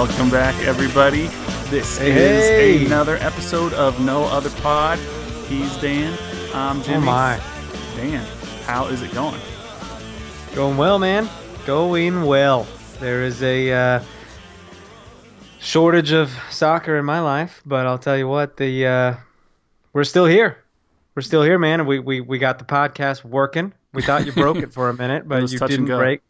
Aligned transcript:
Welcome 0.00 0.30
back, 0.30 0.54
everybody. 0.66 1.26
This 1.68 1.98
Hey. 1.98 2.76
is 2.76 2.86
another 2.86 3.16
episode 3.16 3.74
of 3.74 4.00
No 4.00 4.24
Other 4.24 4.48
Pod. 4.62 4.98
He's 5.46 5.76
Dan. 5.76 6.16
I'm 6.54 6.82
Jimmy. 6.82 6.96
Oh 6.96 7.00
my. 7.00 7.40
Dan, 7.96 8.26
how 8.64 8.86
is 8.86 9.02
it 9.02 9.12
going? 9.12 9.38
Going 10.54 10.78
well, 10.78 10.98
man. 10.98 11.28
Going 11.66 12.24
well. 12.24 12.66
There 12.98 13.22
is 13.24 13.42
a 13.42 13.70
uh, 13.72 14.02
shortage 15.58 16.12
of 16.12 16.30
soccer 16.48 16.96
in 16.96 17.04
my 17.04 17.20
life, 17.20 17.60
but 17.66 17.84
I'll 17.86 17.98
tell 17.98 18.16
you 18.16 18.26
what, 18.26 18.56
the 18.56 18.86
uh, 18.86 19.14
we're 19.92 20.04
still 20.04 20.24
here. 20.24 20.56
We're 21.14 21.20
still 21.22 21.42
here, 21.42 21.58
man. 21.58 21.80
and 21.80 21.86
We 21.86 21.98
we 21.98 22.22
we 22.22 22.38
got 22.38 22.58
the 22.58 22.64
podcast 22.64 23.22
working. 23.22 23.74
We 23.92 24.00
thought 24.00 24.24
you 24.24 24.32
broke 24.32 24.56
it 24.56 24.72
for 24.72 24.88
a 24.88 24.94
minute, 24.94 25.28
but 25.28 25.52
you 25.52 25.58
didn't 25.58 25.84
break. 25.84 26.22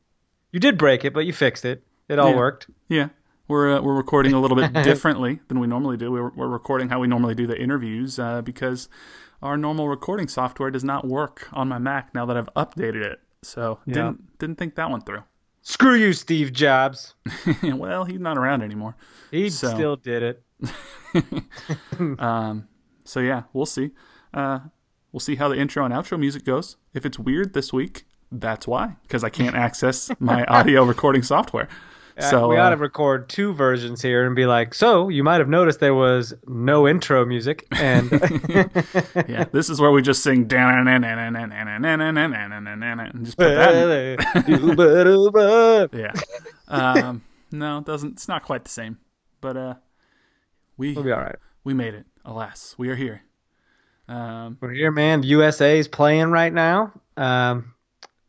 You 0.50 0.58
did 0.58 0.76
break 0.76 1.04
it, 1.04 1.14
but 1.14 1.24
you 1.24 1.32
fixed 1.32 1.64
it. 1.64 1.84
It 2.08 2.18
all 2.18 2.30
Yeah. 2.30 2.36
worked. 2.36 2.66
Yeah, 2.88 3.08
we're 3.50 3.76
uh, 3.76 3.82
we're 3.82 3.94
recording 3.94 4.32
a 4.32 4.40
little 4.40 4.56
bit 4.56 4.72
differently 4.84 5.40
than 5.48 5.60
we 5.60 5.66
normally 5.66 5.96
do. 5.96 6.10
We're, 6.10 6.30
we're 6.30 6.48
recording 6.48 6.88
how 6.88 7.00
we 7.00 7.06
normally 7.08 7.34
do 7.34 7.46
the 7.46 7.60
interviews 7.60 8.18
uh, 8.18 8.40
because 8.42 8.88
our 9.42 9.56
normal 9.56 9.88
recording 9.88 10.28
software 10.28 10.70
does 10.70 10.84
not 10.84 11.06
work 11.06 11.48
on 11.52 11.68
my 11.68 11.78
Mac 11.78 12.14
now 12.14 12.24
that 12.26 12.36
I've 12.36 12.48
updated 12.54 13.02
it. 13.04 13.20
So 13.42 13.80
didn't 13.86 14.38
didn't 14.38 14.56
think 14.56 14.76
that 14.76 14.88
one 14.90 15.02
through. 15.02 15.24
Screw 15.62 15.94
you, 15.94 16.12
Steve 16.14 16.52
Jobs. 16.54 17.14
well, 17.62 18.04
he's 18.04 18.18
not 18.20 18.38
around 18.38 18.62
anymore. 18.62 18.96
He 19.30 19.50
So- 19.50 19.68
still 19.68 19.96
did 19.96 20.22
it. 20.22 20.42
Um, 22.18 22.68
so 23.04 23.20
yeah, 23.20 23.42
we'll 23.52 23.66
see. 23.66 23.90
Uh, 24.32 24.60
we'll 25.12 25.20
see 25.20 25.34
how 25.36 25.48
the 25.48 25.56
intro 25.58 25.84
and 25.84 25.92
outro 25.92 26.18
music 26.18 26.44
goes. 26.44 26.76
If 26.94 27.04
it's 27.04 27.18
weird 27.18 27.52
this 27.52 27.72
week, 27.72 28.04
that's 28.32 28.66
why, 28.66 28.96
because 29.02 29.24
I 29.24 29.28
can't 29.28 29.56
access 29.56 30.10
my 30.20 30.44
audio 30.44 30.84
recording 30.84 31.22
software. 31.22 31.68
So 32.20 32.48
we 32.48 32.56
uh, 32.56 32.62
ought 32.66 32.70
to 32.70 32.76
record 32.76 33.28
two 33.28 33.52
versions 33.54 34.02
here 34.02 34.26
and 34.26 34.36
be 34.36 34.46
like, 34.46 34.74
so 34.74 35.08
you 35.08 35.24
might 35.24 35.38
have 35.38 35.48
noticed 35.48 35.80
there 35.80 35.94
was 35.94 36.34
no 36.46 36.86
intro 36.86 37.24
music, 37.24 37.66
and 37.72 38.10
yeah, 39.28 39.44
this 39.52 39.70
is 39.70 39.80
where 39.80 39.90
we 39.90 40.02
just 40.02 40.22
sing 40.22 40.46
and 43.14 43.24
just 43.24 43.36
put 43.36 43.48
that. 43.54 43.74
Yeah. 45.92 46.12
Um, 46.68 47.22
no, 47.50 47.78
it 47.78 47.84
doesn't. 47.84 48.12
It's 48.12 48.28
not 48.28 48.42
quite 48.42 48.64
the 48.64 48.70
same, 48.70 48.98
but 49.40 49.56
uh, 49.56 49.74
we 50.76 50.92
We'll 50.94 51.04
be 51.04 51.12
all 51.12 51.20
right. 51.20 51.36
we 51.64 51.74
made 51.74 51.94
it. 51.94 52.06
Alas, 52.24 52.74
we 52.78 52.88
are 52.90 52.96
here. 52.96 53.22
Um, 54.08 54.58
We're 54.60 54.72
here, 54.72 54.90
man. 54.90 55.20
The 55.20 55.28
USA 55.28 55.78
is 55.78 55.88
playing 55.88 56.30
right 56.30 56.52
now. 56.52 56.92
Um, 57.16 57.74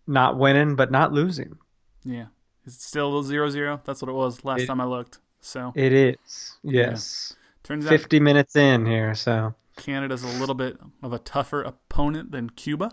not 0.08 0.38
winning, 0.38 0.76
but 0.76 0.92
not 0.92 1.12
losing. 1.12 1.58
yeah, 2.04 2.26
it's 2.66 2.84
still 2.86 3.22
zero 3.24 3.50
zero. 3.50 3.82
That's 3.86 4.02
what 4.02 4.10
it 4.10 4.14
was 4.14 4.44
last 4.46 4.62
It- 4.62 4.68
time 4.68 4.82
I 4.82 4.86
looked. 4.86 5.20
So 5.40 5.72
It 5.76 5.92
is. 5.94 6.58
Yes. 6.64 7.36
turns 7.64 7.86
out 7.86 7.90
50 7.90 8.20
minutes 8.20 8.56
in 8.56 8.86
here, 8.86 9.16
so 9.16 9.56
Canada's 9.78 10.24
a 10.24 10.40
little 10.40 10.54
bit 10.56 10.78
of 11.02 11.14
a 11.14 11.20
tougher 11.20 11.64
opponent 11.64 12.32
than 12.32 12.50
Cuba. 12.52 12.92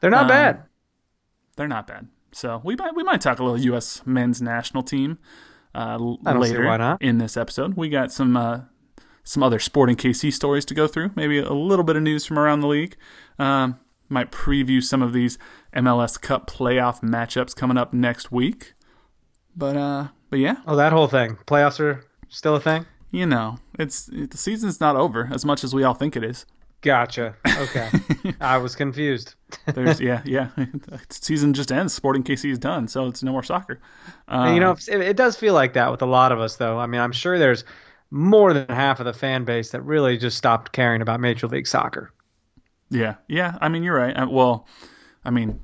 they're 0.00 0.10
not 0.10 0.22
Um, 0.22 0.28
bad. 0.28 0.62
They're 1.56 1.68
not 1.68 1.86
bad. 1.86 2.08
So 2.32 2.60
we 2.64 2.76
might 2.76 2.94
we 2.94 3.02
might 3.02 3.20
talk 3.20 3.38
a 3.38 3.44
little 3.44 3.58
U.S. 3.60 4.02
men's 4.06 4.40
national 4.42 4.82
team 4.82 5.18
uh, 5.74 5.96
l- 6.00 6.18
I 6.26 6.32
don't 6.34 6.42
see 6.44 6.50
later 6.50 6.66
why 6.66 6.76
not. 6.78 7.00
in 7.02 7.18
this 7.18 7.36
episode. 7.36 7.74
We 7.74 7.88
got 7.88 8.12
some 8.12 8.36
uh, 8.36 8.60
some 9.24 9.42
other 9.42 9.58
Sporting 9.58 9.96
KC 9.96 10.32
stories 10.32 10.64
to 10.66 10.74
go 10.74 10.86
through. 10.86 11.10
Maybe 11.16 11.38
a 11.38 11.52
little 11.52 11.84
bit 11.84 11.96
of 11.96 12.02
news 12.02 12.24
from 12.26 12.38
around 12.38 12.60
the 12.60 12.68
league. 12.68 12.96
Um, 13.38 13.78
might 14.08 14.30
preview 14.30 14.82
some 14.82 15.02
of 15.02 15.12
these 15.12 15.36
MLS 15.74 16.20
Cup 16.20 16.48
playoff 16.48 17.00
matchups 17.02 17.56
coming 17.56 17.76
up 17.76 17.92
next 17.92 18.30
week. 18.30 18.74
But 19.56 19.76
uh, 19.76 20.08
but 20.30 20.38
yeah, 20.38 20.56
Oh, 20.66 20.76
that 20.76 20.92
whole 20.92 21.08
thing. 21.08 21.36
Playoffs 21.46 21.80
are 21.80 22.04
still 22.28 22.56
a 22.56 22.60
thing? 22.60 22.86
you 23.10 23.24
know, 23.26 23.56
it's 23.78 24.08
it, 24.08 24.30
the 24.32 24.36
season's 24.36 24.80
not 24.80 24.96
over 24.96 25.28
as 25.32 25.44
much 25.44 25.64
as 25.64 25.74
we 25.74 25.82
all 25.84 25.94
think 25.94 26.16
it 26.16 26.24
is. 26.24 26.44
Gotcha. 26.82 27.34
Okay. 27.46 27.88
I 28.40 28.58
was 28.58 28.76
confused. 28.76 29.34
There's 29.74 30.00
yeah 30.00 30.20
yeah, 30.26 30.50
season 31.10 31.54
just 31.54 31.72
ends. 31.72 31.94
Sporting 31.94 32.22
KC 32.22 32.50
is 32.50 32.58
done, 32.58 32.86
so 32.86 33.06
it's 33.06 33.22
no 33.22 33.32
more 33.32 33.42
soccer. 33.42 33.80
Uh, 34.28 34.52
you 34.54 34.60
know, 34.60 34.72
it, 34.72 35.00
it 35.00 35.16
does 35.16 35.36
feel 35.36 35.54
like 35.54 35.72
that 35.72 35.90
with 35.90 36.02
a 36.02 36.06
lot 36.06 36.32
of 36.32 36.38
us, 36.38 36.56
though. 36.56 36.78
I 36.78 36.86
mean, 36.86 37.00
I'm 37.00 37.12
sure 37.12 37.38
there's 37.38 37.64
more 38.10 38.52
than 38.52 38.68
half 38.68 39.00
of 39.00 39.06
the 39.06 39.12
fan 39.14 39.44
base 39.44 39.70
that 39.70 39.80
really 39.82 40.18
just 40.18 40.36
stopped 40.36 40.72
caring 40.72 41.00
about 41.00 41.18
Major 41.18 41.48
League 41.48 41.66
Soccer. 41.66 42.12
Yeah, 42.90 43.14
yeah. 43.26 43.56
I 43.60 43.68
mean, 43.68 43.82
you're 43.82 43.96
right. 43.96 44.16
Uh, 44.16 44.28
well, 44.30 44.68
I 45.24 45.30
mean, 45.30 45.58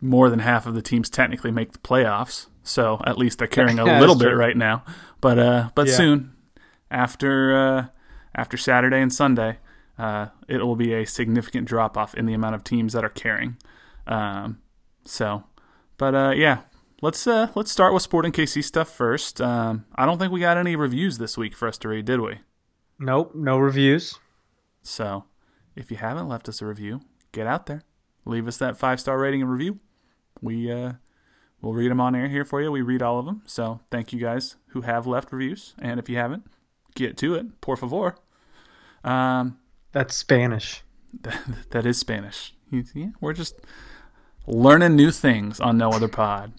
more 0.00 0.30
than 0.30 0.38
half 0.40 0.66
of 0.66 0.74
the 0.74 0.82
teams 0.82 1.10
technically 1.10 1.50
make 1.50 1.72
the 1.72 1.78
playoffs, 1.78 2.46
so 2.62 3.00
at 3.06 3.18
least 3.18 3.38
they're 3.38 3.48
carrying 3.48 3.78
a 3.78 3.84
little 4.00 4.14
bit 4.16 4.36
right 4.36 4.56
now. 4.56 4.84
But 5.20 5.38
uh, 5.38 5.70
but 5.74 5.86
Yeah. 5.88 5.94
soon, 5.94 6.32
after 6.90 7.56
uh, 7.56 7.86
after 8.34 8.56
Saturday 8.56 9.00
and 9.00 9.12
Sunday, 9.12 9.58
uh, 9.98 10.26
it 10.48 10.58
will 10.64 10.76
be 10.76 10.92
a 10.94 11.04
significant 11.04 11.66
drop 11.66 11.96
off 11.96 12.14
in 12.14 12.26
the 12.26 12.34
amount 12.34 12.54
of 12.54 12.64
teams 12.64 12.92
that 12.92 13.04
are 13.04 13.08
carrying. 13.10 13.56
Um, 14.06 14.58
so, 15.04 15.44
but 15.96 16.14
uh, 16.14 16.32
yeah. 16.36 16.60
Let's 17.00 17.28
uh, 17.28 17.46
let's 17.54 17.70
start 17.70 17.94
with 17.94 18.02
Sporting 18.02 18.32
KC 18.32 18.64
stuff 18.64 18.88
first. 18.92 19.40
Um, 19.40 19.84
I 19.94 20.04
don't 20.04 20.18
think 20.18 20.32
we 20.32 20.40
got 20.40 20.56
any 20.56 20.74
reviews 20.74 21.18
this 21.18 21.38
week 21.38 21.54
for 21.54 21.68
us 21.68 21.78
to 21.78 21.88
read, 21.88 22.06
did 22.06 22.18
we? 22.20 22.40
Nope, 22.98 23.36
no 23.36 23.56
reviews. 23.56 24.18
So, 24.82 25.22
if 25.76 25.92
you 25.92 25.96
haven't 25.96 26.26
left 26.26 26.48
us 26.48 26.60
a 26.60 26.66
review, 26.66 27.02
get 27.30 27.46
out 27.46 27.66
there, 27.66 27.82
leave 28.24 28.48
us 28.48 28.56
that 28.56 28.76
five 28.76 28.98
star 28.98 29.16
rating 29.16 29.42
and 29.42 29.50
review. 29.52 29.78
We 30.40 30.70
uh, 30.70 30.92
we'll 31.60 31.74
read 31.74 31.90
them 31.90 32.00
on 32.00 32.14
air 32.14 32.28
here 32.28 32.44
for 32.44 32.60
you. 32.62 32.70
We 32.72 32.82
read 32.82 33.02
all 33.02 33.18
of 33.18 33.26
them. 33.26 33.42
So, 33.46 33.80
thank 33.90 34.12
you 34.12 34.20
guys 34.20 34.56
who 34.68 34.82
have 34.82 35.06
left 35.06 35.32
reviews, 35.32 35.74
and 35.78 35.98
if 35.98 36.08
you 36.08 36.16
haven't, 36.16 36.44
get 36.94 37.16
to 37.18 37.34
it, 37.34 37.60
por 37.60 37.76
favor. 37.76 38.16
Um, 39.04 39.58
That's 39.92 40.14
Spanish. 40.16 40.82
that 41.70 41.86
is 41.86 41.98
Spanish. 41.98 42.54
You- 42.70 42.84
Yeah, 42.94 43.08
we're 43.20 43.32
just 43.32 43.56
learning 44.46 44.96
new 44.96 45.10
things 45.10 45.58
on 45.60 45.78
No 45.78 45.90
Other 45.90 46.08
Pod. 46.08 46.52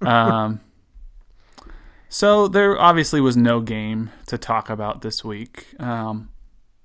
Um, 0.00 0.60
so 2.08 2.48
there 2.48 2.78
obviously 2.78 3.20
was 3.20 3.36
no 3.36 3.60
game 3.60 4.10
to 4.26 4.38
talk 4.38 4.70
about 4.70 5.02
this 5.02 5.24
week. 5.24 5.66
Um, 5.80 6.30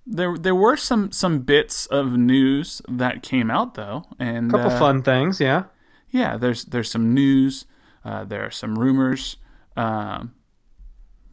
there 0.08 0.36
there 0.38 0.56
were 0.56 0.76
some 0.78 1.12
some 1.12 1.40
bits 1.40 1.86
of 1.86 2.14
news 2.14 2.82
that 2.90 3.22
came 3.22 3.52
out 3.52 3.76
though, 3.76 4.06
and 4.20 4.50
a 4.52 4.58
couple 4.58 4.72
uh, 4.72 4.80
fun 4.80 5.04
things, 5.04 5.40
yeah. 5.40 5.66
Yeah, 6.12 6.38
there's 6.38 6.66
there's 6.66 6.92
some 6.92 7.14
news. 7.14 7.66
Uh, 8.04 8.24
there 8.26 8.46
are 8.46 8.52
some 8.52 8.78
rumors. 8.78 9.38
Um, 9.76 10.34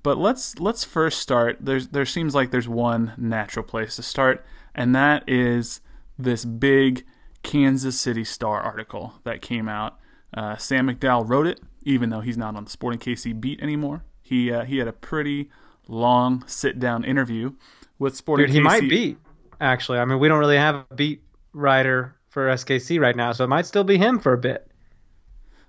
but 0.02 0.18
let's 0.18 0.58
let's 0.58 0.84
first 0.84 1.20
start. 1.20 1.58
There's 1.60 1.88
there 1.88 2.06
seems 2.06 2.34
like 2.34 2.50
there's 2.50 2.68
one 2.68 3.12
natural 3.16 3.64
place 3.64 3.96
to 3.96 4.02
start, 4.02 4.44
and 4.74 4.94
that 4.94 5.28
is 5.28 5.80
this 6.18 6.44
big 6.44 7.04
Kansas 7.42 8.00
City 8.00 8.24
Star 8.24 8.60
article 8.60 9.14
that 9.24 9.42
came 9.42 9.68
out. 9.68 9.98
Uh, 10.32 10.56
Sam 10.56 10.88
McDowell 10.88 11.28
wrote 11.28 11.46
it, 11.46 11.60
even 11.82 12.10
though 12.10 12.20
he's 12.20 12.36
not 12.36 12.56
on 12.56 12.64
the 12.64 12.70
Sporting 12.70 13.00
KC 13.00 13.38
beat 13.38 13.60
anymore. 13.60 14.04
He 14.22 14.52
uh, 14.52 14.64
he 14.64 14.78
had 14.78 14.88
a 14.88 14.92
pretty 14.92 15.50
long 15.88 16.44
sit 16.46 16.78
down 16.78 17.04
interview 17.04 17.54
with 17.98 18.16
Sporting. 18.16 18.48
KC. 18.48 18.52
He 18.52 18.60
might 18.60 18.88
beat, 18.88 19.18
actually. 19.60 19.98
I 19.98 20.04
mean, 20.04 20.20
we 20.20 20.28
don't 20.28 20.38
really 20.38 20.58
have 20.58 20.86
a 20.90 20.94
beat 20.94 21.22
writer 21.52 22.14
for 22.28 22.46
SKC 22.48 23.00
right 23.00 23.16
now, 23.16 23.32
so 23.32 23.44
it 23.44 23.48
might 23.48 23.66
still 23.66 23.84
be 23.84 23.98
him 23.98 24.18
for 24.20 24.32
a 24.32 24.38
bit. 24.38 24.67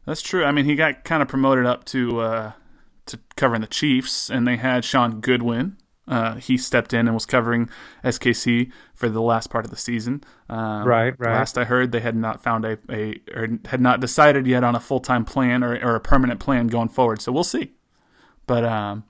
That's 0.10 0.24
true. 0.24 0.44
I 0.44 0.52
mean, 0.52 0.66
he 0.66 0.74
got 0.74 1.04
kind 1.04 1.22
of 1.22 1.28
promoted 1.28 1.68
up 1.68 1.86
to 1.86 2.20
uh, 2.22 2.52
to 3.06 3.20
covering 3.36 3.62
the 3.62 3.68
Chiefs, 3.68 4.32
and 4.32 4.48
they 4.48 4.58
had 4.58 4.84
Sean 4.84 5.22
Goodwin. 5.22 5.78
Uh, 6.08 6.34
he 6.38 6.58
stepped 6.58 6.94
in 6.94 7.02
and 7.02 7.14
was 7.14 7.28
covering 7.28 7.70
SKC 8.04 8.72
for 8.96 9.08
the 9.08 9.22
last 9.22 9.52
part 9.52 9.66
of 9.66 9.70
the 9.70 9.78
season. 9.78 10.24
Um, 10.50 10.88
Right, 10.88 11.14
right. 11.20 11.34
Last 11.36 11.60
I 11.60 11.66
heard, 11.66 11.92
they 11.92 12.00
had 12.00 12.16
not 12.16 12.42
found 12.42 12.66
a, 12.66 12.80
a 12.90 13.22
or 13.36 13.60
had 13.66 13.82
not 13.82 14.00
decided 14.00 14.48
yet 14.48 14.64
on 14.64 14.76
a 14.76 14.80
full 14.80 15.00
time 15.00 15.26
plan 15.26 15.64
or, 15.64 15.76
or 15.76 15.94
a 15.94 16.00
permanent 16.00 16.40
plan 16.40 16.66
going 16.66 16.90
forward. 16.90 17.22
So 17.22 17.32
we'll 17.32 17.44
see. 17.44 17.74
But 18.48 18.66
um, 18.66 19.04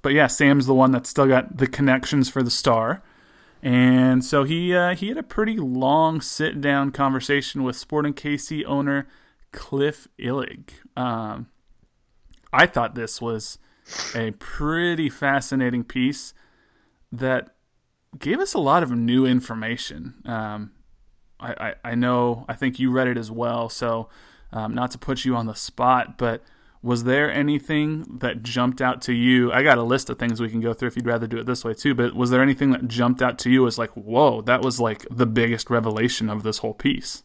but 0.00 0.14
yeah, 0.14 0.26
Sam's 0.26 0.64
the 0.64 0.72
one 0.72 0.90
that's 0.90 1.10
still 1.10 1.26
got 1.26 1.58
the 1.58 1.66
connections 1.66 2.30
for 2.30 2.42
the 2.42 2.50
star, 2.50 3.02
And 3.62 4.24
so 4.24 4.44
he 4.44 4.74
uh, 4.74 4.94
he 4.94 5.08
had 5.08 5.18
a 5.18 5.22
pretty 5.22 5.58
long 5.58 6.22
sit 6.22 6.62
down 6.62 6.92
conversation 6.92 7.62
with 7.62 7.76
Sporting 7.76 8.14
KC 8.14 8.64
owner 8.64 9.06
Cliff 9.52 10.08
Illig. 10.18 10.70
Um, 10.96 11.48
I 12.52 12.66
thought 12.66 12.94
this 12.94 13.20
was 13.20 13.58
a 14.14 14.32
pretty 14.32 15.08
fascinating 15.08 15.84
piece 15.84 16.34
that 17.12 17.50
gave 18.18 18.40
us 18.40 18.54
a 18.54 18.58
lot 18.58 18.82
of 18.82 18.90
new 18.90 19.26
information. 19.26 20.14
Um, 20.24 20.72
I, 21.38 21.52
I, 21.52 21.74
I, 21.90 21.94
know, 21.94 22.44
I 22.48 22.54
think 22.54 22.78
you 22.78 22.90
read 22.90 23.08
it 23.08 23.16
as 23.16 23.30
well, 23.30 23.68
so 23.68 24.08
um, 24.52 24.74
not 24.74 24.90
to 24.92 24.98
put 24.98 25.24
you 25.24 25.36
on 25.36 25.46
the 25.46 25.54
spot, 25.54 26.18
but 26.18 26.42
was 26.82 27.04
there 27.04 27.30
anything 27.30 28.18
that 28.20 28.42
jumped 28.42 28.80
out 28.80 29.02
to 29.02 29.12
you? 29.12 29.52
I 29.52 29.62
got 29.62 29.78
a 29.78 29.82
list 29.82 30.08
of 30.10 30.18
things 30.18 30.40
we 30.40 30.48
can 30.48 30.60
go 30.60 30.72
through 30.72 30.88
if 30.88 30.96
you'd 30.96 31.06
rather 31.06 31.26
do 31.26 31.38
it 31.38 31.46
this 31.46 31.64
way 31.64 31.74
too, 31.74 31.94
but 31.94 32.14
was 32.14 32.30
there 32.30 32.42
anything 32.42 32.70
that 32.70 32.88
jumped 32.88 33.22
out 33.22 33.38
to 33.40 33.50
you 33.50 33.66
as 33.66 33.78
like, 33.78 33.90
whoa, 33.90 34.40
that 34.42 34.62
was 34.62 34.80
like 34.80 35.06
the 35.10 35.26
biggest 35.26 35.70
revelation 35.70 36.28
of 36.30 36.42
this 36.42 36.58
whole 36.58 36.74
piece? 36.74 37.22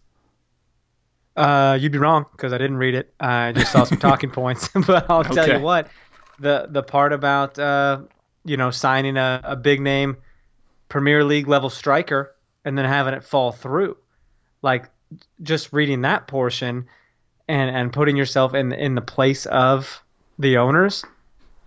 Uh, 1.36 1.78
you'd 1.80 1.92
be 1.92 1.98
wrong 1.98 2.26
because 2.32 2.54
I 2.54 2.58
didn't 2.58 2.78
read 2.78 2.96
it. 2.96 3.14
I 3.20 3.52
just 3.52 3.72
saw 3.72 3.84
some 3.84 3.98
talking 4.00 4.30
points. 4.32 4.70
but 4.88 5.10
I'll 5.10 5.24
tell 5.24 5.48
you 5.48 5.60
what, 5.60 5.90
the 6.40 6.68
the 6.70 6.84
part 6.84 7.14
about 7.14 7.60
uh, 7.60 8.02
you 8.46 8.58
know 8.58 8.72
signing 8.72 9.18
a, 9.18 9.42
a 9.44 9.56
big 9.56 9.82
name 9.82 10.18
Premier 10.90 11.24
League 11.24 11.48
level 11.48 11.70
striker 11.70 12.36
and 12.64 12.78
then 12.78 12.86
having 12.86 13.14
it 13.14 13.24
fall 13.24 13.52
through, 13.52 13.98
like 14.62 14.90
just 15.44 15.74
reading 15.74 16.02
that 16.02 16.28
portion 16.28 16.88
and 17.48 17.76
and 17.76 17.92
putting 17.92 18.16
yourself 18.16 18.54
in 18.54 18.72
in 18.72 18.96
the 18.96 19.02
place 19.02 19.46
of 19.48 20.02
the 20.40 20.58
owners. 20.58 21.04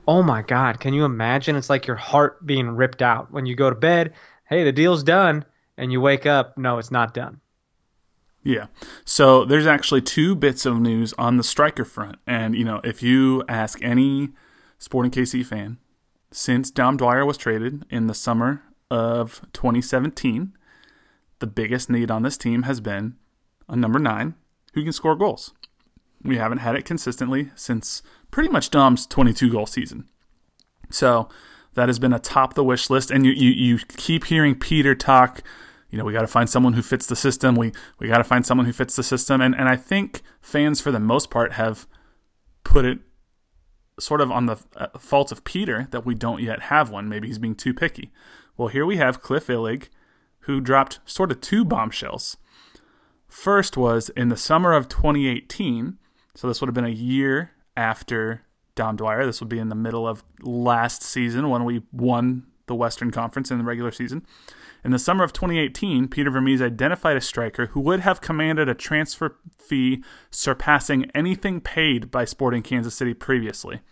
Oh 0.06 0.22
my 0.22 0.40
God! 0.40 0.80
Can 0.80 0.94
you 0.94 1.04
imagine? 1.04 1.56
It's 1.56 1.68
like 1.68 1.86
your 1.86 1.96
heart 1.96 2.44
being 2.46 2.68
ripped 2.70 3.02
out 3.02 3.30
when 3.30 3.44
you 3.44 3.54
go 3.54 3.68
to 3.68 3.76
bed. 3.76 4.14
Hey, 4.48 4.64
the 4.64 4.72
deal's 4.72 5.02
done, 5.02 5.44
and 5.76 5.92
you 5.92 6.00
wake 6.00 6.24
up. 6.24 6.56
No, 6.56 6.78
it's 6.78 6.90
not 6.90 7.12
done. 7.12 7.40
Yeah. 8.48 8.68
So 9.04 9.44
there's 9.44 9.66
actually 9.66 10.00
two 10.00 10.34
bits 10.34 10.64
of 10.64 10.80
news 10.80 11.12
on 11.18 11.36
the 11.36 11.42
striker 11.42 11.84
front. 11.84 12.16
And, 12.26 12.54
you 12.56 12.64
know, 12.64 12.80
if 12.82 13.02
you 13.02 13.44
ask 13.46 13.78
any 13.82 14.30
Sporting 14.78 15.10
KC 15.10 15.44
fan, 15.44 15.76
since 16.32 16.70
Dom 16.70 16.96
Dwyer 16.96 17.26
was 17.26 17.36
traded 17.36 17.84
in 17.90 18.06
the 18.06 18.14
summer 18.14 18.62
of 18.90 19.42
2017, 19.52 20.54
the 21.40 21.46
biggest 21.46 21.90
need 21.90 22.10
on 22.10 22.22
this 22.22 22.38
team 22.38 22.62
has 22.62 22.80
been 22.80 23.16
a 23.68 23.76
number 23.76 23.98
nine 23.98 24.34
who 24.72 24.82
can 24.82 24.94
score 24.94 25.14
goals. 25.14 25.52
We 26.24 26.38
haven't 26.38 26.58
had 26.58 26.74
it 26.74 26.86
consistently 26.86 27.50
since 27.54 28.00
pretty 28.30 28.48
much 28.48 28.70
Dom's 28.70 29.06
22 29.06 29.52
goal 29.52 29.66
season. 29.66 30.08
So 30.88 31.28
that 31.74 31.90
has 31.90 31.98
been 31.98 32.14
atop 32.14 32.54
the 32.54 32.64
wish 32.64 32.88
list. 32.88 33.10
And 33.10 33.26
you, 33.26 33.32
you, 33.32 33.50
you 33.50 33.78
keep 33.98 34.24
hearing 34.24 34.54
Peter 34.54 34.94
talk 34.94 35.42
you 35.90 35.98
know, 35.98 36.04
we 36.04 36.12
got 36.12 36.20
to 36.20 36.26
find 36.26 36.48
someone 36.48 36.74
who 36.74 36.82
fits 36.82 37.06
the 37.06 37.16
system. 37.16 37.54
We 37.54 37.72
we 37.98 38.08
got 38.08 38.18
to 38.18 38.24
find 38.24 38.44
someone 38.44 38.66
who 38.66 38.72
fits 38.72 38.96
the 38.96 39.02
system. 39.02 39.40
And 39.40 39.54
and 39.54 39.68
I 39.68 39.76
think 39.76 40.22
fans, 40.40 40.80
for 40.80 40.90
the 40.90 41.00
most 41.00 41.30
part, 41.30 41.52
have 41.52 41.86
put 42.64 42.84
it 42.84 42.98
sort 43.98 44.20
of 44.20 44.30
on 44.30 44.46
the 44.46 44.56
uh, 44.76 44.86
fault 44.98 45.32
of 45.32 45.44
Peter 45.44 45.88
that 45.90 46.06
we 46.06 46.14
don't 46.14 46.42
yet 46.42 46.62
have 46.62 46.90
one. 46.90 47.08
Maybe 47.08 47.28
he's 47.28 47.38
being 47.38 47.54
too 47.54 47.74
picky. 47.74 48.12
Well, 48.56 48.68
here 48.68 48.86
we 48.86 48.96
have 48.96 49.22
Cliff 49.22 49.46
Illig, 49.46 49.88
who 50.40 50.60
dropped 50.60 51.00
sort 51.04 51.30
of 51.30 51.40
two 51.40 51.64
bombshells. 51.64 52.36
First 53.26 53.76
was 53.76 54.08
in 54.10 54.28
the 54.28 54.36
summer 54.36 54.72
of 54.72 54.88
2018, 54.88 55.98
so 56.34 56.48
this 56.48 56.60
would 56.60 56.68
have 56.68 56.74
been 56.74 56.84
a 56.84 56.88
year 56.88 57.52
after 57.76 58.42
Dom 58.74 58.96
Dwyer. 58.96 59.26
This 59.26 59.40
would 59.40 59.48
be 59.48 59.58
in 59.58 59.68
the 59.68 59.74
middle 59.74 60.06
of 60.06 60.24
last 60.40 61.02
season 61.02 61.50
when 61.50 61.64
we 61.64 61.82
won 61.92 62.46
the 62.66 62.74
Western 62.74 63.10
Conference 63.10 63.50
in 63.50 63.58
the 63.58 63.64
regular 63.64 63.90
season. 63.90 64.24
In 64.88 64.92
the 64.92 64.98
summer 64.98 65.22
of 65.22 65.34
2018, 65.34 66.08
Peter 66.08 66.30
Vermes 66.30 66.62
identified 66.62 67.18
a 67.18 67.20
striker 67.20 67.66
who 67.66 67.80
would 67.80 68.00
have 68.00 68.22
commanded 68.22 68.70
a 68.70 68.74
transfer 68.74 69.36
fee 69.58 70.02
surpassing 70.30 71.10
anything 71.14 71.60
paid 71.60 72.10
by 72.10 72.24
Sporting 72.24 72.62
Kansas 72.62 72.94
City 72.94 73.12
previously. 73.12 73.82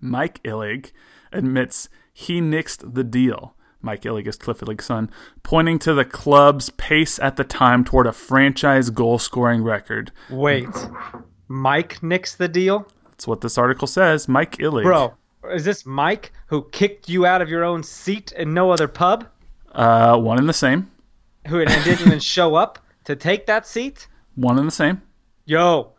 Mike 0.00 0.40
Illig 0.44 0.92
admits 1.32 1.88
he 2.12 2.40
nixed 2.40 2.94
the 2.94 3.02
deal. 3.02 3.56
Mike 3.82 4.02
Illig 4.02 4.28
is 4.28 4.36
Cliff 4.36 4.60
Illig's 4.60 4.84
son, 4.84 5.10
pointing 5.42 5.80
to 5.80 5.92
the 5.92 6.04
club's 6.04 6.70
pace 6.70 7.18
at 7.18 7.34
the 7.34 7.42
time 7.42 7.82
toward 7.82 8.06
a 8.06 8.12
franchise 8.12 8.90
goal 8.90 9.18
scoring 9.18 9.64
record. 9.64 10.12
Wait, 10.30 10.68
Mike 11.48 11.98
nixed 11.98 12.36
the 12.36 12.46
deal? 12.46 12.86
That's 13.06 13.26
what 13.26 13.40
this 13.40 13.58
article 13.58 13.88
says. 13.88 14.28
Mike 14.28 14.58
Illig. 14.58 14.84
Bro, 14.84 15.14
is 15.50 15.64
this 15.64 15.84
Mike 15.84 16.30
who 16.46 16.62
kicked 16.70 17.08
you 17.08 17.26
out 17.26 17.42
of 17.42 17.48
your 17.48 17.64
own 17.64 17.82
seat 17.82 18.30
in 18.30 18.54
no 18.54 18.70
other 18.70 18.86
pub? 18.86 19.26
Uh, 19.76 20.16
one 20.16 20.38
and 20.38 20.48
the 20.48 20.54
same. 20.54 20.90
Who 21.48 21.64
didn't 21.64 22.00
even 22.00 22.18
show 22.20 22.54
up 22.54 22.78
to 23.04 23.14
take 23.14 23.46
that 23.46 23.66
seat? 23.66 24.08
One 24.34 24.58
and 24.58 24.66
the 24.66 24.72
same. 24.72 25.02
Yo, 25.44 25.92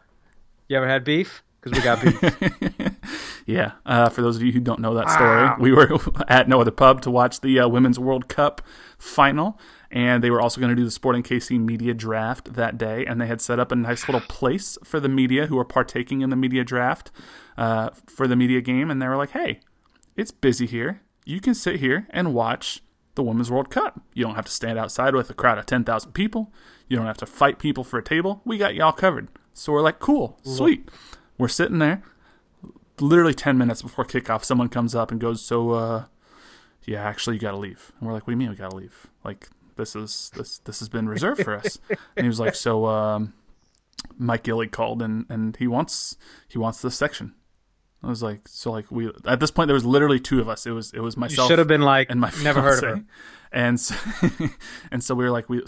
you 0.68 0.75
ever 0.75 0.88
had 0.88 1.03
beef? 1.03 1.44
Because 1.62 1.77
we 1.77 1.83
got 1.83 2.01
beef. 2.01 2.91
yeah. 3.45 3.74
Uh, 3.85 4.09
for 4.09 4.21
those 4.21 4.35
of 4.35 4.41
you 4.41 4.51
who 4.51 4.59
don't 4.59 4.79
know 4.79 4.95
that 4.95 5.09
story, 5.12 5.44
ah. 5.44 5.56
we 5.59 5.71
were 5.71 5.97
at 6.27 6.50
no 6.50 6.59
other 6.59 6.71
pub 6.71 7.01
to 7.01 7.12
watch 7.12 7.41
the 7.41 7.59
uh, 7.59 7.68
Women's 7.68 8.00
World 8.00 8.27
Cup 8.27 8.63
final, 8.97 9.59
and 9.91 10.23
they 10.23 10.31
were 10.31 10.41
also 10.41 10.59
going 10.59 10.71
to 10.71 10.75
do 10.75 10.83
the 10.83 10.91
Sporting 10.91 11.21
KC 11.21 11.59
media 11.59 11.94
draft 11.94 12.56
that 12.56 12.80
day, 12.80 13.06
and 13.06 13.21
they 13.21 13.27
had 13.27 13.41
set 13.41 13.59
up 13.59 13.71
a 13.71 13.75
nice 13.75 14.07
little 14.07 14.21
place 14.21 14.77
for 14.83 15.00
the 15.00 15.09
media 15.09 15.45
who 15.45 15.56
were 15.56 15.65
partaking 15.65 16.21
in 16.21 16.31
the 16.31 16.35
media 16.35 16.63
draft 16.63 17.12
uh, 17.57 17.91
for 18.07 18.27
the 18.27 18.35
media 18.35 18.59
game, 18.59 18.89
and 18.89 19.00
they 19.00 19.07
were 19.07 19.18
like, 19.18 19.31
"Hey, 19.31 19.59
it's 20.15 20.31
busy 20.31 20.65
here. 20.65 21.01
You 21.25 21.39
can 21.39 21.53
sit 21.53 21.80
here 21.80 22.07
and 22.09 22.33
watch." 22.33 22.81
The 23.17 23.23
Women's 23.23 23.51
World 23.51 23.69
Cup. 23.69 23.99
You 24.13 24.23
don't 24.23 24.35
have 24.35 24.45
to 24.45 24.51
stand 24.51 24.79
outside 24.79 25.13
with 25.13 25.29
a 25.29 25.33
crowd 25.33 25.57
of 25.57 25.65
10,000 25.65 26.13
people. 26.13 26.53
You 26.87 26.95
don't 26.95 27.07
have 27.07 27.17
to 27.17 27.25
fight 27.25 27.59
people 27.59 27.83
for 27.83 27.97
a 27.99 28.03
table. 28.03 28.41
We 28.45 28.57
got 28.57 28.75
y'all 28.75 28.93
covered. 28.93 29.27
So 29.53 29.73
we're 29.73 29.81
like, 29.81 29.99
cool, 29.99 30.39
sweet. 30.43 30.89
We're 31.37 31.49
sitting 31.49 31.79
there. 31.79 32.03
Literally 32.99 33.33
10 33.33 33.57
minutes 33.57 33.81
before 33.81 34.05
kickoff, 34.05 34.43
someone 34.43 34.69
comes 34.69 34.95
up 34.95 35.11
and 35.11 35.19
goes, 35.19 35.43
So, 35.43 35.71
uh, 35.71 36.05
yeah, 36.85 37.03
actually, 37.03 37.35
you 37.35 37.41
got 37.41 37.51
to 37.51 37.57
leave. 37.57 37.91
And 37.99 38.07
we're 38.07 38.13
like, 38.13 38.23
What 38.23 38.31
do 38.31 38.33
you 38.33 38.37
mean 38.37 38.49
we 38.49 38.55
got 38.55 38.71
to 38.71 38.77
leave? 38.77 39.07
Like, 39.23 39.49
this 39.75 39.95
is 39.95 40.31
this 40.35 40.59
this 40.59 40.79
has 40.79 40.89
been 40.89 41.09
reserved 41.09 41.43
for 41.43 41.55
us. 41.55 41.79
and 42.15 42.23
he 42.23 42.27
was 42.27 42.39
like, 42.39 42.55
So, 42.55 42.85
um, 42.85 43.33
Mike 44.17 44.43
Illig 44.45 44.71
called 44.71 45.01
and, 45.01 45.25
and 45.29 45.55
he 45.57 45.67
wants 45.67 46.17
he 46.47 46.57
wants 46.57 46.81
this 46.81 46.95
section. 46.95 47.33
I 48.07 48.09
was 48.09 48.24
like, 48.24 48.48
so 48.48 48.71
like 48.71 48.89
we 48.89 49.12
at 49.25 49.42
this 49.42 49.51
point 49.51 49.68
there 49.68 49.74
was 49.74 49.86
literally 49.86 50.18
two 50.19 50.39
of 50.39 50.48
us. 50.48 50.65
It 50.65 50.71
was 50.71 50.94
it 50.94 51.01
was 51.01 51.18
myself. 51.18 51.50
You 51.50 51.51
should 51.51 51.59
have 51.59 51.68
been 51.68 51.81
like, 51.81 52.09
and 52.09 52.21
my 52.21 52.31
never 52.42 52.62
fiance. 52.62 52.63
heard 52.63 52.83
of 52.83 53.00
her. 53.00 53.06
And 53.51 53.80
so, 53.80 53.95
and 54.92 55.04
so 55.04 55.14
we 55.14 55.26
were 55.26 55.30
like, 55.30 55.49
we 55.49 55.61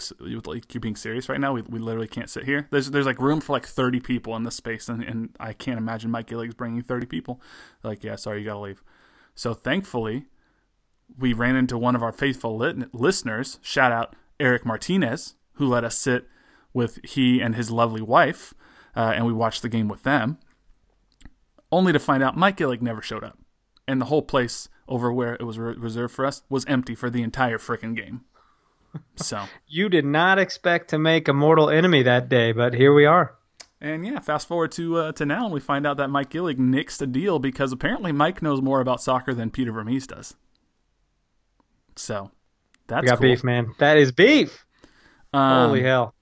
like 0.46 0.72
you're 0.72 0.80
being 0.80 0.96
serious 0.96 1.28
right 1.28 1.38
now. 1.38 1.52
We, 1.52 1.60
we 1.60 1.78
literally 1.78 2.08
can't 2.08 2.30
sit 2.30 2.44
here. 2.44 2.66
There's 2.70 2.90
there's 2.90 3.04
like 3.04 3.20
room 3.20 3.42
for 3.42 3.52
like 3.52 3.66
30 3.66 4.00
people 4.00 4.34
in 4.36 4.44
this 4.44 4.54
space, 4.54 4.88
and, 4.88 5.04
and 5.04 5.36
I 5.38 5.52
can't 5.52 5.76
imagine 5.76 6.10
Mike 6.10 6.32
Illig's 6.32 6.54
bringing 6.54 6.80
30 6.80 7.04
people. 7.04 7.42
Like, 7.82 8.02
yeah, 8.02 8.16
sorry, 8.16 8.40
you 8.40 8.46
gotta 8.46 8.60
leave. 8.60 8.82
So 9.34 9.52
thankfully, 9.52 10.24
we 11.18 11.34
ran 11.34 11.56
into 11.56 11.76
one 11.76 11.94
of 11.94 12.02
our 12.02 12.12
faithful 12.12 12.56
lit- 12.56 12.94
listeners. 12.94 13.58
Shout 13.60 13.92
out 13.92 14.16
Eric 14.38 14.64
Martinez, 14.64 15.34
who 15.54 15.66
let 15.66 15.84
us 15.84 15.98
sit 15.98 16.26
with 16.72 17.00
he 17.04 17.42
and 17.42 17.54
his 17.54 17.70
lovely 17.70 18.00
wife, 18.00 18.54
uh, 18.96 19.12
and 19.14 19.26
we 19.26 19.32
watched 19.34 19.60
the 19.60 19.68
game 19.68 19.88
with 19.88 20.04
them 20.04 20.38
only 21.72 21.92
to 21.92 21.98
find 21.98 22.22
out 22.22 22.36
Mike 22.36 22.58
Illig 22.58 22.82
never 22.82 23.02
showed 23.02 23.24
up. 23.24 23.38
And 23.86 24.00
the 24.00 24.06
whole 24.06 24.22
place 24.22 24.68
over 24.88 25.12
where 25.12 25.34
it 25.34 25.42
was 25.42 25.58
re- 25.58 25.74
reserved 25.74 26.14
for 26.14 26.26
us 26.26 26.42
was 26.48 26.64
empty 26.66 26.94
for 26.94 27.10
the 27.10 27.22
entire 27.22 27.58
freaking 27.58 27.96
game. 27.96 28.22
So 29.16 29.44
you 29.68 29.88
did 29.88 30.04
not 30.04 30.38
expect 30.38 30.90
to 30.90 30.98
make 30.98 31.28
a 31.28 31.32
mortal 31.32 31.70
enemy 31.70 32.02
that 32.02 32.28
day, 32.28 32.52
but 32.52 32.74
here 32.74 32.92
we 32.92 33.06
are. 33.06 33.34
And 33.80 34.06
yeah, 34.06 34.18
fast 34.18 34.46
forward 34.46 34.72
to 34.72 34.98
uh, 34.98 35.12
to 35.12 35.24
now, 35.24 35.46
and 35.46 35.54
we 35.54 35.60
find 35.60 35.86
out 35.86 35.96
that 35.96 36.08
Mike 36.08 36.30
Illig 36.32 36.58
nixed 36.58 37.00
a 37.00 37.06
deal 37.06 37.38
because 37.38 37.72
apparently 37.72 38.12
Mike 38.12 38.42
knows 38.42 38.60
more 38.60 38.80
about 38.80 39.00
soccer 39.00 39.32
than 39.32 39.50
Peter 39.50 39.72
Vermes 39.72 40.06
does. 40.06 40.34
So 41.96 42.30
that's 42.88 43.02
we 43.02 43.08
got 43.08 43.18
cool. 43.18 43.30
beef, 43.30 43.42
man. 43.42 43.74
That 43.78 43.96
is 43.96 44.12
beef. 44.12 44.66
Um, 45.32 45.68
Holy 45.68 45.82
hell! 45.82 46.14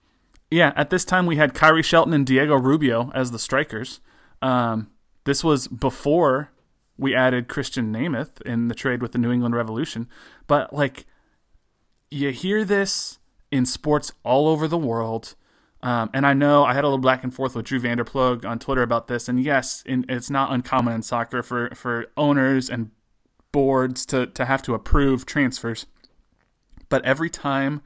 Yeah, 0.52 0.73
at 0.76 0.90
this 0.90 1.05
time 1.05 1.26
we 1.26 1.35
had 1.35 1.52
Khiry 1.52 1.83
Shelton 1.83 2.14
and 2.14 2.25
Diego 2.25 2.55
Rubio 2.55 3.11
as 3.12 3.33
the 3.33 3.40
strikers. 3.40 4.00
Um, 4.40 4.90
this 5.29 5.45
was 5.45 5.69
before 5.69 6.51
we 6.97 7.15
added 7.15 7.49
Krisztian 7.49 7.95
Nemeth 7.95 8.41
in 8.43 8.69
the 8.69 8.75
trade 8.75 9.03
with 9.03 9.13
the 9.13 9.19
New 9.19 9.31
England 9.31 9.55
Revolution. 9.55 10.09
But 10.47 10.73
like, 10.73 11.07
you 12.11 12.31
hear 12.31 12.65
this 12.65 13.19
in 13.51 13.67
sports 13.67 14.11
all 14.25 14.49
over 14.49 14.67
the 14.67 14.79
world. 14.79 15.35
Um, 15.83 16.11
and 16.13 16.27
I 16.27 16.33
know 16.33 16.65
I 16.65 16.73
had 16.73 16.83
a 16.83 16.89
little 16.89 16.99
back 16.99 17.23
and 17.23 17.33
forth 17.33 17.55
with 17.55 17.67
Drew 17.67 17.79
Vanderplug 17.79 18.45
on 18.45 18.59
Twitter 18.59 18.83
about 18.83 19.07
this. 19.07 19.29
And 19.29 19.41
yes, 19.41 19.83
in, 19.87 20.05
it's 20.09 20.31
not 20.31 20.51
uncommon 20.51 20.95
in 20.95 21.03
soccer 21.03 21.43
for, 21.43 21.71
for 21.75 22.07
owners 22.17 22.69
and 22.69 22.91
boards 23.53 24.05
to, 24.07 24.27
to 24.27 24.45
have 24.47 24.63
to 24.63 24.75
approve 24.75 25.25
transfers. 25.25 25.87
But 26.89 27.05
every 27.05 27.31
time 27.31 27.83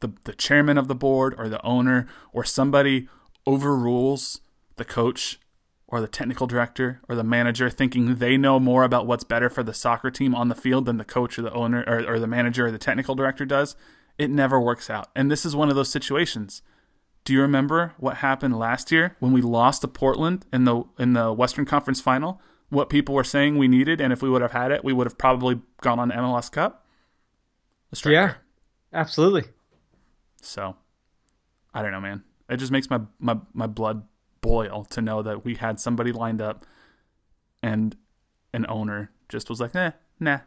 the, 0.00 0.12
the 0.24 0.34
chairman 0.34 0.78
of 0.78 0.88
the 0.88 0.94
board 0.94 1.34
or 1.36 1.48
the 1.48 1.64
owner 1.64 2.06
or 2.32 2.44
somebody 2.44 3.08
overrules 3.46 4.40
the 4.76 4.84
coach 4.84 5.38
or 5.94 6.00
the 6.00 6.08
technical 6.08 6.48
director 6.48 7.00
or 7.08 7.14
the 7.14 7.22
manager 7.22 7.70
thinking 7.70 8.16
they 8.16 8.36
know 8.36 8.58
more 8.58 8.82
about 8.82 9.06
what's 9.06 9.22
better 9.22 9.48
for 9.48 9.62
the 9.62 9.72
soccer 9.72 10.10
team 10.10 10.34
on 10.34 10.48
the 10.48 10.54
field 10.56 10.86
than 10.86 10.96
the 10.96 11.04
coach 11.04 11.38
or 11.38 11.42
the 11.42 11.52
owner 11.52 11.84
or, 11.86 12.14
or 12.14 12.18
the 12.18 12.26
manager 12.26 12.66
or 12.66 12.72
the 12.72 12.78
technical 12.78 13.14
director 13.14 13.44
does, 13.44 13.76
it 14.18 14.28
never 14.28 14.60
works 14.60 14.90
out. 14.90 15.06
And 15.14 15.30
this 15.30 15.46
is 15.46 15.54
one 15.54 15.68
of 15.68 15.76
those 15.76 15.88
situations. 15.88 16.62
Do 17.22 17.32
you 17.32 17.40
remember 17.40 17.94
what 17.96 18.16
happened 18.16 18.58
last 18.58 18.90
year 18.90 19.14
when 19.20 19.30
we 19.30 19.40
lost 19.40 19.82
to 19.82 19.88
Portland 19.88 20.44
in 20.52 20.64
the 20.64 20.82
in 20.98 21.12
the 21.12 21.32
Western 21.32 21.64
Conference 21.64 22.00
Final? 22.00 22.42
What 22.70 22.88
people 22.88 23.14
were 23.14 23.22
saying 23.22 23.56
we 23.56 23.68
needed, 23.68 24.00
and 24.00 24.12
if 24.12 24.20
we 24.20 24.28
would 24.28 24.42
have 24.42 24.50
had 24.50 24.72
it, 24.72 24.82
we 24.82 24.92
would 24.92 25.06
have 25.06 25.16
probably 25.16 25.60
gone 25.80 26.00
on 26.00 26.10
MLS 26.10 26.50
Cup. 26.50 26.84
Yeah, 28.04 28.34
absolutely. 28.92 29.44
So, 30.42 30.74
I 31.72 31.82
don't 31.82 31.92
know, 31.92 32.00
man. 32.00 32.24
It 32.50 32.56
just 32.56 32.72
makes 32.72 32.90
my 32.90 33.02
my 33.20 33.38
my 33.52 33.68
blood 33.68 34.02
boil 34.44 34.84
to 34.90 35.00
know 35.00 35.22
that 35.22 35.44
we 35.44 35.54
had 35.54 35.80
somebody 35.80 36.12
lined 36.12 36.42
up 36.42 36.66
and 37.62 37.96
an 38.52 38.66
owner 38.68 39.10
just 39.30 39.48
was 39.48 39.58
like, 39.58 39.74
"Nah, 39.74 39.92
nah, 40.20 40.38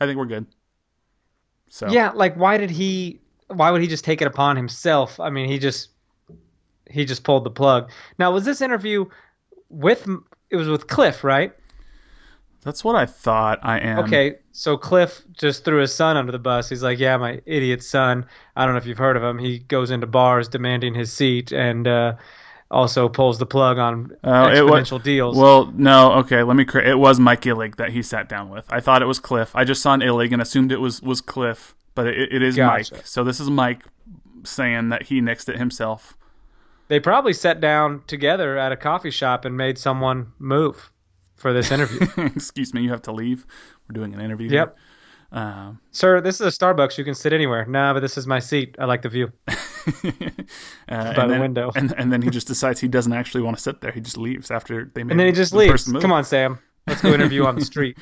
I 0.00 0.06
think 0.06 0.16
we're 0.16 0.24
good." 0.26 0.46
So 1.68 1.90
yeah, 1.90 2.12
like 2.14 2.36
why 2.36 2.56
did 2.56 2.70
he? 2.70 3.20
Why 3.48 3.70
would 3.70 3.82
he 3.82 3.88
just 3.88 4.04
take 4.04 4.22
it 4.22 4.26
upon 4.26 4.56
himself? 4.56 5.18
I 5.18 5.30
mean, 5.30 5.48
he 5.48 5.58
just 5.58 5.90
he 6.88 7.04
just 7.04 7.24
pulled 7.24 7.44
the 7.44 7.50
plug. 7.50 7.90
Now, 8.18 8.30
was 8.30 8.44
this 8.44 8.60
interview 8.60 9.04
with? 9.68 10.08
It 10.50 10.56
was 10.56 10.68
with 10.68 10.86
Cliff, 10.86 11.24
right? 11.24 11.52
That's 12.62 12.84
what 12.84 12.94
I 12.94 13.04
thought. 13.04 13.58
I 13.62 13.78
am. 13.80 13.98
Okay, 13.98 14.36
so 14.52 14.76
Cliff 14.76 15.22
just 15.32 15.64
threw 15.64 15.80
his 15.80 15.94
son 15.94 16.16
under 16.16 16.32
the 16.32 16.38
bus. 16.38 16.68
He's 16.68 16.84
like, 16.84 17.00
"Yeah, 17.00 17.16
my 17.16 17.42
idiot 17.46 17.82
son. 17.82 18.26
I 18.54 18.64
don't 18.64 18.74
know 18.74 18.78
if 18.78 18.86
you've 18.86 18.96
heard 18.96 19.16
of 19.16 19.24
him. 19.24 19.38
He 19.38 19.58
goes 19.58 19.90
into 19.90 20.06
bars 20.06 20.48
demanding 20.48 20.94
his 20.94 21.12
seat, 21.12 21.50
and 21.50 21.88
uh, 21.88 22.14
also 22.70 23.08
pulls 23.08 23.38
the 23.38 23.46
plug 23.46 23.78
on 23.78 24.16
uh, 24.24 24.46
exponential 24.48 24.92
was, 24.92 25.02
deals. 25.02 25.36
Well, 25.36 25.72
no, 25.76 26.12
okay, 26.14 26.42
let 26.42 26.56
me. 26.56 26.66
It 26.84 26.98
was 26.98 27.20
Mike 27.20 27.42
Illig 27.42 27.76
that 27.76 27.90
he 27.90 28.02
sat 28.02 28.28
down 28.28 28.50
with. 28.50 28.66
I 28.70 28.80
thought 28.80 29.02
it 29.02 29.06
was 29.06 29.18
Cliff. 29.18 29.54
I 29.54 29.64
just 29.64 29.82
saw 29.82 29.94
an 29.94 30.00
Illig 30.00 30.32
and 30.32 30.42
assumed 30.42 30.72
it 30.72 30.80
was 30.80 31.02
was 31.02 31.20
Cliff, 31.20 31.74
but 31.94 32.06
it, 32.06 32.32
it 32.32 32.42
is 32.42 32.56
gotcha. 32.56 32.94
Mike. 32.94 33.06
So 33.06 33.24
this 33.24 33.40
is 33.40 33.50
Mike 33.50 33.84
saying 34.44 34.88
that 34.90 35.04
he 35.04 35.20
nixed 35.20 35.48
it 35.48 35.58
himself. 35.58 36.16
They 36.88 37.00
probably 37.00 37.32
sat 37.32 37.60
down 37.60 38.02
together 38.06 38.58
at 38.58 38.72
a 38.72 38.76
coffee 38.76 39.10
shop 39.10 39.44
and 39.44 39.56
made 39.56 39.78
someone 39.78 40.32
move 40.38 40.90
for 41.34 41.52
this 41.52 41.70
interview. 41.70 42.06
Excuse 42.16 42.74
me, 42.74 42.82
you 42.82 42.90
have 42.90 43.02
to 43.02 43.12
leave. 43.12 43.46
We're 43.88 43.94
doing 43.94 44.14
an 44.14 44.20
interview. 44.20 44.50
Yep. 44.50 44.76
Um, 45.32 45.80
Sir, 45.90 46.20
this 46.20 46.40
is 46.40 46.46
a 46.46 46.58
Starbucks. 46.58 46.98
You 46.98 47.04
can 47.04 47.14
sit 47.14 47.32
anywhere. 47.32 47.64
Nah, 47.66 47.92
but 47.92 48.00
this 48.00 48.16
is 48.16 48.26
my 48.26 48.38
seat. 48.38 48.76
I 48.78 48.84
like 48.84 49.02
the 49.02 49.08
view. 49.08 49.32
uh, 50.88 51.14
by 51.14 51.26
the 51.26 51.32
then, 51.32 51.40
window. 51.40 51.72
And, 51.74 51.94
and 51.96 52.12
then 52.12 52.22
he 52.22 52.30
just 52.30 52.46
decides 52.46 52.80
he 52.80 52.88
doesn't 52.88 53.12
actually 53.12 53.42
want 53.42 53.56
to 53.56 53.62
sit 53.62 53.80
there. 53.80 53.92
He 53.92 54.00
just 54.00 54.16
leaves 54.16 54.50
after 54.50 54.90
they 54.94 55.02
make. 55.02 55.12
And 55.12 55.20
then 55.20 55.26
he 55.26 55.32
just 55.32 55.52
the 55.52 55.58
leaves. 55.58 55.90
Come 55.92 56.12
on, 56.12 56.24
Sam. 56.24 56.58
Let's 56.86 57.02
go 57.02 57.12
interview 57.12 57.44
on 57.44 57.56
the 57.56 57.64
street. 57.64 57.98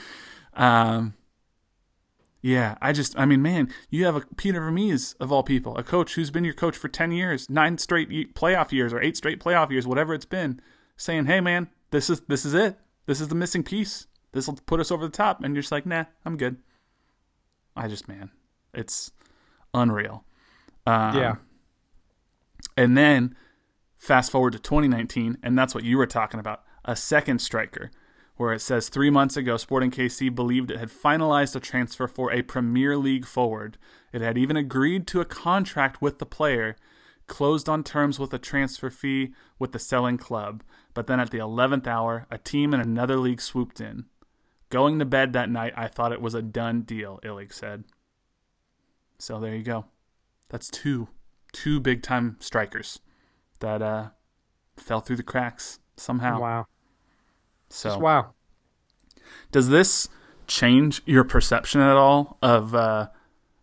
Um, 0.54 1.14
yeah, 2.40 2.76
I 2.82 2.92
just, 2.92 3.16
I 3.18 3.24
mean, 3.24 3.40
man, 3.40 3.72
you 3.90 4.04
have 4.04 4.16
a 4.16 4.20
Peter 4.36 4.60
Vermes 4.60 5.14
of 5.20 5.30
all 5.30 5.42
people, 5.42 5.76
a 5.76 5.84
coach 5.84 6.14
who's 6.14 6.30
been 6.30 6.44
your 6.44 6.54
coach 6.54 6.76
for 6.76 6.88
10 6.88 7.12
years, 7.12 7.48
nine 7.48 7.78
straight 7.78 8.34
playoff 8.34 8.72
years 8.72 8.92
or 8.92 9.00
eight 9.00 9.16
straight 9.16 9.38
playoff 9.40 9.70
years, 9.70 9.86
whatever 9.86 10.12
it's 10.12 10.24
been, 10.24 10.60
saying, 10.96 11.26
hey, 11.26 11.40
man, 11.40 11.68
this 11.90 12.10
is, 12.10 12.20
this 12.22 12.44
is 12.44 12.54
it. 12.54 12.78
This 13.06 13.20
is 13.20 13.28
the 13.28 13.34
missing 13.34 13.62
piece. 13.62 14.06
This 14.32 14.46
will 14.46 14.58
put 14.66 14.80
us 14.80 14.90
over 14.90 15.04
the 15.04 15.12
top. 15.12 15.42
And 15.44 15.54
you're 15.54 15.62
just 15.62 15.72
like, 15.72 15.86
nah, 15.86 16.04
I'm 16.24 16.36
good. 16.36 16.56
I 17.76 17.88
just 17.88 18.08
man, 18.08 18.30
it's 18.74 19.12
unreal. 19.72 20.24
Um, 20.86 21.16
yeah. 21.16 21.34
And 22.76 22.96
then 22.96 23.34
fast 23.98 24.30
forward 24.30 24.52
to 24.52 24.58
2019, 24.58 25.38
and 25.42 25.58
that's 25.58 25.74
what 25.74 25.84
you 25.84 25.96
were 25.96 26.06
talking 26.06 26.40
about 26.40 26.62
a 26.84 26.96
second 26.96 27.40
striker, 27.40 27.90
where 28.36 28.52
it 28.52 28.60
says 28.60 28.88
three 28.88 29.10
months 29.10 29.36
ago, 29.36 29.56
Sporting 29.56 29.90
KC 29.90 30.34
believed 30.34 30.70
it 30.70 30.78
had 30.78 30.88
finalized 30.88 31.54
a 31.54 31.60
transfer 31.60 32.08
for 32.08 32.32
a 32.32 32.42
Premier 32.42 32.96
League 32.96 33.26
forward. 33.26 33.78
It 34.12 34.20
had 34.20 34.36
even 34.36 34.56
agreed 34.56 35.06
to 35.08 35.20
a 35.20 35.24
contract 35.24 36.02
with 36.02 36.18
the 36.18 36.26
player, 36.26 36.76
closed 37.28 37.68
on 37.68 37.84
terms 37.84 38.18
with 38.18 38.34
a 38.34 38.38
transfer 38.38 38.90
fee 38.90 39.32
with 39.58 39.72
the 39.72 39.78
selling 39.78 40.18
club. 40.18 40.64
But 40.94 41.06
then 41.06 41.20
at 41.20 41.30
the 41.30 41.38
11th 41.38 41.86
hour, 41.86 42.26
a 42.30 42.38
team 42.38 42.74
in 42.74 42.80
another 42.80 43.16
league 43.16 43.40
swooped 43.40 43.80
in. 43.80 44.06
Going 44.70 44.98
to 44.98 45.04
bed 45.04 45.32
that 45.34 45.50
night, 45.50 45.74
I 45.76 45.86
thought 45.86 46.12
it 46.12 46.20
was 46.20 46.34
a 46.34 46.42
done 46.42 46.82
deal, 46.82 47.20
Illig 47.22 47.52
said. 47.52 47.84
So 49.18 49.38
there 49.38 49.54
you 49.54 49.62
go. 49.62 49.84
That's 50.48 50.68
two, 50.68 51.08
two 51.52 51.80
big 51.80 52.02
time 52.02 52.36
strikers 52.40 53.00
that 53.60 53.82
uh, 53.82 54.08
fell 54.76 55.00
through 55.00 55.16
the 55.16 55.22
cracks 55.22 55.78
somehow. 55.96 56.40
Wow. 56.40 56.66
So 57.68 57.90
Just 57.90 58.00
wow. 58.00 58.34
Does 59.50 59.68
this 59.68 60.08
change 60.46 61.02
your 61.06 61.24
perception 61.24 61.80
at 61.80 61.96
all 61.96 62.38
of 62.42 62.74
uh, 62.74 63.08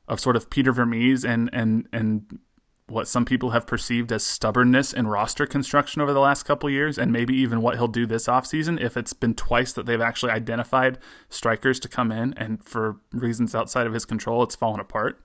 of 0.07 0.19
sort 0.19 0.35
of 0.35 0.49
Peter 0.49 0.71
Vermes 0.71 1.23
and 1.23 1.49
and 1.53 1.87
and 1.93 2.39
what 2.87 3.07
some 3.07 3.23
people 3.23 3.51
have 3.51 3.67
perceived 3.67 4.11
as 4.11 4.23
stubbornness 4.23 4.91
in 4.93 5.07
roster 5.07 5.45
construction 5.45 6.01
over 6.01 6.11
the 6.11 6.19
last 6.19 6.43
couple 6.43 6.69
years, 6.69 6.97
and 6.97 7.11
maybe 7.11 7.35
even 7.35 7.61
what 7.61 7.75
he'll 7.75 7.87
do 7.87 8.07
this 8.07 8.25
offseason 8.25 8.81
if 8.81 8.97
it's 8.97 9.13
been 9.13 9.35
twice 9.35 9.73
that 9.73 9.85
they've 9.85 10.01
actually 10.01 10.31
identified 10.31 10.97
strikers 11.29 11.79
to 11.79 11.87
come 11.87 12.11
in, 12.11 12.33
and 12.33 12.63
for 12.63 12.97
reasons 13.11 13.53
outside 13.53 13.85
of 13.85 13.93
his 13.93 14.05
control, 14.05 14.41
it's 14.41 14.55
fallen 14.55 14.79
apart. 14.79 15.21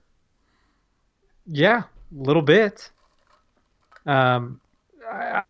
Yeah, 1.47 1.83
little 2.11 2.41
bit. 2.41 2.89
Um, 4.05 4.61
I, 5.09 5.43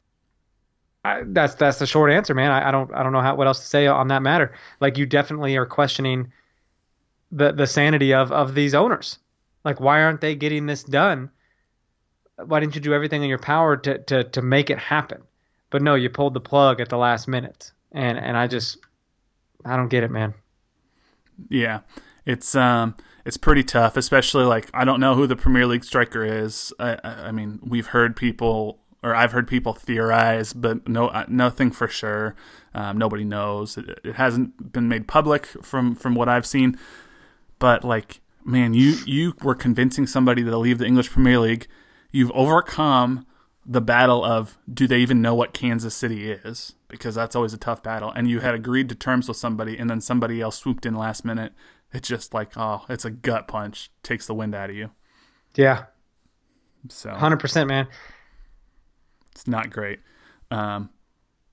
I, 1.04 1.24
that's 1.26 1.56
that's 1.56 1.80
the 1.80 1.86
short 1.86 2.12
answer, 2.12 2.34
man. 2.34 2.52
I, 2.52 2.70
I 2.70 2.72
don't 2.72 2.94
I 2.94 3.04
don't 3.04 3.12
know 3.12 3.22
how 3.22 3.36
what 3.36 3.48
else 3.48 3.60
to 3.60 3.66
say 3.66 3.88
on 3.88 4.08
that 4.10 4.22
matter. 4.22 4.54
Like 4.80 4.98
you 4.98 5.06
definitely 5.06 5.56
are 5.58 5.66
questioning 5.66 6.32
the 7.32 7.52
the 7.52 7.68
sanity 7.68 8.14
of 8.14 8.32
of 8.32 8.56
these 8.56 8.74
owners. 8.74 9.20
Like 9.64 9.80
why 9.80 10.02
aren't 10.02 10.22
they 10.22 10.36
getting 10.36 10.66
this 10.66 10.84
done? 10.84 11.30
why 12.44 12.60
didn't 12.60 12.76
you 12.76 12.82
do 12.82 12.94
everything 12.94 13.24
in 13.24 13.30
your 13.30 13.40
power 13.40 13.78
to, 13.78 13.98
to, 14.00 14.24
to 14.24 14.42
make 14.42 14.70
it 14.70 14.80
happen? 14.80 15.22
But 15.70 15.82
no, 15.82 15.96
you 15.96 16.10
pulled 16.10 16.34
the 16.34 16.42
plug 16.42 16.80
at 16.80 16.90
the 16.90 16.98
last 16.98 17.28
minute. 17.28 17.72
And, 17.92 18.18
and 18.18 18.38
I 18.38 18.48
just, 18.48 18.78
I 19.64 19.76
don't 19.76 19.90
get 19.90 20.04
it, 20.04 20.12
man. 20.12 20.34
Yeah. 21.50 21.82
It's, 22.26 22.56
um, 22.56 22.96
it's 23.26 23.38
pretty 23.38 23.64
tough, 23.64 23.98
especially 23.98 24.46
like, 24.46 24.70
I 24.74 24.86
don't 24.86 25.00
know 25.00 25.16
who 25.16 25.28
the 25.28 25.36
Premier 25.36 25.66
League 25.66 25.84
striker 25.84 26.24
is. 26.24 26.72
I, 26.80 26.98
I 27.04 27.32
mean, 27.32 27.60
we've 27.64 27.88
heard 27.88 28.16
people, 28.16 28.80
or 29.04 29.16
I've 29.16 29.32
heard 29.32 29.48
people 29.48 29.74
theorize, 29.74 30.54
but 30.54 30.88
no, 30.88 31.08
uh, 31.08 31.26
nothing 31.28 31.72
for 31.72 31.88
sure. 31.88 32.36
Um, 32.74 32.98
nobody 32.98 33.24
knows. 33.24 33.78
It, 33.78 34.00
it 34.04 34.16
hasn't 34.16 34.72
been 34.72 34.88
made 34.88 35.08
public 35.08 35.48
from, 35.48 35.96
from 35.96 36.16
what 36.16 36.30
I've 36.30 36.46
seen. 36.46 36.78
But 37.58 37.84
like, 37.84 38.22
man, 38.44 38.74
you, 38.74 38.96
you 39.06 39.34
were 39.42 39.56
convincing 39.56 40.06
somebody 40.06 40.44
to 40.44 40.58
leave 40.58 40.78
the 40.78 40.86
English 40.86 41.10
Premier 41.10 41.40
League 41.40 41.68
you've 42.16 42.32
overcome 42.32 43.26
the 43.66 43.82
battle 43.82 44.24
of 44.24 44.58
do 44.72 44.88
they 44.88 45.00
even 45.00 45.22
know 45.22 45.36
what 45.36 45.54
Kansas 45.54 45.94
City 45.94 46.32
is? 46.32 46.76
Because 46.88 47.16
that's 47.16 47.36
always 47.36 47.54
a 47.54 47.58
tough 47.58 47.84
battle. 47.84 48.10
And 48.16 48.30
you 48.30 48.40
had 48.40 48.56
agreed 48.56 48.88
to 48.90 48.96
terms 48.96 49.28
with 49.28 49.36
somebody, 49.36 49.78
and 49.78 49.90
then 49.90 50.00
somebody 50.00 50.40
else 50.40 50.58
swooped 50.58 50.86
in 50.86 50.96
last 50.96 51.26
minute. 51.26 51.52
It's 51.96 52.10
just 52.10 52.34
like, 52.34 52.58
oh, 52.58 52.84
it's 52.90 53.06
a 53.06 53.10
gut 53.10 53.48
punch, 53.48 53.90
takes 54.04 54.28
the 54.28 54.34
wind 54.34 54.54
out 54.54 54.70
of 54.70 54.76
you. 54.76 54.92
Yeah. 55.56 55.86
So, 56.90 57.10
100%, 57.10 57.68
man. 57.68 57.88
It's 59.32 59.48
not 59.48 59.70
great. 59.70 60.00
Um, 60.52 60.90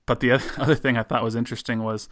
but 0.05 0.19
the 0.19 0.31
other 0.57 0.75
thing 0.75 0.97
I 0.97 1.03
thought 1.03 1.23
was 1.23 1.35
interesting 1.35 1.81
was 1.81 2.09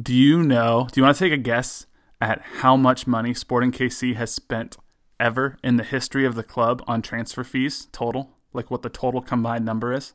do 0.00 0.14
you 0.14 0.44
know, 0.44 0.86
do 0.92 1.00
you 1.00 1.04
want 1.04 1.16
to 1.16 1.24
take 1.24 1.32
a 1.32 1.36
guess 1.36 1.86
at 2.20 2.40
how 2.58 2.76
much 2.76 3.08
money 3.08 3.34
Sporting 3.34 3.72
KC 3.72 4.14
has 4.14 4.32
spent 4.32 4.76
ever 5.18 5.56
in 5.64 5.76
the 5.76 5.84
history 5.84 6.24
of 6.24 6.36
the 6.36 6.44
club 6.44 6.80
on 6.86 7.02
transfer 7.02 7.42
fees 7.42 7.88
total? 7.90 8.30
Like 8.52 8.70
what 8.70 8.82
the 8.82 8.88
total 8.88 9.20
combined 9.20 9.64
number 9.64 9.92
is? 9.92 10.14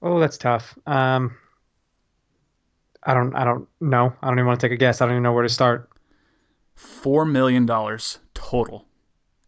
Oh, 0.00 0.20
that's 0.20 0.38
tough. 0.38 0.78
Um, 0.86 1.36
I 3.04 3.14
don't. 3.14 3.34
I 3.34 3.44
don't 3.44 3.68
know. 3.80 4.12
I 4.22 4.28
don't 4.28 4.38
even 4.38 4.46
want 4.46 4.60
to 4.60 4.66
take 4.66 4.74
a 4.74 4.78
guess. 4.78 5.00
I 5.00 5.06
don't 5.06 5.14
even 5.14 5.22
know 5.22 5.32
where 5.32 5.42
to 5.42 5.48
start. 5.48 5.90
Four 6.74 7.24
million 7.24 7.66
dollars 7.66 8.18
total, 8.32 8.86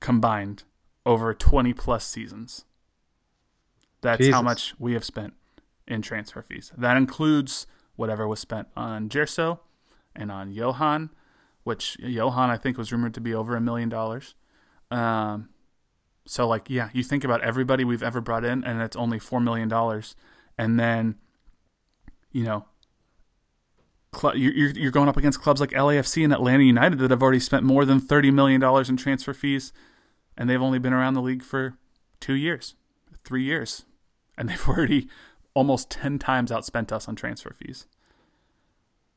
combined 0.00 0.64
over 1.04 1.32
twenty 1.34 1.72
plus 1.72 2.06
seasons. 2.06 2.64
That's 4.02 4.18
Jesus. 4.18 4.34
how 4.34 4.42
much 4.42 4.74
we 4.78 4.92
have 4.92 5.04
spent 5.04 5.34
in 5.88 6.02
transfer 6.02 6.42
fees. 6.42 6.72
That 6.76 6.96
includes 6.96 7.66
whatever 7.96 8.28
was 8.28 8.40
spent 8.40 8.68
on 8.76 9.08
Gerso 9.08 9.60
and 10.14 10.30
on 10.30 10.52
Johan 10.52 11.10
which 11.66 11.98
Johan 11.98 12.48
I 12.48 12.56
think 12.56 12.78
was 12.78 12.92
rumored 12.92 13.12
to 13.14 13.20
be 13.20 13.34
over 13.34 13.56
a 13.56 13.60
million 13.60 13.88
dollars. 13.88 14.36
Um, 14.92 15.48
so 16.24 16.46
like 16.46 16.70
yeah, 16.70 16.90
you 16.92 17.02
think 17.02 17.24
about 17.24 17.42
everybody 17.42 17.82
we've 17.82 18.04
ever 18.04 18.20
brought 18.20 18.44
in, 18.44 18.62
and 18.62 18.80
it's 18.80 18.94
only 18.94 19.18
four 19.18 19.40
million 19.40 19.68
dollars, 19.68 20.14
and 20.56 20.78
then 20.78 21.16
you 22.30 22.44
know 22.44 22.66
you're 24.34 24.70
you're 24.70 24.90
going 24.90 25.08
up 25.08 25.16
against 25.16 25.40
clubs 25.40 25.60
like 25.60 25.70
LAFC 25.70 26.24
and 26.24 26.32
Atlanta 26.32 26.64
United 26.64 26.98
that 26.98 27.10
have 27.10 27.22
already 27.22 27.40
spent 27.40 27.64
more 27.64 27.84
than 27.84 28.00
thirty 28.00 28.30
million 28.30 28.60
dollars 28.60 28.88
in 28.88 28.96
transfer 28.96 29.34
fees, 29.34 29.72
and 30.36 30.48
they've 30.48 30.62
only 30.62 30.78
been 30.78 30.92
around 30.92 31.14
the 31.14 31.22
league 31.22 31.42
for 31.42 31.76
two 32.20 32.34
years, 32.34 32.74
three 33.24 33.42
years, 33.42 33.84
and 34.36 34.48
they've 34.48 34.68
already 34.68 35.08
almost 35.54 35.90
10 35.90 36.18
times 36.18 36.50
outspent 36.50 36.92
us 36.92 37.08
on 37.08 37.16
transfer 37.16 37.54
fees. 37.54 37.86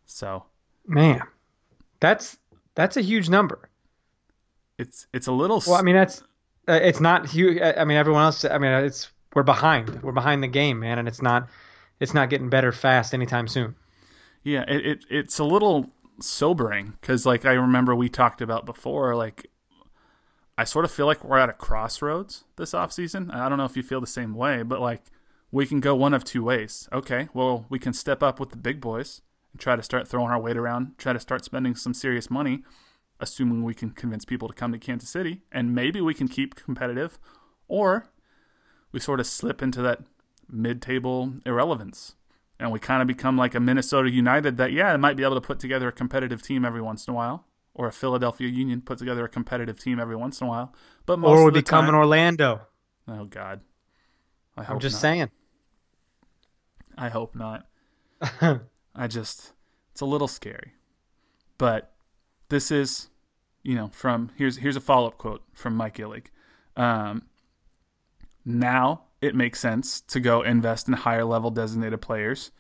So, 0.05 0.45
man, 0.87 1.21
that's 1.99 2.37
that's 2.75 2.97
a 2.97 3.01
huge 3.01 3.29
number. 3.29 3.69
It's 4.77 5.05
it's 5.13 5.27
a 5.27 5.31
little 5.31 5.61
Well, 5.67 5.75
I 5.75 5.81
mean 5.81 5.95
that's 5.95 6.23
uh, 6.67 6.79
it's 6.81 7.01
not 7.01 7.27
huge. 7.27 7.61
I 7.61 7.83
mean 7.83 7.97
everyone 7.97 8.23
else 8.23 8.45
I 8.45 8.57
mean 8.57 8.71
it's 8.71 9.11
we're 9.35 9.43
behind. 9.43 10.01
We're 10.01 10.13
behind 10.13 10.41
the 10.41 10.47
game, 10.47 10.79
man, 10.79 10.97
and 10.97 11.07
it's 11.07 11.21
not 11.21 11.49
it's 11.99 12.13
not 12.13 12.29
getting 12.29 12.49
better 12.49 12.71
fast 12.71 13.13
anytime 13.13 13.47
soon. 13.47 13.75
Yeah, 14.43 14.63
it, 14.67 14.85
it 14.85 15.05
it's 15.09 15.39
a 15.39 15.43
little 15.43 15.91
sobering 16.21 16.97
cuz 17.01 17.25
like 17.25 17.45
I 17.45 17.53
remember 17.53 17.95
we 17.95 18.09
talked 18.09 18.41
about 18.41 18.65
before 18.65 19.15
like 19.15 19.49
I 20.57 20.65
sort 20.65 20.83
of 20.83 20.91
feel 20.91 21.05
like 21.05 21.23
we're 21.23 21.37
at 21.37 21.49
a 21.49 21.53
crossroads 21.53 22.43
this 22.57 22.73
offseason. 22.73 23.33
I 23.33 23.47
don't 23.47 23.57
know 23.57 23.63
if 23.63 23.77
you 23.77 23.83
feel 23.83 24.01
the 24.01 24.07
same 24.07 24.35
way, 24.35 24.61
but 24.61 24.81
like 24.81 25.03
we 25.51 25.65
can 25.65 25.79
go 25.79 25.95
one 25.95 26.13
of 26.13 26.23
two 26.23 26.43
ways. 26.43 26.89
Okay, 26.91 27.29
well, 27.33 27.65
we 27.69 27.79
can 27.79 27.93
step 27.93 28.21
up 28.21 28.39
with 28.39 28.49
the 28.49 28.57
big 28.57 28.81
boys 28.81 29.21
and 29.53 29.59
try 29.61 29.75
to 29.75 29.83
start 29.83 30.07
throwing 30.07 30.31
our 30.31 30.39
weight 30.39 30.57
around, 30.57 30.97
try 30.97 31.13
to 31.13 31.19
start 31.19 31.45
spending 31.45 31.75
some 31.75 31.93
serious 31.93 32.29
money, 32.29 32.63
assuming 33.19 33.63
we 33.63 33.73
can 33.73 33.91
convince 33.91 34.25
people 34.25 34.47
to 34.47 34.53
come 34.53 34.71
to 34.71 34.77
Kansas 34.77 35.09
City, 35.09 35.41
and 35.51 35.73
maybe 35.73 36.01
we 36.01 36.13
can 36.13 36.27
keep 36.27 36.55
competitive, 36.55 37.19
or 37.67 38.09
we 38.91 38.99
sort 38.99 39.19
of 39.19 39.27
slip 39.27 39.61
into 39.61 39.81
that 39.81 40.03
mid-table 40.49 41.35
irrelevance 41.45 42.15
and 42.59 42.71
we 42.71 42.79
kind 42.79 43.01
of 43.01 43.07
become 43.07 43.37
like 43.37 43.55
a 43.55 43.59
Minnesota 43.59 44.11
United 44.11 44.57
that 44.57 44.71
yeah, 44.71 44.93
it 44.93 44.97
might 44.97 45.15
be 45.15 45.23
able 45.23 45.35
to 45.35 45.41
put 45.41 45.59
together 45.59 45.87
a 45.87 45.91
competitive 45.91 46.41
team 46.41 46.65
every 46.65 46.81
once 46.81 47.07
in 47.07 47.13
a 47.13 47.15
while, 47.15 47.45
or 47.73 47.87
a 47.87 47.91
Philadelphia 47.91 48.49
Union 48.49 48.81
put 48.81 48.97
together 48.97 49.23
a 49.23 49.29
competitive 49.29 49.79
team 49.79 49.99
every 49.99 50.15
once 50.15 50.41
in 50.41 50.47
a 50.47 50.49
while. 50.49 50.73
But 51.05 51.19
most 51.19 51.29
or 51.29 51.45
we 51.45 51.51
become 51.51 51.85
time, 51.85 51.89
an 51.89 51.95
Orlando. 51.95 52.61
oh 53.07 53.25
god, 53.25 53.61
I 54.57 54.63
hope 54.63 54.75
I'm 54.75 54.79
just 54.81 54.95
not. 54.95 55.01
saying. 55.01 55.29
I 56.97 57.09
hope 57.09 57.33
not. 57.33 57.65
I 58.93 59.07
just 59.07 59.53
it's 59.91 60.01
a 60.01 60.05
little 60.05 60.27
scary. 60.27 60.73
But 61.57 61.93
this 62.49 62.71
is, 62.71 63.09
you 63.63 63.75
know, 63.75 63.89
from 63.93 64.31
here's 64.35 64.57
here's 64.57 64.75
a 64.75 64.81
follow 64.81 65.07
up 65.07 65.17
quote 65.17 65.43
from 65.53 65.75
Mike 65.75 65.97
Illig. 65.97 66.27
Um, 66.75 67.23
now 68.43 69.03
it 69.21 69.35
makes 69.35 69.59
sense 69.59 70.01
to 70.01 70.19
go 70.19 70.41
invest 70.41 70.87
in 70.87 70.93
higher 70.93 71.25
level 71.25 71.51
designated 71.51 72.01
players. 72.01 72.51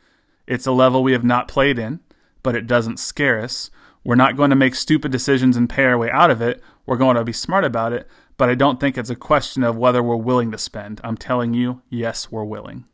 It's 0.45 0.67
a 0.67 0.71
level 0.71 1.03
we 1.03 1.13
have 1.13 1.23
not 1.23 1.47
played 1.47 1.79
in, 1.79 1.99
but 2.43 2.55
it 2.55 2.67
doesn't 2.67 2.99
scare 2.99 3.39
us. 3.39 3.69
We're 4.03 4.15
not 4.15 4.37
going 4.37 4.49
to 4.49 4.55
make 4.55 4.75
stupid 4.75 5.11
decisions 5.11 5.55
and 5.57 5.69
pay 5.69 5.85
our 5.85 5.97
way 5.97 6.09
out 6.09 6.31
of 6.31 6.41
it. 6.41 6.61
We're 6.85 6.97
going 6.97 7.15
to 7.15 7.23
be 7.23 7.33
smart 7.33 7.65
about 7.65 7.93
it, 7.93 8.07
but 8.37 8.49
I 8.49 8.55
don't 8.55 8.79
think 8.79 8.97
it's 8.97 9.09
a 9.09 9.15
question 9.15 9.63
of 9.63 9.77
whether 9.77 10.01
we're 10.01 10.15
willing 10.15 10.51
to 10.51 10.57
spend. 10.57 11.01
I'm 11.03 11.17
telling 11.17 11.53
you, 11.53 11.81
yes, 11.89 12.31
we're 12.31 12.45
willing. 12.45 12.85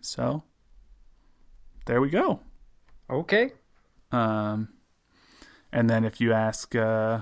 So, 0.00 0.44
there 1.86 2.00
we 2.00 2.10
go. 2.10 2.40
Okay. 3.10 3.52
Um, 4.12 4.68
and 5.72 5.88
then 5.88 6.04
if 6.04 6.20
you 6.20 6.32
ask 6.32 6.74
uh, 6.74 7.20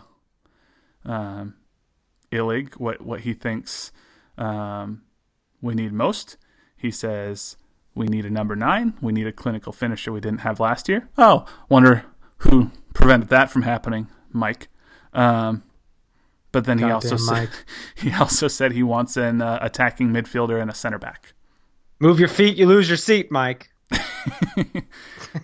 um, 1.04 1.54
Illig 2.30 2.74
what 2.74 3.00
what 3.00 3.20
he 3.20 3.32
thinks 3.32 3.92
um, 4.38 5.02
we 5.60 5.74
need 5.74 5.92
most, 5.92 6.36
he 6.76 6.90
says 6.90 7.56
we 7.94 8.06
need 8.06 8.24
a 8.24 8.30
number 8.30 8.54
nine. 8.54 8.94
We 9.00 9.12
need 9.12 9.26
a 9.26 9.32
clinical 9.32 9.72
finisher 9.72 10.12
we 10.12 10.20
didn't 10.20 10.40
have 10.40 10.60
last 10.60 10.88
year. 10.88 11.08
Oh, 11.16 11.46
wonder 11.68 12.04
who 12.38 12.70
prevented 12.94 13.30
that 13.30 13.50
from 13.50 13.62
happening, 13.62 14.08
Mike. 14.32 14.68
Um, 15.12 15.62
but 16.52 16.64
then 16.64 16.78
he 16.78 16.84
also 16.84 17.16
said 17.16 17.48
he 17.94 18.12
also 18.12 18.48
said 18.48 18.72
he 18.72 18.82
wants 18.82 19.16
an 19.16 19.40
uh, 19.42 19.58
attacking 19.62 20.08
midfielder 20.10 20.60
and 20.60 20.70
a 20.70 20.74
center 20.74 20.98
back. 20.98 21.32
Move 21.98 22.18
your 22.18 22.28
feet, 22.28 22.56
you 22.56 22.66
lose 22.66 22.88
your 22.88 22.98
seat, 22.98 23.30
Mike. 23.30 23.70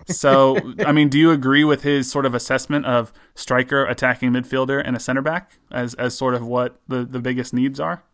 So, 0.06 0.56
I 0.80 0.92
mean, 0.92 1.08
do 1.08 1.18
you 1.18 1.30
agree 1.30 1.64
with 1.64 1.82
his 1.82 2.11
sort 2.11 2.26
of 2.26 2.34
assessment 2.34 2.87
of 2.87 3.12
striker, 3.34 3.84
attacking 3.84 4.30
midfielder, 4.30 4.82
and 4.84 4.96
a 4.96 5.00
center 5.00 5.22
back 5.22 5.58
as 5.70 5.94
as 5.94 6.16
sort 6.16 6.35
of 6.35 6.46
what 6.46 6.81
the, 6.88 7.05
the 7.05 7.20
biggest 7.20 7.52
needs 7.52 7.78
are? 7.81 8.05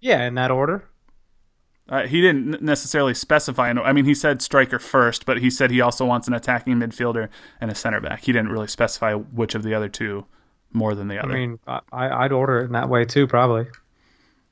Yeah, 0.00 0.26
in 0.26 0.34
that 0.34 0.50
order. 0.50 0.88
Uh, 1.88 2.06
he 2.06 2.20
didn't 2.20 2.60
necessarily 2.60 3.14
specify. 3.14 3.70
I 3.70 3.92
mean, 3.92 4.06
he 4.06 4.14
said 4.14 4.42
striker 4.42 4.78
first, 4.78 5.24
but 5.24 5.38
he 5.38 5.50
said 5.50 5.70
he 5.70 5.80
also 5.80 6.04
wants 6.04 6.26
an 6.26 6.34
attacking 6.34 6.74
midfielder 6.76 7.28
and 7.60 7.70
a 7.70 7.74
center 7.74 8.00
back. 8.00 8.24
He 8.24 8.32
didn't 8.32 8.50
really 8.50 8.66
specify 8.66 9.14
which 9.14 9.54
of 9.54 9.62
the 9.62 9.72
other 9.72 9.88
two 9.88 10.26
more 10.72 10.94
than 10.96 11.06
the 11.06 11.18
other. 11.22 11.32
I 11.32 11.34
mean, 11.34 11.58
I, 11.66 11.80
I'd 11.92 12.32
order 12.32 12.58
it 12.60 12.64
in 12.64 12.72
that 12.72 12.88
way 12.88 13.04
too, 13.04 13.26
probably. 13.28 13.66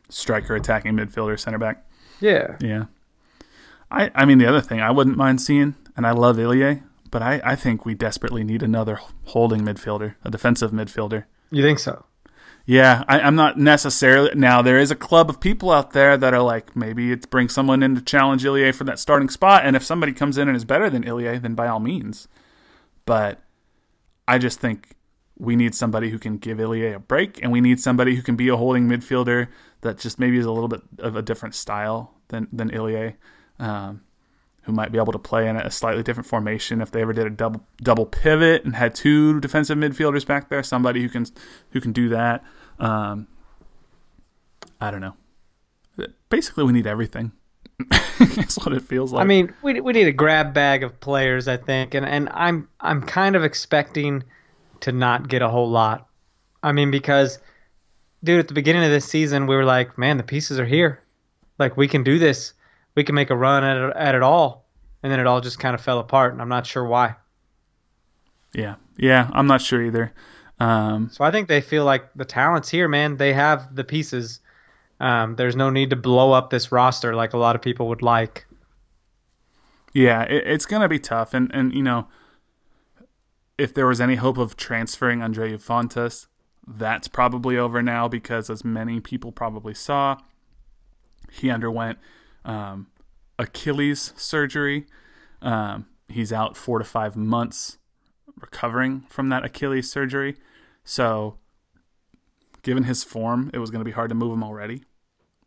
striker, 0.08 0.54
attacking 0.54 0.92
midfielder, 0.92 1.38
center 1.38 1.58
back. 1.58 1.84
Yeah. 2.20 2.56
Yeah. 2.60 2.84
I, 3.90 4.10
I 4.14 4.24
mean, 4.24 4.38
the 4.38 4.46
other 4.46 4.60
thing 4.60 4.80
I 4.80 4.90
wouldn't 4.90 5.16
mind 5.16 5.40
seeing, 5.40 5.74
and 5.96 6.06
I 6.06 6.12
love 6.12 6.38
Ilya, 6.38 6.82
but 7.10 7.22
I, 7.22 7.40
I 7.44 7.56
think 7.56 7.84
we 7.84 7.94
desperately 7.94 8.44
need 8.44 8.62
another 8.62 9.00
holding 9.24 9.60
midfielder, 9.62 10.14
a 10.24 10.30
defensive 10.30 10.70
midfielder. 10.70 11.24
You 11.50 11.62
think 11.62 11.78
so? 11.78 12.04
Yeah, 12.66 13.04
I, 13.08 13.20
I'm 13.20 13.34
not 13.34 13.58
necessarily. 13.58 14.30
Now, 14.34 14.62
there 14.62 14.78
is 14.78 14.90
a 14.90 14.96
club 14.96 15.28
of 15.28 15.38
people 15.38 15.70
out 15.70 15.92
there 15.92 16.16
that 16.16 16.32
are 16.32 16.42
like, 16.42 16.74
maybe 16.74 17.12
it's 17.12 17.26
bring 17.26 17.48
someone 17.50 17.82
in 17.82 17.94
to 17.94 18.00
challenge 18.00 18.44
Ilya 18.44 18.72
for 18.72 18.84
that 18.84 18.98
starting 18.98 19.28
spot, 19.28 19.66
and 19.66 19.76
if 19.76 19.84
somebody 19.84 20.12
comes 20.12 20.38
in 20.38 20.48
and 20.48 20.56
is 20.56 20.64
better 20.64 20.88
than 20.88 21.04
Ilya, 21.04 21.40
then 21.40 21.54
by 21.54 21.68
all 21.68 21.80
means. 21.80 22.26
But 23.04 23.42
I 24.26 24.38
just 24.38 24.60
think 24.60 24.96
we 25.38 25.56
need 25.56 25.74
somebody 25.74 26.08
who 26.08 26.18
can 26.18 26.38
give 26.38 26.58
Ilya 26.58 26.96
a 26.96 26.98
break, 27.00 27.42
and 27.42 27.52
we 27.52 27.60
need 27.60 27.80
somebody 27.80 28.14
who 28.14 28.22
can 28.22 28.36
be 28.36 28.48
a 28.48 28.56
holding 28.56 28.88
midfielder 28.88 29.48
that 29.82 29.98
just 29.98 30.18
maybe 30.18 30.38
is 30.38 30.46
a 30.46 30.52
little 30.52 30.68
bit 30.68 30.80
of 30.98 31.16
a 31.16 31.22
different 31.22 31.54
style 31.54 32.14
than 32.28 32.48
than 32.50 32.70
Ilya, 32.70 33.14
um, 33.58 34.03
who 34.64 34.72
might 34.72 34.90
be 34.92 34.98
able 34.98 35.12
to 35.12 35.18
play 35.18 35.48
in 35.48 35.56
a 35.56 35.70
slightly 35.70 36.02
different 36.02 36.26
formation 36.26 36.80
if 36.80 36.90
they 36.90 37.02
ever 37.02 37.12
did 37.12 37.26
a 37.26 37.30
double 37.30 37.64
double 37.82 38.06
pivot 38.06 38.64
and 38.64 38.76
had 38.76 38.94
two 38.94 39.40
defensive 39.40 39.76
midfielders 39.78 40.26
back 40.26 40.48
there. 40.48 40.62
Somebody 40.62 41.02
who 41.02 41.08
can 41.08 41.26
who 41.70 41.80
can 41.80 41.92
do 41.92 42.08
that. 42.10 42.42
Um, 42.78 43.28
I 44.80 44.90
don't 44.90 45.00
know. 45.00 45.14
Basically, 46.28 46.64
we 46.64 46.72
need 46.72 46.86
everything. 46.86 47.32
That's 48.18 48.58
what 48.58 48.72
it 48.72 48.82
feels 48.82 49.12
like. 49.12 49.22
I 49.22 49.26
mean, 49.26 49.52
we 49.62 49.80
we 49.80 49.92
need 49.92 50.06
a 50.06 50.12
grab 50.12 50.54
bag 50.54 50.82
of 50.82 50.98
players, 51.00 51.48
I 51.48 51.56
think, 51.56 51.94
and 51.94 52.06
and 52.06 52.28
I'm 52.32 52.68
I'm 52.80 53.02
kind 53.02 53.36
of 53.36 53.44
expecting 53.44 54.24
to 54.80 54.92
not 54.92 55.28
get 55.28 55.42
a 55.42 55.48
whole 55.48 55.68
lot. 55.68 56.08
I 56.62 56.72
mean, 56.72 56.90
because 56.90 57.38
dude, 58.22 58.40
at 58.40 58.48
the 58.48 58.54
beginning 58.54 58.84
of 58.84 58.90
this 58.90 59.04
season, 59.04 59.46
we 59.46 59.56
were 59.56 59.64
like, 59.64 59.98
man, 59.98 60.16
the 60.16 60.22
pieces 60.22 60.58
are 60.58 60.66
here, 60.66 61.02
like 61.58 61.76
we 61.76 61.88
can 61.88 62.02
do 62.02 62.18
this, 62.18 62.54
we 62.94 63.04
can 63.04 63.14
make 63.14 63.30
a 63.30 63.36
run 63.36 63.64
at 63.64 63.76
it, 63.76 63.96
at 63.96 64.14
it 64.14 64.22
all, 64.22 64.66
and 65.02 65.12
then 65.12 65.20
it 65.20 65.26
all 65.26 65.40
just 65.40 65.58
kind 65.58 65.74
of 65.74 65.80
fell 65.80 65.98
apart, 65.98 66.32
and 66.32 66.40
I'm 66.42 66.48
not 66.48 66.66
sure 66.66 66.84
why. 66.86 67.16
yeah, 68.54 68.76
yeah, 68.96 69.30
I'm 69.32 69.46
not 69.46 69.60
sure 69.60 69.82
either. 69.82 70.12
Um, 70.60 71.08
So 71.10 71.24
I 71.24 71.30
think 71.30 71.48
they 71.48 71.60
feel 71.60 71.84
like 71.84 72.12
the 72.14 72.24
talent's 72.24 72.68
here, 72.70 72.86
man. 72.88 73.16
They 73.16 73.32
have 73.32 73.74
the 73.74 73.84
pieces. 73.84 74.40
Um, 75.00 75.34
there's 75.34 75.56
no 75.56 75.70
need 75.70 75.90
to 75.90 75.96
blow 75.96 76.30
up 76.32 76.50
this 76.50 76.70
roster 76.70 77.14
like 77.14 77.32
a 77.32 77.38
lot 77.38 77.56
of 77.56 77.62
people 77.62 77.88
would 77.88 78.02
like. 78.02 78.46
Yeah, 79.92 80.22
it, 80.22 80.44
it's 80.46 80.66
gonna 80.66 80.88
be 80.88 80.98
tough, 81.00 81.34
and 81.34 81.50
and 81.52 81.72
you 81.74 81.82
know, 81.82 82.06
if 83.58 83.74
there 83.74 83.86
was 83.86 84.00
any 84.00 84.14
hope 84.14 84.38
of 84.38 84.56
transferring 84.56 85.20
Andreu 85.20 85.54
Fontas, 85.62 86.26
that's 86.66 87.08
probably 87.08 87.58
over 87.58 87.82
now 87.82 88.08
because, 88.08 88.48
as 88.50 88.64
many 88.64 89.00
people 89.00 89.32
probably 89.32 89.74
saw, 89.74 90.16
he 91.30 91.50
underwent 91.50 91.98
um, 92.44 92.88
Achilles 93.38 94.12
surgery. 94.16 94.86
Um, 95.42 95.86
he's 96.08 96.32
out 96.32 96.56
four 96.56 96.78
to 96.78 96.84
five 96.84 97.16
months 97.16 97.78
recovering 98.40 99.02
from 99.08 99.28
that 99.30 99.44
Achilles 99.44 99.90
surgery. 99.90 100.36
So, 100.84 101.38
given 102.62 102.84
his 102.84 103.04
form, 103.04 103.50
it 103.54 103.58
was 103.58 103.70
going 103.70 103.80
to 103.80 103.84
be 103.84 103.90
hard 103.92 104.08
to 104.10 104.14
move 104.14 104.32
him 104.32 104.42
already. 104.44 104.84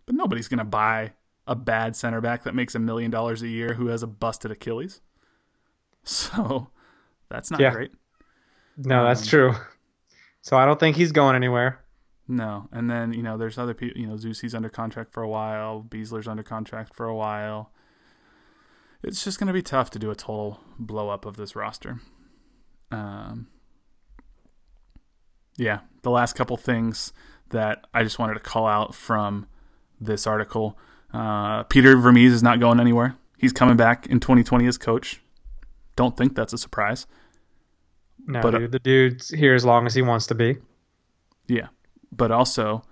But 0.06 0.16
nobody's 0.16 0.48
going 0.48 0.60
to 0.60 0.64
buy 0.64 1.14
a 1.46 1.56
bad 1.56 1.96
center 1.96 2.22
back 2.22 2.44
that 2.44 2.56
makes 2.56 2.76
a 2.76 2.80
million 2.80 3.12
dollars 3.12 3.42
a 3.42 3.48
year 3.48 3.74
who 3.76 3.88
has 3.88 4.04
a 4.04 4.08
busted 4.08 4.52
Achilles. 4.52 5.02
So, 6.04 6.70
that's 7.30 7.52
not 7.52 7.60
Yeah. 7.60 7.72
great. 7.72 7.92
No, 8.78 9.04
that's 9.06 9.22
Um, 9.24 9.28
true. 9.28 9.54
So 10.42 10.56
I 10.56 10.66
don't 10.66 10.80
think 10.80 10.96
he's 10.96 11.12
going 11.12 11.36
anywhere. 11.36 11.84
No, 12.28 12.68
and 12.72 12.90
then 12.90 13.14
you 13.14 13.24
know 13.24 13.38
there's 13.38 13.58
other 13.58 13.74
people. 13.74 14.00
You 14.00 14.08
know, 14.08 14.16
Zusi's 14.16 14.54
under 14.54 14.70
contract 14.70 15.14
for 15.14 15.24
a 15.24 15.30
while. 15.30 15.86
Besler's 15.88 16.28
under 16.28 16.44
contract 16.44 16.94
for 16.94 17.06
a 17.06 17.16
while. 17.16 17.72
It's 19.04 19.24
just 19.24 19.40
going 19.40 19.48
to 19.48 19.54
be 19.54 19.62
tough 19.62 19.90
to 19.92 20.00
do 20.00 20.12
a 20.12 20.16
total 20.16 20.60
blow 20.78 21.10
up 21.10 21.26
of 21.26 21.38
this 21.38 21.56
roster. 21.56 22.02
Um, 22.92 23.48
yeah, 25.56 25.80
the 26.02 26.10
last 26.10 26.34
couple 26.34 26.58
things 26.58 27.14
that 27.50 27.86
I 27.94 28.04
just 28.04 28.20
wanted 28.20 28.34
to 28.34 28.40
call 28.40 28.68
out 28.68 28.94
from 28.94 29.48
this 30.00 30.28
article. 30.28 30.78
Uh, 31.14 31.64
Peter 31.64 31.96
Vermes 31.96 32.34
is 32.34 32.44
not 32.44 32.60
going 32.60 32.80
anywhere. 32.80 33.16
He's 33.38 33.54
coming 33.54 33.78
back 33.78 34.08
in 34.08 34.20
2020 34.20 34.68
as 34.68 34.78
coach. 34.78 35.22
Don't 35.96 36.18
think 36.18 36.36
that's 36.36 36.54
a 36.54 36.58
surprise. 36.58 37.08
No, 38.26 38.42
But, 38.42 38.56
uh, 38.56 38.58
dude, 38.60 38.72
the 38.72 38.80
dude's 38.80 39.30
here 39.30 39.56
as 39.56 39.64
long 39.64 39.86
as 39.86 39.94
he 39.94 40.02
wants 40.02 40.28
to 40.28 40.36
be. 40.36 40.58
Yeah, 41.48 41.68
but 42.12 42.32
also 42.32 42.84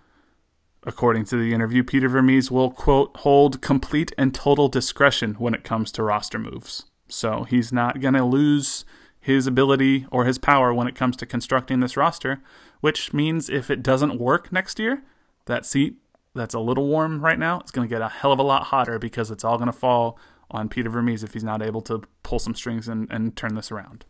According 0.87 1.25
to 1.25 1.37
the 1.37 1.51
interview, 1.51 1.83
Peter 1.83 2.07
Vermes 2.07 2.51
will, 2.51 2.69
quote, 2.69 3.17
hold 3.17 3.59
complete 3.61 4.11
and 4.19 4.35
total 4.35 4.67
discretion 4.67 5.33
when 5.35 5.55
it 5.55 5.63
comes 5.63 5.91
to 5.93 6.03
roster 6.03 6.37
moves. 6.37 6.85
So 7.07 7.43
he's 7.43 7.73
not 7.73 7.99
going 8.01 8.13
to 8.13 8.23
lose 8.23 8.85
his 9.19 9.47
ability 9.47 10.05
or 10.11 10.25
his 10.25 10.37
power 10.37 10.71
when 10.73 10.87
it 10.87 10.93
comes 10.93 11.17
to 11.17 11.25
constructing 11.25 11.79
this 11.79 11.97
roster, 11.97 12.43
which 12.81 13.13
means 13.13 13.49
if 13.49 13.71
it 13.71 13.81
doesn't 13.81 14.19
work 14.19 14.51
next 14.51 14.77
year, 14.77 15.01
that 15.45 15.65
seat 15.65 15.95
that's 16.35 16.53
a 16.53 16.59
little 16.59 16.87
warm 16.87 17.21
right 17.21 17.39
now 17.39 17.61
is 17.61 17.71
going 17.71 17.87
to 17.87 17.93
get 17.93 18.03
a 18.03 18.09
hell 18.09 18.31
of 18.31 18.39
a 18.39 18.43
lot 18.43 18.65
hotter 18.65 18.99
because 18.99 19.31
it's 19.31 19.43
all 19.43 19.57
going 19.57 19.71
to 19.71 19.73
fall 19.73 20.19
on 20.51 20.69
Peter 20.69 20.89
Vermes 20.89 21.23
if 21.23 21.33
he's 21.33 21.43
not 21.43 21.63
able 21.63 21.81
to 21.81 22.03
pull 22.21 22.37
some 22.37 22.53
strings 22.53 22.87
and, 22.87 23.09
and 23.09 23.35
turn 23.35 23.55
this 23.55 23.71
around. 23.71 24.05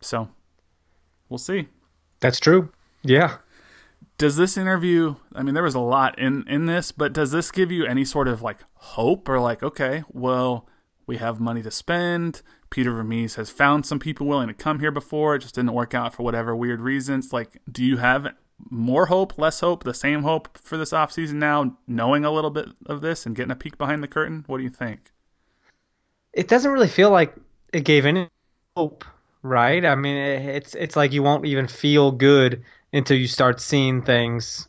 So 0.00 0.28
we'll 1.28 1.38
see. 1.38 1.68
That's 2.20 2.38
true. 2.38 2.70
Yeah. 3.02 3.38
Does 4.18 4.36
this 4.36 4.56
interview 4.56 5.16
i 5.34 5.42
mean 5.42 5.54
there 5.54 5.62
was 5.64 5.74
a 5.74 5.80
lot 5.80 6.16
in 6.18 6.46
in 6.46 6.66
this 6.66 6.92
but 6.92 7.12
does 7.12 7.32
this 7.32 7.50
give 7.50 7.72
you 7.72 7.84
any 7.84 8.04
sort 8.04 8.28
of 8.28 8.40
like 8.40 8.58
hope 8.74 9.28
or 9.28 9.40
like 9.40 9.62
okay 9.62 10.04
well 10.12 10.68
we 11.06 11.16
have 11.16 11.40
money 11.40 11.62
to 11.62 11.70
spend. 11.70 12.42
Peter 12.70 12.92
vermes 12.92 13.34
has 13.34 13.50
found 13.50 13.84
some 13.84 13.98
people 13.98 14.26
willing 14.26 14.48
to 14.48 14.54
come 14.54 14.80
here 14.80 14.90
before. 14.90 15.34
It 15.34 15.40
just 15.40 15.54
didn't 15.54 15.72
work 15.72 15.94
out 15.94 16.14
for 16.14 16.22
whatever 16.22 16.54
weird 16.54 16.80
reasons. 16.80 17.32
Like 17.32 17.60
do 17.70 17.84
you 17.84 17.96
have 17.98 18.28
more 18.70 19.06
hope 19.06 19.36
less 19.38 19.60
hope 19.60 19.82
the 19.82 19.92
same 19.92 20.22
hope 20.22 20.56
for 20.56 20.76
this 20.76 20.92
offseason 20.92 21.34
now 21.34 21.76
knowing 21.88 22.24
a 22.24 22.30
little 22.30 22.50
bit 22.50 22.68
of 22.86 23.00
this 23.00 23.26
and 23.26 23.34
getting 23.34 23.50
a 23.50 23.56
peek 23.56 23.76
behind 23.76 24.02
the 24.02 24.08
curtain? 24.08 24.44
What 24.46 24.58
do 24.58 24.62
you 24.64 24.70
think? 24.70 25.10
It 26.32 26.48
doesn't 26.48 26.70
really 26.70 26.88
feel 26.88 27.10
like 27.10 27.34
it 27.72 27.84
gave 27.84 28.06
any 28.06 28.28
hope 28.76 29.04
right? 29.42 29.84
I 29.84 29.94
mean 29.94 30.16
it's 30.16 30.74
it's 30.74 30.96
like 30.96 31.12
you 31.12 31.22
won't 31.22 31.44
even 31.44 31.66
feel 31.66 32.12
good 32.12 32.62
until 32.92 33.16
you 33.16 33.26
start 33.26 33.60
seeing 33.60 34.02
things 34.02 34.68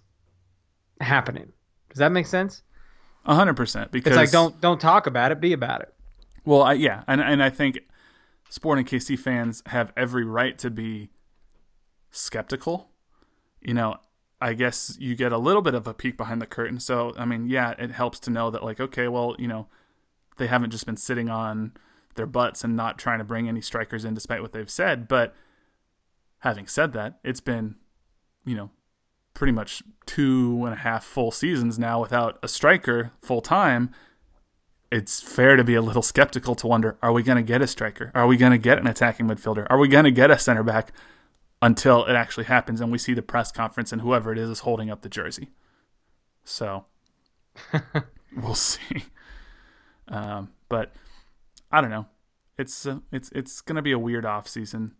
happening. 1.00 1.52
Does 1.90 2.00
that 2.00 2.12
make 2.12 2.28
sense? 2.28 2.64
A 3.26 3.36
hundred 3.36 3.56
percent. 3.56 3.92
Because 3.92 4.12
it's 4.12 4.18
like 4.18 4.32
don't 4.32 4.60
don't 4.62 4.82
talk 4.82 5.08
about 5.08 5.32
it, 5.32 5.40
be 5.40 5.54
about 5.54 5.82
it. 5.82 5.94
Well, 6.46 6.64
I, 6.64 6.74
yeah, 6.74 7.04
and 7.08 7.22
and 7.22 7.42
I 7.42 7.50
think 7.50 7.80
Sporting 8.50 8.86
KC 8.86 9.18
fans 9.18 9.64
have 9.68 9.92
every 9.98 10.24
right 10.24 10.58
to 10.60 10.70
be 10.70 11.10
skeptical. 12.12 12.90
You 13.62 13.74
know, 13.74 13.98
I 14.40 14.54
guess 14.54 14.98
you 15.00 15.16
get 15.16 15.32
a 15.32 15.38
little 15.38 15.62
bit 15.62 15.74
of 15.74 15.88
a 15.88 15.94
peek 15.94 16.18
behind 16.18 16.42
the 16.42 16.46
curtain. 16.46 16.80
So, 16.80 17.14
I 17.18 17.26
mean, 17.26 17.48
yeah, 17.48 17.72
it 17.80 17.92
helps 17.92 18.20
to 18.22 18.30
know 18.30 18.52
that 18.52 18.64
like, 18.64 18.80
okay, 18.80 19.08
well, 19.08 19.36
you 19.40 19.48
know, 19.48 19.68
they 20.38 20.48
haven't 20.48 20.72
just 20.72 20.86
been 20.86 20.98
sitting 20.98 21.30
on 21.30 21.72
their 22.16 22.26
butts 22.26 22.64
and 22.64 22.76
not 22.76 23.00
trying 23.00 23.20
to 23.20 23.24
bring 23.24 23.48
any 23.48 23.62
strikers 23.62 24.04
in, 24.06 24.14
despite 24.14 24.42
what 24.42 24.52
they've 24.52 24.70
said. 24.70 25.08
But 25.08 25.34
having 26.40 26.68
said 26.68 26.94
that, 26.94 27.20
it's 27.24 27.40
been 27.40 27.76
you 28.46 28.56
know, 28.56 28.70
pretty 29.34 29.54
much 29.54 29.84
two 30.06 30.62
and 30.66 30.74
a 30.74 30.78
half 30.78 31.04
full 31.04 31.32
seasons 31.32 31.80
now 31.80 32.02
without 32.02 32.38
a 32.44 32.48
striker 32.48 33.12
full 33.22 33.42
time, 33.42 33.92
it's 34.92 35.22
fair 35.22 35.56
to 35.56 35.64
be 35.64 35.74
a 35.74 35.82
little 35.82 36.04
skeptical 36.04 36.54
to 36.56 36.68
wonder 36.68 36.98
are 37.02 37.12
we 37.12 37.24
going 37.24 37.38
to 37.38 37.44
get 37.44 37.62
a 37.62 37.68
striker? 37.68 38.12
Are 38.14 38.28
we 38.28 38.38
going 38.38 38.52
to 38.52 38.58
get 38.58 38.78
an 38.78 38.88
attacking 38.88 39.28
midfielder? 39.28 39.66
Are 39.70 39.78
we 39.78 39.88
going 39.88 40.06
to 40.06 40.12
get 40.12 40.30
a 40.30 40.38
center 40.38 40.64
back 40.64 40.92
until 41.62 42.06
it 42.06 42.14
actually 42.14 42.44
happens 42.46 42.80
and 42.80 42.92
we 42.92 42.98
see 42.98 43.14
the 43.14 43.22
press 43.22 43.52
conference 43.52 43.92
and 43.92 44.02
whoever 44.02 44.32
it 44.32 44.38
is 44.38 44.50
is 44.50 44.60
holding 44.60 44.92
up 44.92 45.02
the 45.02 45.10
jersey? 45.10 45.50
So 46.44 46.86
we'll 48.38 48.56
see. 48.56 49.06
Um, 50.08 50.52
but 50.70 50.94
I 51.72 51.82
don't 51.82 51.90
know. 51.90 52.06
It's 52.58 52.86
uh, 52.86 53.00
it's 53.12 53.32
it's 53.32 53.62
going 53.62 53.78
to 53.78 53.82
be 53.82 53.94
a 53.94 54.00
weird 54.00 54.26
off 54.26 54.48
season. 54.48 54.94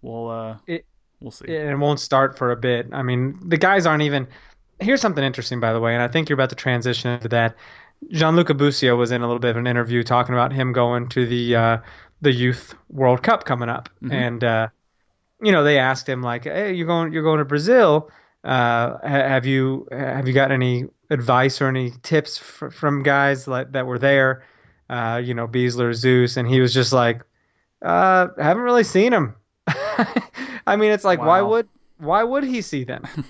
We'll 0.00 0.30
uh, 0.30 0.58
it, 0.66 0.86
We'll 1.20 1.30
see. 1.30 1.46
It 1.46 1.78
won't 1.78 2.00
start 2.00 2.36
for 2.36 2.52
a 2.52 2.56
bit. 2.56 2.88
I 2.92 3.02
mean, 3.02 3.38
the 3.42 3.56
guys 3.56 3.86
aren't 3.86 4.02
even. 4.02 4.26
Here's 4.80 5.00
something 5.00 5.24
interesting, 5.24 5.60
by 5.60 5.72
the 5.72 5.80
way, 5.80 5.94
and 5.94 6.02
I 6.02 6.08
think 6.08 6.28
you're 6.28 6.34
about 6.34 6.50
to 6.50 6.56
transition 6.56 7.10
into 7.10 7.28
that. 7.28 7.56
Gianluca 8.10 8.52
Busio 8.52 8.94
was 8.96 9.10
in 9.10 9.22
a 9.22 9.26
little 9.26 9.40
bit 9.40 9.50
of 9.50 9.56
an 9.56 9.66
interview 9.66 10.02
talking 10.02 10.34
about 10.34 10.52
him 10.52 10.72
going 10.72 11.08
to 11.08 11.26
the 11.26 11.56
uh, 11.56 11.78
the 12.20 12.32
Youth 12.32 12.74
World 12.90 13.22
Cup 13.22 13.44
coming 13.44 13.68
up, 13.68 13.88
mm-hmm. 14.02 14.12
and 14.12 14.44
uh, 14.44 14.68
you 15.42 15.52
know 15.52 15.64
they 15.64 15.78
asked 15.78 16.08
him 16.08 16.22
like, 16.22 16.44
"Hey, 16.44 16.74
you're 16.74 16.86
going 16.86 17.12
you're 17.12 17.22
going 17.22 17.38
to 17.38 17.44
Brazil. 17.44 18.10
Uh, 18.44 18.98
have 19.06 19.46
you 19.46 19.88
have 19.90 20.28
you 20.28 20.34
got 20.34 20.52
any 20.52 20.84
advice 21.10 21.60
or 21.60 21.68
any 21.68 21.92
tips 22.02 22.38
f- 22.38 22.72
from 22.72 23.02
guys 23.02 23.48
like 23.48 23.72
that 23.72 23.86
were 23.86 23.98
there? 23.98 24.44
Uh, 24.88 25.20
you 25.24 25.34
know, 25.34 25.48
Besler, 25.48 25.92
Zeus, 25.94 26.36
and 26.36 26.46
he 26.46 26.60
was 26.60 26.72
just 26.72 26.92
like, 26.92 27.22
uh, 27.82 28.28
haven't 28.38 28.62
really 28.62 28.84
seen 28.84 29.12
him. 29.12 29.34
I 30.66 30.76
mean, 30.76 30.90
it's 30.90 31.04
like 31.04 31.20
wow. 31.20 31.26
why 31.26 31.42
would 31.42 31.68
why 31.98 32.22
would 32.22 32.44
he 32.44 32.60
see 32.62 32.84
them? 32.84 33.02
yeah. 33.16 33.22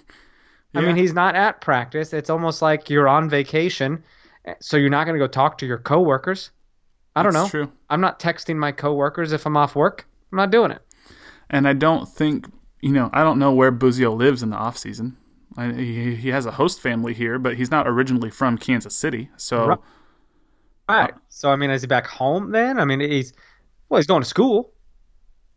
I 0.75 0.81
mean, 0.83 0.97
he's 0.97 1.15
not 1.15 1.35
at 1.35 1.61
practice. 1.61 2.13
It's 2.13 2.31
almost 2.31 2.63
like 2.63 2.91
you're 2.91 3.09
on 3.09 3.29
vacation, 3.31 4.03
so 4.61 4.77
you're 4.77 4.91
not 4.91 5.05
going 5.05 5.19
to 5.19 5.25
go 5.25 5.29
talk 5.29 5.59
to 5.59 5.67
your 5.67 5.79
coworkers. 5.79 6.51
I 7.15 7.23
don't 7.23 7.33
That's 7.33 7.47
know. 7.47 7.65
True. 7.65 7.73
I'm 7.89 8.01
not 8.01 8.21
texting 8.21 8.57
my 8.57 8.73
coworkers 8.73 9.33
if 9.33 9.47
I'm 9.47 9.57
off 9.57 9.75
work. 9.75 10.07
I'm 10.31 10.37
not 10.37 10.51
doing 10.51 10.71
it. 10.71 10.83
And 11.49 11.67
I 11.67 11.73
don't 11.73 12.09
think 12.09 12.47
you 12.81 12.93
know. 12.93 13.11
I 13.13 13.23
don't 13.23 13.39
know 13.39 13.53
where 13.53 13.71
Busio 13.71 14.13
lives 14.13 14.43
in 14.43 14.51
the 14.51 14.57
off 14.57 14.77
season. 14.77 15.17
I, 15.57 15.73
he, 15.73 16.15
he 16.15 16.29
has 16.29 16.45
a 16.45 16.51
host 16.51 16.81
family 16.81 17.15
here, 17.15 17.39
but 17.39 17.57
he's 17.57 17.71
not 17.71 17.89
originally 17.89 18.31
from 18.31 18.59
Kansas 18.59 18.95
City. 18.95 19.31
So, 19.37 19.67
right. 19.67 19.79
right. 20.89 21.15
Uh, 21.15 21.19
so 21.29 21.51
I 21.51 21.57
mean, 21.57 21.71
is 21.71 21.81
he 21.83 21.87
back 21.87 22.07
home 22.07 22.51
then? 22.51 22.79
I 22.79 22.85
mean, 22.85 23.01
he's 23.01 23.33
well, 23.89 23.99
he's 23.99 24.07
going 24.07 24.23
to 24.23 24.29
school. 24.29 24.73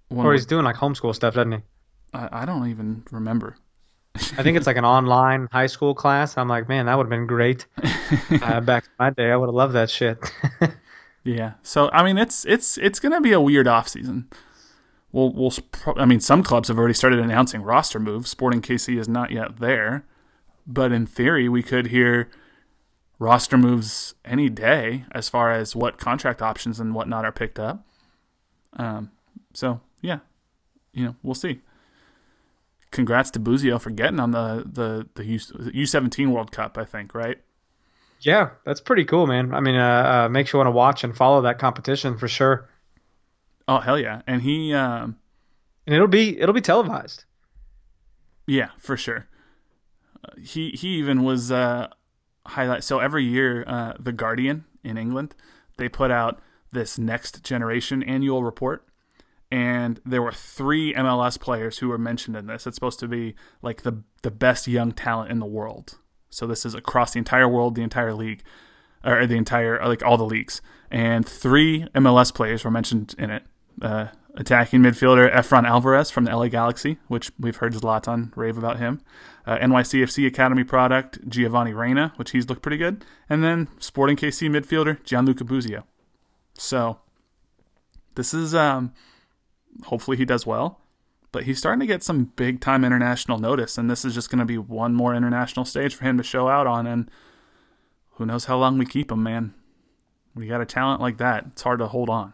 Well, 0.10 0.28
or 0.28 0.34
he's 0.34 0.46
doing 0.46 0.66
like 0.66 0.76
homeschool 0.76 1.14
stuff, 1.14 1.36
doesn't 1.36 1.52
he? 1.52 1.60
I, 2.14 2.42
I 2.42 2.46
don't 2.46 2.68
even 2.70 3.04
remember. 3.12 3.56
I 4.16 4.44
think 4.44 4.58
it's 4.58 4.68
like 4.68 4.78
an 4.78 4.86
online 4.98 5.48
high 5.52 5.68
school 5.68 5.94
class. 5.94 6.38
I'm 6.38 6.48
like, 6.48 6.68
man, 6.68 6.88
that 6.88 6.96
would 6.98 7.06
have 7.06 7.10
been 7.10 7.28
great. 7.28 7.66
uh, 8.42 8.62
back 8.62 8.86
in 8.86 8.92
my 9.00 9.10
day, 9.12 9.32
I 9.32 9.36
would 9.36 9.48
have 9.48 9.56
loved 9.56 9.74
that 9.74 9.90
shit. 9.90 10.18
yeah. 11.24 11.54
So 11.64 11.90
I 11.92 12.04
mean, 12.04 12.18
it's 12.18 12.46
it's 12.46 12.78
it's 12.78 13.00
gonna 13.00 13.22
be 13.22 13.32
a 13.32 13.42
weird 13.42 13.68
off 13.68 13.88
season. 13.88 14.28
We'll 15.12 15.32
we'll. 15.32 15.54
I 15.96 16.06
mean, 16.06 16.20
some 16.20 16.44
clubs 16.44 16.68
have 16.68 16.78
already 16.78 16.94
started 16.94 17.20
announcing 17.20 17.62
roster 17.62 18.00
moves. 18.00 18.30
Sporting 18.30 18.62
KC 18.62 19.00
is 19.00 19.08
not 19.08 19.32
yet 19.32 19.60
there, 19.60 20.06
but 20.66 20.92
in 20.92 21.06
theory, 21.06 21.50
we 21.50 21.64
could 21.64 21.88
hear 21.88 22.30
roster 23.18 23.58
moves 23.58 24.16
any 24.24 24.50
day 24.50 25.06
as 25.12 25.28
far 25.28 25.52
as 25.52 25.76
what 25.76 25.98
contract 25.98 26.42
options 26.42 26.80
and 26.80 26.96
whatnot 26.96 27.26
are 27.26 27.32
picked 27.32 27.60
up. 27.60 27.86
Um. 28.74 29.12
So 29.54 29.82
yeah, 30.02 30.20
you 30.94 31.06
know, 31.06 31.16
we'll 31.24 31.36
see. 31.36 31.62
Congrats 32.92 33.32
to 33.32 33.40
Busio 33.40 33.78
for 33.78 33.92
getting 33.92 34.20
on 34.20 34.32
the 34.32 34.64
the 34.66 35.08
the 35.16 35.72
U 35.74 35.86
seventeen 35.86 36.32
World 36.32 36.52
Cup. 36.52 36.78
I 36.78 36.86
think 36.86 37.14
right. 37.14 37.38
Yeah, 38.22 38.50
that's 38.66 38.82
pretty 38.82 39.06
cool, 39.06 39.28
man. 39.28 39.54
I 39.54 39.62
mean, 39.62 39.76
uh, 39.76 40.26
uh, 40.26 40.30
makes 40.30 40.52
you 40.52 40.58
want 40.58 40.68
to 40.68 40.72
watch 40.72 41.04
and 41.04 41.16
follow 41.16 41.42
that 41.44 41.58
competition 41.60 42.18
for 42.18 42.28
sure. 42.28 42.70
Oh 43.68 43.80
hell 43.80 44.00
yeah! 44.00 44.24
And 44.28 44.42
he 44.42 44.74
um, 44.74 45.18
and 45.86 45.96
it'll 45.96 46.08
be 46.08 46.40
it'll 46.40 46.54
be 46.54 46.62
televised. 46.62 47.26
Yeah, 48.48 48.70
for 48.80 48.98
sure. 48.98 49.28
Uh, 50.24 50.32
he 50.42 50.72
he 50.72 50.96
even 50.98 51.24
was 51.24 51.52
uh, 51.52 51.88
highlight. 52.48 52.84
So 52.84 53.00
every 53.00 53.24
year, 53.24 53.64
uh, 53.68 53.94
the 54.00 54.12
Guardian 54.12 54.66
in 54.84 54.98
England 54.98 55.36
they 55.80 55.90
put 55.90 56.12
out 56.12 56.40
this 56.72 57.00
next 57.00 57.44
generation 57.44 58.04
annual 58.04 58.44
report 58.44 58.86
and 59.52 60.00
there 60.06 60.22
were 60.22 60.32
three 60.32 60.94
MLS 60.94 61.40
players 61.40 61.80
who 61.80 61.90
were 61.90 61.98
mentioned 61.98 62.36
in 62.36 62.48
this. 62.48 62.68
It's 62.68 62.76
supposed 62.76 63.00
to 63.00 63.08
be 63.08 63.36
like 63.62 63.82
the 63.82 64.04
the 64.22 64.32
best 64.32 64.68
young 64.68 64.92
talent 64.92 65.32
in 65.32 65.40
the 65.40 65.46
world. 65.46 65.98
So 66.30 66.46
this 66.46 66.66
is 66.66 66.76
across 66.76 67.14
the 67.14 67.20
entire 67.20 67.48
world, 67.48 67.76
the 67.76 67.82
entire 67.82 68.14
league, 68.14 68.44
or 69.04 69.26
the 69.26 69.38
entire 69.38 69.84
like 69.88 70.04
all 70.04 70.18
the 70.18 70.26
leagues. 70.26 70.62
And 70.92 71.28
three 71.28 71.86
MLS 71.96 72.34
players 72.34 72.64
were 72.64 72.72
mentioned 72.72 73.16
in 73.18 73.30
it. 73.30 73.44
Uh, 73.82 74.08
attacking 74.36 74.82
midfielder 74.82 75.34
Efrain 75.34 75.66
Alvarez 75.66 76.12
from 76.12 76.26
the 76.26 76.36
LA 76.36 76.48
Galaxy, 76.48 76.98
which 77.08 77.32
we've 77.40 77.58
heard 77.58 77.74
Zlatan 77.74 78.36
rave 78.36 78.58
about 78.58 78.78
him. 78.78 79.02
Uh, 79.46 79.58
NYCFC 79.58 80.28
Academy 80.28 80.64
product 80.64 81.28
Giovanni 81.28 81.74
Reyna, 81.74 82.14
which 82.18 82.32
he's 82.32 82.48
looked 82.48 82.62
pretty 82.62 82.78
good. 82.78 83.04
And 83.30 83.44
then 83.44 83.68
Sporting 83.80 84.16
KC 84.16 84.50
midfielder 84.50 85.04
Gianluca 85.04 85.44
Busio. 85.44 85.86
So 86.54 87.00
this 88.16 88.34
is 88.34 88.54
um, 88.54 88.94
hopefully 89.86 90.18
he 90.18 90.26
does 90.26 90.46
well. 90.46 90.80
But 91.32 91.44
he's 91.44 91.60
starting 91.60 91.80
to 91.82 91.86
get 91.86 92.02
some 92.02 92.32
big 92.36 92.60
time 92.60 92.84
international 92.84 93.38
notice, 93.38 93.78
and 93.78 93.90
this 93.90 94.04
is 94.04 94.16
just 94.16 94.32
going 94.32 94.40
to 94.40 94.46
be 94.46 94.58
one 94.58 94.96
more 94.96 95.14
international 95.14 95.64
stage 95.64 95.94
for 95.94 96.06
him 96.06 96.18
to 96.18 96.24
show 96.24 96.48
out 96.48 96.66
on. 96.66 96.88
And 96.88 97.10
who 98.14 98.26
knows 98.26 98.46
how 98.46 98.58
long 98.58 98.78
we 98.78 98.86
keep 98.86 99.12
him, 99.12 99.22
man? 99.22 99.54
We 100.34 100.48
got 100.48 100.62
a 100.62 100.66
talent 100.66 101.02
like 101.02 101.18
that; 101.18 101.46
it's 101.52 101.62
hard 101.62 101.80
to 101.80 101.88
hold 101.88 102.10
on. 102.10 102.34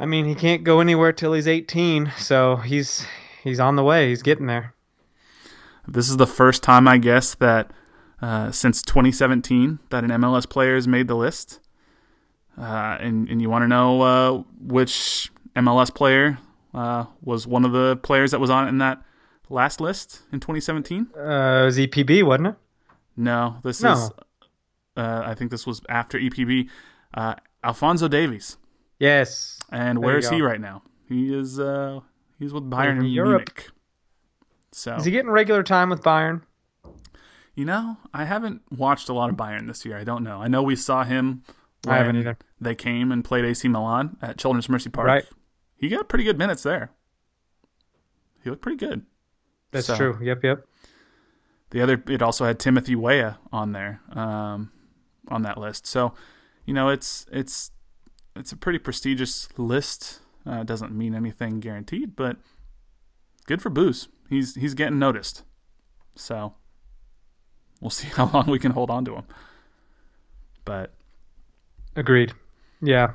I 0.00 0.06
mean, 0.06 0.24
he 0.24 0.34
can't 0.34 0.64
go 0.64 0.80
anywhere 0.80 1.12
till 1.12 1.32
he's 1.32 1.46
18, 1.46 2.12
so 2.18 2.56
he's 2.56 3.06
he's 3.44 3.60
on 3.60 3.76
the 3.76 3.84
way. 3.84 4.08
He's 4.08 4.22
getting 4.22 4.46
there. 4.46 4.74
This 5.86 6.08
is 6.08 6.16
the 6.16 6.26
first 6.26 6.62
time, 6.62 6.88
I 6.88 6.98
guess, 6.98 7.34
that 7.36 7.70
uh, 8.20 8.50
since 8.52 8.82
2017 8.82 9.80
that 9.90 10.04
an 10.04 10.10
MLS 10.10 10.48
player 10.48 10.74
has 10.76 10.86
made 10.86 11.08
the 11.08 11.16
list. 11.16 11.60
Uh, 12.58 12.96
and 13.00 13.28
and 13.28 13.40
you 13.40 13.50
want 13.50 13.62
to 13.62 13.68
know 13.68 14.02
uh, 14.02 14.42
which 14.60 15.31
MLS 15.56 15.94
player 15.94 16.38
uh, 16.74 17.04
was 17.20 17.46
one 17.46 17.64
of 17.64 17.72
the 17.72 17.96
players 17.96 18.30
that 18.30 18.40
was 18.40 18.50
on 18.50 18.68
in 18.68 18.78
that 18.78 19.02
last 19.48 19.80
list 19.80 20.22
in 20.32 20.40
2017? 20.40 21.08
Uh, 21.16 21.20
it 21.20 21.64
was 21.66 21.78
EPB, 21.78 22.22
wasn't 22.24 22.48
it? 22.48 22.54
No, 23.16 23.56
this 23.62 23.82
No. 23.82 23.92
is. 23.92 24.10
Uh, 24.96 25.22
I 25.24 25.34
think 25.34 25.50
this 25.50 25.66
was 25.66 25.80
after 25.88 26.18
EPB. 26.18 26.68
Uh, 27.14 27.34
Alphonso 27.64 28.08
Davies, 28.08 28.56
Yes. 28.98 29.58
and 29.70 29.98
There 29.98 30.04
where 30.04 30.20
you 30.20 30.28
he 30.30 30.42
right 30.42 30.60
now? 30.60 30.82
He 31.08 31.32
is. 31.34 31.60
Uh, 31.60 32.00
he's 32.38 32.52
with 32.52 32.68
Bayern 32.70 32.98
In 33.00 33.04
Europe. 33.06 33.28
Munich. 33.48 33.68
So 34.72 34.94
Is 34.96 35.04
he 35.04 35.10
getting 35.10 35.30
regular 35.30 35.62
time 35.62 35.90
with 35.90 36.02
Bayern? 36.02 36.42
you 37.54 37.66
know, 37.66 37.98
I 38.14 38.24
haven't 38.24 38.62
watched 38.70 39.10
a 39.10 39.12
lot 39.12 39.28
of 39.28 39.36
Bayern 39.36 39.66
this 39.66 39.84
year. 39.84 39.98
I 39.98 40.04
don't 40.04 40.24
know. 40.24 40.40
I 40.40 40.48
know 40.48 40.62
we 40.62 40.74
saw 40.76 41.04
him. 41.04 41.42
I 41.86 41.96
haven't 41.98 42.16
when 42.16 42.22
either. 42.22 42.38
They 42.60 42.74
came 42.74 43.12
and 43.12 43.22
played 43.24 43.44
AC 43.44 43.68
Milan 43.68 44.16
at 44.22 44.38
Children's 44.38 44.68
Mercy 44.70 44.88
Park. 44.88 45.06
Right. 45.06 45.24
He 45.82 45.88
got 45.88 46.08
pretty 46.08 46.22
good 46.24 46.38
minutes 46.38 46.62
there. 46.62 46.92
He 48.44 48.48
looked 48.50 48.62
pretty 48.62 48.78
good. 48.78 49.04
That's 49.72 49.88
So- 49.88 49.96
true. 49.96 50.18
Yep, 50.22 50.44
yep. 50.44 50.66
The 51.70 51.80
other, 51.80 52.00
it 52.06 52.22
also 52.22 52.44
had 52.44 52.60
Timothy 52.60 52.94
Weah 52.94 53.38
on 53.52 53.72
there, 53.72 54.00
um, 54.12 54.70
on 55.26 55.42
that 55.42 55.58
list. 55.58 55.86
So, 55.86 56.14
you 56.66 56.72
know, 56.72 56.88
it's 56.88 57.26
it's 57.32 57.72
it's 58.36 58.52
a 58.52 58.56
pretty 58.56 58.78
prestigious 58.78 59.48
list. 59.58 60.20
Uh, 60.46 60.60
it 60.60 60.66
doesn't 60.68 60.92
mean 60.92 61.14
anything 61.16 61.58
guaranteed, 61.58 62.14
but 62.14 62.36
good 63.46 63.60
for 63.60 63.70
Booze. 63.70 64.08
He's 64.28 64.54
he's 64.54 64.74
getting 64.74 64.98
noticed. 65.00 65.42
So 66.14 66.54
we'll 67.80 67.90
see 68.00 68.08
how 68.08 68.26
long 68.32 68.46
we 68.46 68.58
can 68.60 68.70
hold 68.72 68.88
on 68.90 69.04
to 69.06 69.16
him. 69.16 69.24
But 70.64 70.92
Agreed. 71.96 72.34
Yeah. 72.80 73.14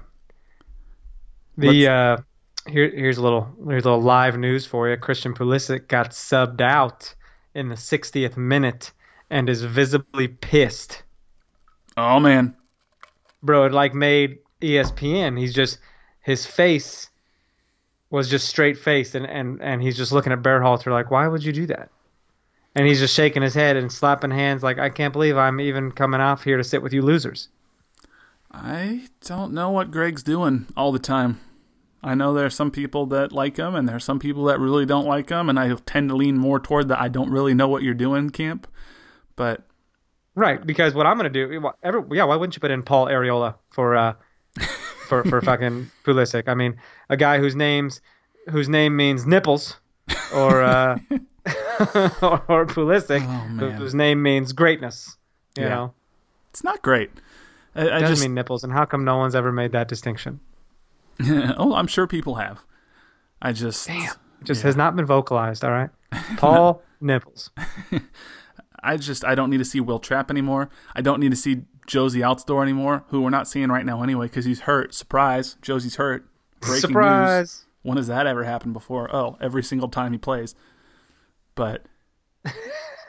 The 1.57 1.87
uh, 1.87 2.17
here 2.67 2.89
here's 2.89 3.17
a 3.17 3.21
little 3.21 3.47
here's 3.67 3.85
a 3.85 3.89
little 3.89 4.03
live 4.03 4.37
news 4.37 4.65
for 4.65 4.89
you. 4.89 4.97
Christian 4.97 5.33
Pulisic 5.33 5.87
got 5.87 6.11
subbed 6.11 6.61
out 6.61 7.13
in 7.53 7.69
the 7.69 7.75
60th 7.75 8.37
minute 8.37 8.91
and 9.29 9.49
is 9.49 9.63
visibly 9.63 10.27
pissed. 10.27 11.03
oh 11.97 12.19
man, 12.19 12.55
Bro, 13.43 13.65
it 13.65 13.71
like 13.73 13.93
made 13.93 14.39
ESPN. 14.61 15.37
He's 15.39 15.53
just 15.53 15.79
his 16.21 16.45
face 16.45 17.09
was 18.09 18.29
just 18.29 18.47
straight 18.47 18.77
faced 18.77 19.15
and, 19.15 19.25
and, 19.25 19.61
and 19.61 19.81
he's 19.81 19.97
just 19.97 20.11
looking 20.11 20.31
at 20.31 20.41
Berhalter 20.41 20.91
like, 20.91 21.11
why 21.11 21.27
would 21.27 21.43
you 21.43 21.51
do 21.51 21.65
that? 21.67 21.89
And 22.75 22.87
he's 22.87 22.99
just 22.99 23.13
shaking 23.13 23.41
his 23.41 23.53
head 23.53 23.75
and 23.75 23.91
slapping 23.91 24.31
hands 24.31 24.63
like, 24.63 24.77
I 24.77 24.89
can't 24.89 25.13
believe 25.13 25.37
I'm 25.37 25.59
even 25.59 25.91
coming 25.91 26.21
off 26.21 26.43
here 26.43 26.57
to 26.57 26.63
sit 26.63 26.81
with 26.81 26.93
you 26.93 27.01
losers. 27.01 27.49
I 28.51 29.07
don't 29.25 29.53
know 29.53 29.71
what 29.71 29.91
Greg's 29.91 30.23
doing 30.23 30.67
all 30.77 30.91
the 30.91 30.99
time. 30.99 31.39
I 32.03 32.13
know 32.15 32.33
there 32.33 32.45
are 32.45 32.49
some 32.49 32.71
people 32.71 33.05
that 33.07 33.31
like 33.31 33.57
him, 33.57 33.75
and 33.75 33.87
there 33.87 33.95
are 33.95 33.99
some 33.99 34.19
people 34.19 34.45
that 34.45 34.59
really 34.59 34.85
don't 34.85 35.05
like 35.05 35.29
him, 35.29 35.49
and 35.49 35.59
I 35.59 35.73
tend 35.85 36.09
to 36.09 36.15
lean 36.15 36.37
more 36.37 36.59
toward 36.59 36.87
the 36.87 36.99
I 37.01 37.07
don't 37.07 37.31
really 37.31 37.53
know 37.53 37.67
what 37.67 37.83
you're 37.83 37.93
doing 37.93 38.29
camp. 38.29 38.67
But 39.35 39.63
Right, 40.35 40.63
because 40.65 40.93
what 40.93 41.07
I'm 41.07 41.17
gonna 41.17 41.29
do, 41.29 41.71
every, 41.81 42.03
yeah, 42.15 42.23
why 42.25 42.35
wouldn't 42.35 42.55
you 42.55 42.59
put 42.59 42.69
in 42.71 42.83
Paul 42.83 43.07
Arriola 43.07 43.55
for 43.71 43.95
uh, 43.95 44.13
for 45.07 45.23
for 45.23 45.41
fucking 45.49 45.89
Pulisic? 46.03 46.47
I 46.47 46.53
mean, 46.53 46.77
a 47.09 47.17
guy 47.17 47.39
whose 47.39 47.55
name's 47.55 48.01
whose 48.51 48.69
name 48.69 48.95
means 48.95 49.25
nipples, 49.25 49.77
or 50.33 50.61
uh, 50.61 50.99
or, 52.21 52.43
or 52.47 52.65
Pulisic, 52.67 53.23
Oh, 53.25 53.71
whose 53.71 53.95
name 53.95 54.21
means 54.21 54.53
greatness. 54.53 55.17
You 55.55 55.63
Yeah. 55.63 55.69
know, 55.69 55.93
it's 56.51 56.63
not 56.63 56.83
great. 56.83 57.09
I, 57.75 57.81
I 57.81 57.83
it 57.83 57.89
doesn't 57.89 58.07
just 58.09 58.21
mean 58.21 58.35
nipples, 58.35 58.63
and 58.63 58.71
how 58.71 58.85
come 58.85 59.03
no 59.03 59.17
one's 59.17 59.35
ever 59.35 59.51
made 59.51 59.71
that 59.71 59.87
distinction? 59.87 60.39
oh, 61.57 61.73
I'm 61.73 61.87
sure 61.87 62.07
people 62.07 62.35
have. 62.35 62.63
I 63.41 63.51
just 63.51 63.89
It 63.89 64.09
just 64.43 64.63
has 64.63 64.75
not 64.75 64.95
been 64.95 65.05
vocalized. 65.05 65.63
All 65.63 65.71
right, 65.71 65.89
Paul 66.37 66.81
Nipples. 67.01 67.51
I 68.83 68.97
just 68.97 69.25
I 69.25 69.35
don't 69.35 69.49
need 69.49 69.57
to 69.57 69.65
see 69.65 69.79
Will 69.79 69.99
Trapp 69.99 70.31
anymore. 70.31 70.69
I 70.95 71.01
don't 71.01 71.19
need 71.19 71.31
to 71.31 71.37
see 71.37 71.63
Jozy 71.87 72.21
Altidore 72.21 72.61
anymore, 72.61 73.03
who 73.09 73.21
we're 73.21 73.29
not 73.29 73.47
seeing 73.47 73.69
right 73.69 73.85
now 73.85 74.03
anyway 74.03 74.27
because 74.27 74.45
he's 74.45 74.61
hurt. 74.61 74.93
Surprise, 74.93 75.57
Jozy's 75.61 75.95
hurt. 75.95 76.27
Breaking 76.59 76.73
news. 76.73 76.81
Surprise! 76.81 77.65
When 77.83 77.97
has 77.97 78.07
that 78.07 78.27
ever 78.27 78.43
happened 78.43 78.73
before? 78.73 79.13
Oh, 79.15 79.37
every 79.39 79.63
single 79.63 79.89
time 79.89 80.11
he 80.11 80.17
plays. 80.17 80.55
But 81.55 81.85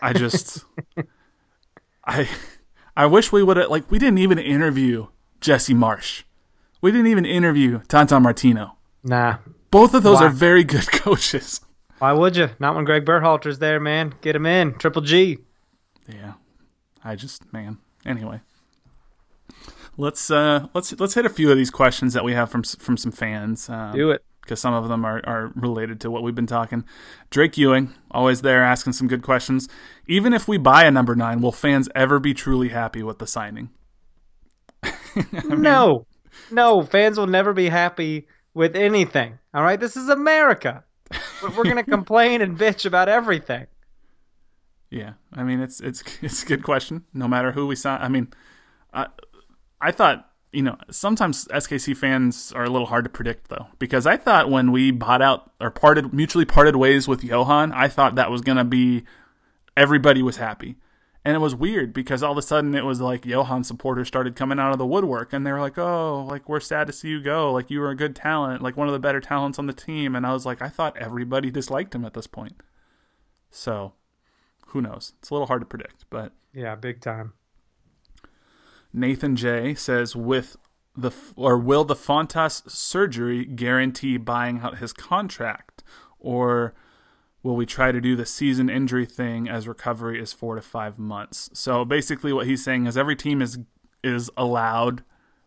I 0.02 0.12
just 0.12 0.64
I 2.04 2.28
I 2.96 3.06
wish 3.06 3.32
we 3.32 3.42
would 3.42 3.56
have 3.56 3.70
like 3.70 3.90
we 3.90 3.98
didn't 3.98 4.18
even 4.18 4.38
interview 4.38 5.08
Jesse 5.40 5.74
Marsch. 5.74 6.24
We 6.80 6.90
didn't 6.92 7.08
even 7.08 7.24
interview 7.24 7.80
Tata 7.88 8.20
Martino. 8.20 8.76
Nah, 9.04 9.38
Both 9.70 9.94
of 9.94 10.02
those 10.02 10.20
Why? 10.20 10.26
are 10.26 10.30
very 10.30 10.64
good 10.64 10.90
coaches. 10.92 11.60
why 11.98 12.12
would 12.12 12.36
you? 12.36 12.50
Not 12.58 12.74
when 12.76 12.84
Greg 12.84 13.04
Berhalter's 13.04 13.58
there, 13.58 13.80
man. 13.80 14.14
Get 14.22 14.36
him 14.36 14.46
in. 14.46 14.74
Triple 14.74 15.02
G. 15.02 15.38
Yeah. 16.08 16.34
I 17.04 17.14
just 17.16 17.52
man. 17.52 17.78
Anyway. 18.06 18.40
Let's 19.96 20.30
uh 20.30 20.68
let's 20.74 20.92
let's 21.00 21.14
hit 21.14 21.26
a 21.26 21.30
few 21.30 21.50
of 21.50 21.56
these 21.56 21.70
questions 21.70 22.14
that 22.14 22.24
we 22.24 22.32
have 22.32 22.50
from 22.50 22.62
from 22.62 22.96
some 22.96 23.10
fans. 23.12 23.68
Um, 23.68 23.92
Do 23.94 24.10
it. 24.10 24.22
because 24.42 24.60
some 24.60 24.72
of 24.74 24.88
them 24.88 25.04
are, 25.04 25.20
are 25.26 25.50
related 25.56 26.00
to 26.02 26.10
what 26.10 26.22
we've 26.22 26.34
been 26.36 26.46
talking. 26.46 26.84
Drake 27.30 27.56
Ewing, 27.58 27.94
always 28.10 28.42
there 28.42 28.62
asking 28.62 28.92
some 28.92 29.08
good 29.08 29.22
questions. 29.22 29.68
Even 30.06 30.32
if 30.32 30.46
we 30.46 30.56
buy 30.56 30.84
a 30.84 30.90
number 30.90 31.16
nine, 31.16 31.40
will 31.40 31.50
fans 31.52 31.88
ever 31.96 32.20
be 32.20 32.32
truly 32.32 32.68
happy 32.68 33.02
with 33.02 33.18
the 33.18 33.26
signing? 33.26 33.70
no, 35.44 36.06
no, 36.50 36.82
fans 36.82 37.18
will 37.18 37.26
never 37.26 37.52
be 37.52 37.68
happy 37.68 38.26
with 38.54 38.76
anything. 38.76 39.38
All 39.54 39.62
right, 39.62 39.78
this 39.78 39.96
is 39.96 40.08
America. 40.08 40.84
We're, 41.42 41.50
we're 41.56 41.64
gonna 41.64 41.84
complain 41.96 42.42
and 42.42 42.58
bitch 42.58 42.86
about 42.86 43.08
everything. 43.08 43.66
Yeah, 44.90 45.12
I 45.32 45.42
mean 45.42 45.60
it's 45.60 45.80
it's 45.80 46.02
it's 46.22 46.42
a 46.42 46.46
good 46.46 46.62
question. 46.62 47.04
No 47.12 47.28
matter 47.28 47.52
who 47.52 47.66
we 47.66 47.76
sign, 47.76 48.00
I 48.00 48.08
mean, 48.08 48.28
I 48.92 49.06
I 49.80 49.92
thought 49.92 50.30
you 50.52 50.62
know 50.62 50.76
sometimes 50.90 51.46
SKC 51.48 51.96
fans 51.96 52.52
are 52.52 52.64
a 52.64 52.70
little 52.70 52.86
hard 52.86 53.04
to 53.04 53.10
predict 53.10 53.48
though 53.48 53.66
because 53.78 54.06
I 54.06 54.16
thought 54.16 54.50
when 54.50 54.72
we 54.72 54.90
bought 54.90 55.22
out 55.22 55.52
or 55.60 55.70
parted 55.70 56.12
mutually 56.12 56.44
parted 56.44 56.76
ways 56.76 57.06
with 57.06 57.22
Johan, 57.22 57.72
I 57.72 57.88
thought 57.88 58.14
that 58.14 58.30
was 58.30 58.40
gonna 58.40 58.64
be 58.64 59.04
everybody 59.76 60.22
was 60.22 60.38
happy. 60.38 60.76
And 61.28 61.34
it 61.34 61.40
was 61.40 61.54
weird 61.54 61.92
because 61.92 62.22
all 62.22 62.32
of 62.32 62.38
a 62.38 62.42
sudden 62.42 62.74
it 62.74 62.86
was 62.86 63.02
like 63.02 63.26
Johan 63.26 63.62
supporters 63.62 64.08
started 64.08 64.34
coming 64.34 64.58
out 64.58 64.72
of 64.72 64.78
the 64.78 64.86
woodwork 64.86 65.34
and 65.34 65.46
they 65.46 65.52
were 65.52 65.60
like, 65.60 65.76
"Oh, 65.76 66.24
like 66.26 66.48
we're 66.48 66.58
sad 66.58 66.86
to 66.86 66.92
see 66.94 67.08
you 67.08 67.20
go. 67.20 67.52
Like 67.52 67.70
you 67.70 67.80
were 67.80 67.90
a 67.90 67.94
good 67.94 68.16
talent, 68.16 68.62
like 68.62 68.78
one 68.78 68.88
of 68.88 68.94
the 68.94 68.98
better 68.98 69.20
talents 69.20 69.58
on 69.58 69.66
the 69.66 69.74
team." 69.74 70.16
And 70.16 70.24
I 70.24 70.32
was 70.32 70.46
like, 70.46 70.62
I 70.62 70.70
thought 70.70 70.96
everybody 70.96 71.50
disliked 71.50 71.94
him 71.94 72.06
at 72.06 72.14
this 72.14 72.26
point. 72.26 72.54
So, 73.50 73.92
who 74.68 74.80
knows? 74.80 75.12
It's 75.18 75.28
a 75.28 75.34
little 75.34 75.48
hard 75.48 75.60
to 75.60 75.66
predict, 75.66 76.06
but 76.08 76.32
Yeah, 76.54 76.74
big 76.76 77.02
time. 77.02 77.34
Nathan 78.94 79.36
J 79.36 79.74
says 79.74 80.16
with 80.16 80.56
the 80.96 81.10
or 81.36 81.58
will 81.58 81.84
the 81.84 81.94
Fontas 81.94 82.70
surgery 82.70 83.44
guarantee 83.44 84.16
buying 84.16 84.60
out 84.60 84.78
his 84.78 84.94
contract 84.94 85.84
or 86.18 86.72
will 87.42 87.56
we 87.56 87.66
try 87.66 87.92
to 87.92 88.00
do 88.00 88.16
the 88.16 88.26
season 88.26 88.68
injury 88.68 89.06
thing 89.06 89.48
as 89.48 89.68
recovery 89.68 90.20
is 90.20 90.32
4 90.32 90.56
to 90.56 90.62
5 90.62 90.98
months. 90.98 91.50
So 91.52 91.84
basically 91.84 92.32
what 92.32 92.46
he's 92.46 92.64
saying 92.64 92.86
is 92.86 92.96
every 92.96 93.16
team 93.16 93.40
is 93.42 93.58
is 94.04 94.30
allowed 94.36 95.02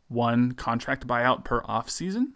one 0.08 0.51
contract 0.51 1.08
buyout 1.08 1.45
per 1.45 1.62
off 1.65 1.89
season. 1.89 2.34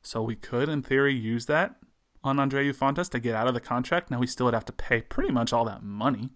So 0.00 0.22
we 0.22 0.36
could 0.36 0.68
in 0.68 0.82
theory 0.82 1.14
use 1.14 1.46
that 1.46 1.76
on 2.22 2.36
Andreu 2.36 2.74
Fontas 2.74 3.10
to 3.10 3.20
get 3.20 3.34
out 3.34 3.48
of 3.48 3.54
the 3.54 3.60
contract. 3.60 4.10
Now 4.10 4.20
we 4.20 4.26
still 4.26 4.46
would 4.46 4.54
have 4.54 4.64
to 4.66 4.72
pay 4.72 5.00
pretty 5.00 5.32
much 5.32 5.52
all 5.52 5.64
that 5.64 5.82
money. 5.82 6.30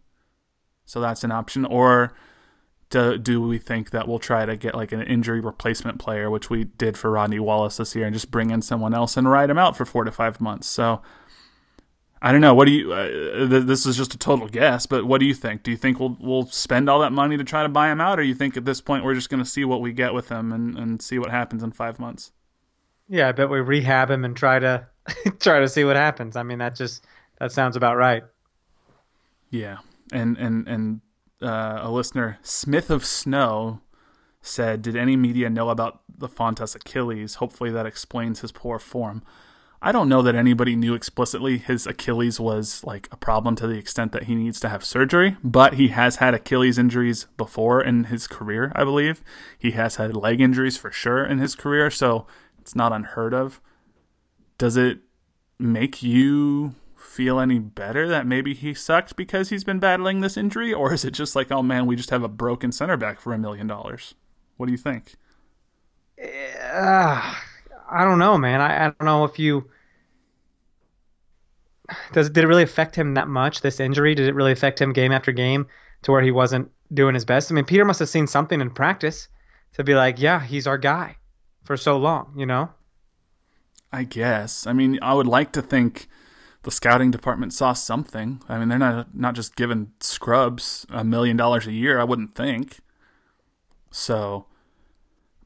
So 0.84 1.00
that's 1.00 1.24
an 1.24 1.32
option 1.32 1.64
or 1.64 2.12
do 2.90 3.42
we 3.42 3.58
think 3.58 3.90
that 3.90 4.06
we'll 4.06 4.18
try 4.18 4.46
to 4.46 4.56
get 4.56 4.74
like 4.74 4.92
an 4.92 5.02
injury 5.02 5.40
replacement 5.40 5.98
player, 5.98 6.30
which 6.30 6.48
we 6.48 6.64
did 6.64 6.96
for 6.96 7.10
Rodney 7.10 7.40
Wallace 7.40 7.78
this 7.78 7.94
year, 7.96 8.06
and 8.06 8.14
just 8.14 8.30
bring 8.30 8.50
in 8.50 8.62
someone 8.62 8.94
else 8.94 9.16
and 9.16 9.28
ride 9.28 9.50
him 9.50 9.58
out 9.58 9.76
for 9.76 9.84
four 9.84 10.04
to 10.04 10.12
five 10.12 10.40
months? 10.40 10.68
So 10.68 11.02
I 12.24 12.32
don't 12.32 12.40
know. 12.40 12.54
What 12.54 12.64
do 12.64 12.72
you? 12.72 12.90
Uh, 12.90 13.48
th- 13.50 13.64
this 13.64 13.84
is 13.84 13.98
just 13.98 14.14
a 14.14 14.18
total 14.18 14.48
guess, 14.48 14.86
but 14.86 15.04
what 15.04 15.20
do 15.20 15.26
you 15.26 15.34
think? 15.34 15.62
Do 15.62 15.70
you 15.70 15.76
think 15.76 16.00
we'll 16.00 16.16
we'll 16.18 16.46
spend 16.46 16.88
all 16.88 17.00
that 17.00 17.12
money 17.12 17.36
to 17.36 17.44
try 17.44 17.62
to 17.62 17.68
buy 17.68 17.92
him 17.92 18.00
out, 18.00 18.18
or 18.18 18.22
you 18.22 18.34
think 18.34 18.56
at 18.56 18.64
this 18.64 18.80
point 18.80 19.04
we're 19.04 19.14
just 19.14 19.28
going 19.28 19.44
to 19.44 19.48
see 19.48 19.62
what 19.66 19.82
we 19.82 19.92
get 19.92 20.14
with 20.14 20.30
him 20.30 20.50
and, 20.50 20.74
and 20.78 21.02
see 21.02 21.18
what 21.18 21.30
happens 21.30 21.62
in 21.62 21.72
five 21.72 21.98
months? 21.98 22.32
Yeah, 23.10 23.28
I 23.28 23.32
bet 23.32 23.50
we 23.50 23.60
rehab 23.60 24.10
him 24.10 24.24
and 24.24 24.34
try 24.34 24.58
to 24.58 24.86
try 25.38 25.60
to 25.60 25.68
see 25.68 25.84
what 25.84 25.96
happens. 25.96 26.34
I 26.34 26.44
mean, 26.44 26.60
that 26.60 26.74
just 26.74 27.04
that 27.40 27.52
sounds 27.52 27.76
about 27.76 27.98
right. 27.98 28.22
Yeah, 29.50 29.80
and 30.10 30.38
and 30.38 30.66
and 30.66 31.00
uh, 31.42 31.80
a 31.82 31.90
listener, 31.90 32.38
Smith 32.40 32.88
of 32.88 33.04
Snow, 33.04 33.82
said, 34.40 34.80
"Did 34.80 34.96
any 34.96 35.16
media 35.16 35.50
know 35.50 35.68
about 35.68 36.00
the 36.08 36.28
Fontas 36.28 36.74
Achilles? 36.74 37.34
Hopefully 37.34 37.70
that 37.70 37.84
explains 37.84 38.40
his 38.40 38.50
poor 38.50 38.78
form." 38.78 39.22
I 39.86 39.92
don't 39.92 40.08
know 40.08 40.22
that 40.22 40.34
anybody 40.34 40.76
knew 40.76 40.94
explicitly 40.94 41.58
his 41.58 41.86
Achilles 41.86 42.40
was 42.40 42.82
like 42.84 43.06
a 43.12 43.18
problem 43.18 43.54
to 43.56 43.66
the 43.66 43.76
extent 43.76 44.12
that 44.12 44.22
he 44.22 44.34
needs 44.34 44.58
to 44.60 44.70
have 44.70 44.82
surgery, 44.82 45.36
but 45.44 45.74
he 45.74 45.88
has 45.88 46.16
had 46.16 46.32
Achilles 46.32 46.78
injuries 46.78 47.26
before 47.36 47.82
in 47.82 48.04
his 48.04 48.26
career, 48.26 48.72
I 48.74 48.84
believe. 48.84 49.22
He 49.58 49.72
has 49.72 49.96
had 49.96 50.16
leg 50.16 50.40
injuries 50.40 50.78
for 50.78 50.90
sure 50.90 51.22
in 51.22 51.38
his 51.38 51.54
career, 51.54 51.90
so 51.90 52.26
it's 52.58 52.74
not 52.74 52.94
unheard 52.94 53.34
of. 53.34 53.60
Does 54.56 54.78
it 54.78 55.00
make 55.58 56.02
you 56.02 56.76
feel 56.96 57.38
any 57.38 57.58
better 57.58 58.08
that 58.08 58.26
maybe 58.26 58.54
he 58.54 58.72
sucked 58.72 59.16
because 59.16 59.50
he's 59.50 59.64
been 59.64 59.80
battling 59.80 60.22
this 60.22 60.38
injury, 60.38 60.72
or 60.72 60.94
is 60.94 61.04
it 61.04 61.10
just 61.10 61.36
like, 61.36 61.52
oh 61.52 61.62
man, 61.62 61.84
we 61.84 61.94
just 61.94 62.08
have 62.08 62.22
a 62.22 62.28
broken 62.28 62.72
center 62.72 62.96
back 62.96 63.20
for 63.20 63.34
a 63.34 63.38
million 63.38 63.66
dollars? 63.66 64.14
What 64.56 64.64
do 64.64 64.72
you 64.72 64.78
think? 64.78 65.16
Uh, 66.18 67.34
I 67.90 68.04
don't 68.04 68.18
know, 68.18 68.38
man. 68.38 68.62
I, 68.62 68.86
I 68.86 68.88
don't 68.88 69.04
know 69.04 69.24
if 69.24 69.38
you 69.38 69.68
does 72.12 72.30
did 72.30 72.44
it 72.44 72.46
really 72.46 72.62
affect 72.62 72.96
him 72.96 73.14
that 73.14 73.28
much? 73.28 73.60
This 73.60 73.80
injury 73.80 74.14
did 74.14 74.28
it 74.28 74.34
really 74.34 74.52
affect 74.52 74.80
him 74.80 74.92
game 74.92 75.12
after 75.12 75.32
game 75.32 75.66
to 76.02 76.12
where 76.12 76.22
he 76.22 76.30
wasn't 76.30 76.70
doing 76.92 77.14
his 77.14 77.24
best? 77.24 77.50
I 77.50 77.54
mean, 77.54 77.64
Peter 77.64 77.84
must 77.84 78.00
have 78.00 78.08
seen 78.08 78.26
something 78.26 78.60
in 78.60 78.70
practice 78.70 79.28
to 79.74 79.84
be 79.84 79.94
like, 79.94 80.18
yeah, 80.18 80.40
he's 80.40 80.66
our 80.66 80.78
guy 80.78 81.16
for 81.64 81.76
so 81.76 81.96
long, 81.96 82.32
you 82.36 82.46
know? 82.46 82.70
I 83.92 84.04
guess. 84.04 84.66
I 84.66 84.72
mean, 84.72 84.98
I 85.02 85.14
would 85.14 85.26
like 85.26 85.52
to 85.52 85.62
think 85.62 86.08
the 86.64 86.70
scouting 86.70 87.10
department 87.10 87.52
saw 87.52 87.72
something. 87.72 88.42
I 88.48 88.58
mean, 88.58 88.68
they're 88.68 88.78
not 88.78 89.14
not 89.14 89.34
just 89.34 89.54
giving 89.54 89.92
scrubs 90.00 90.86
a 90.90 91.04
million 91.04 91.36
dollars 91.36 91.66
a 91.66 91.72
year. 91.72 92.00
I 92.00 92.04
wouldn't 92.04 92.34
think. 92.34 92.80
So, 93.90 94.46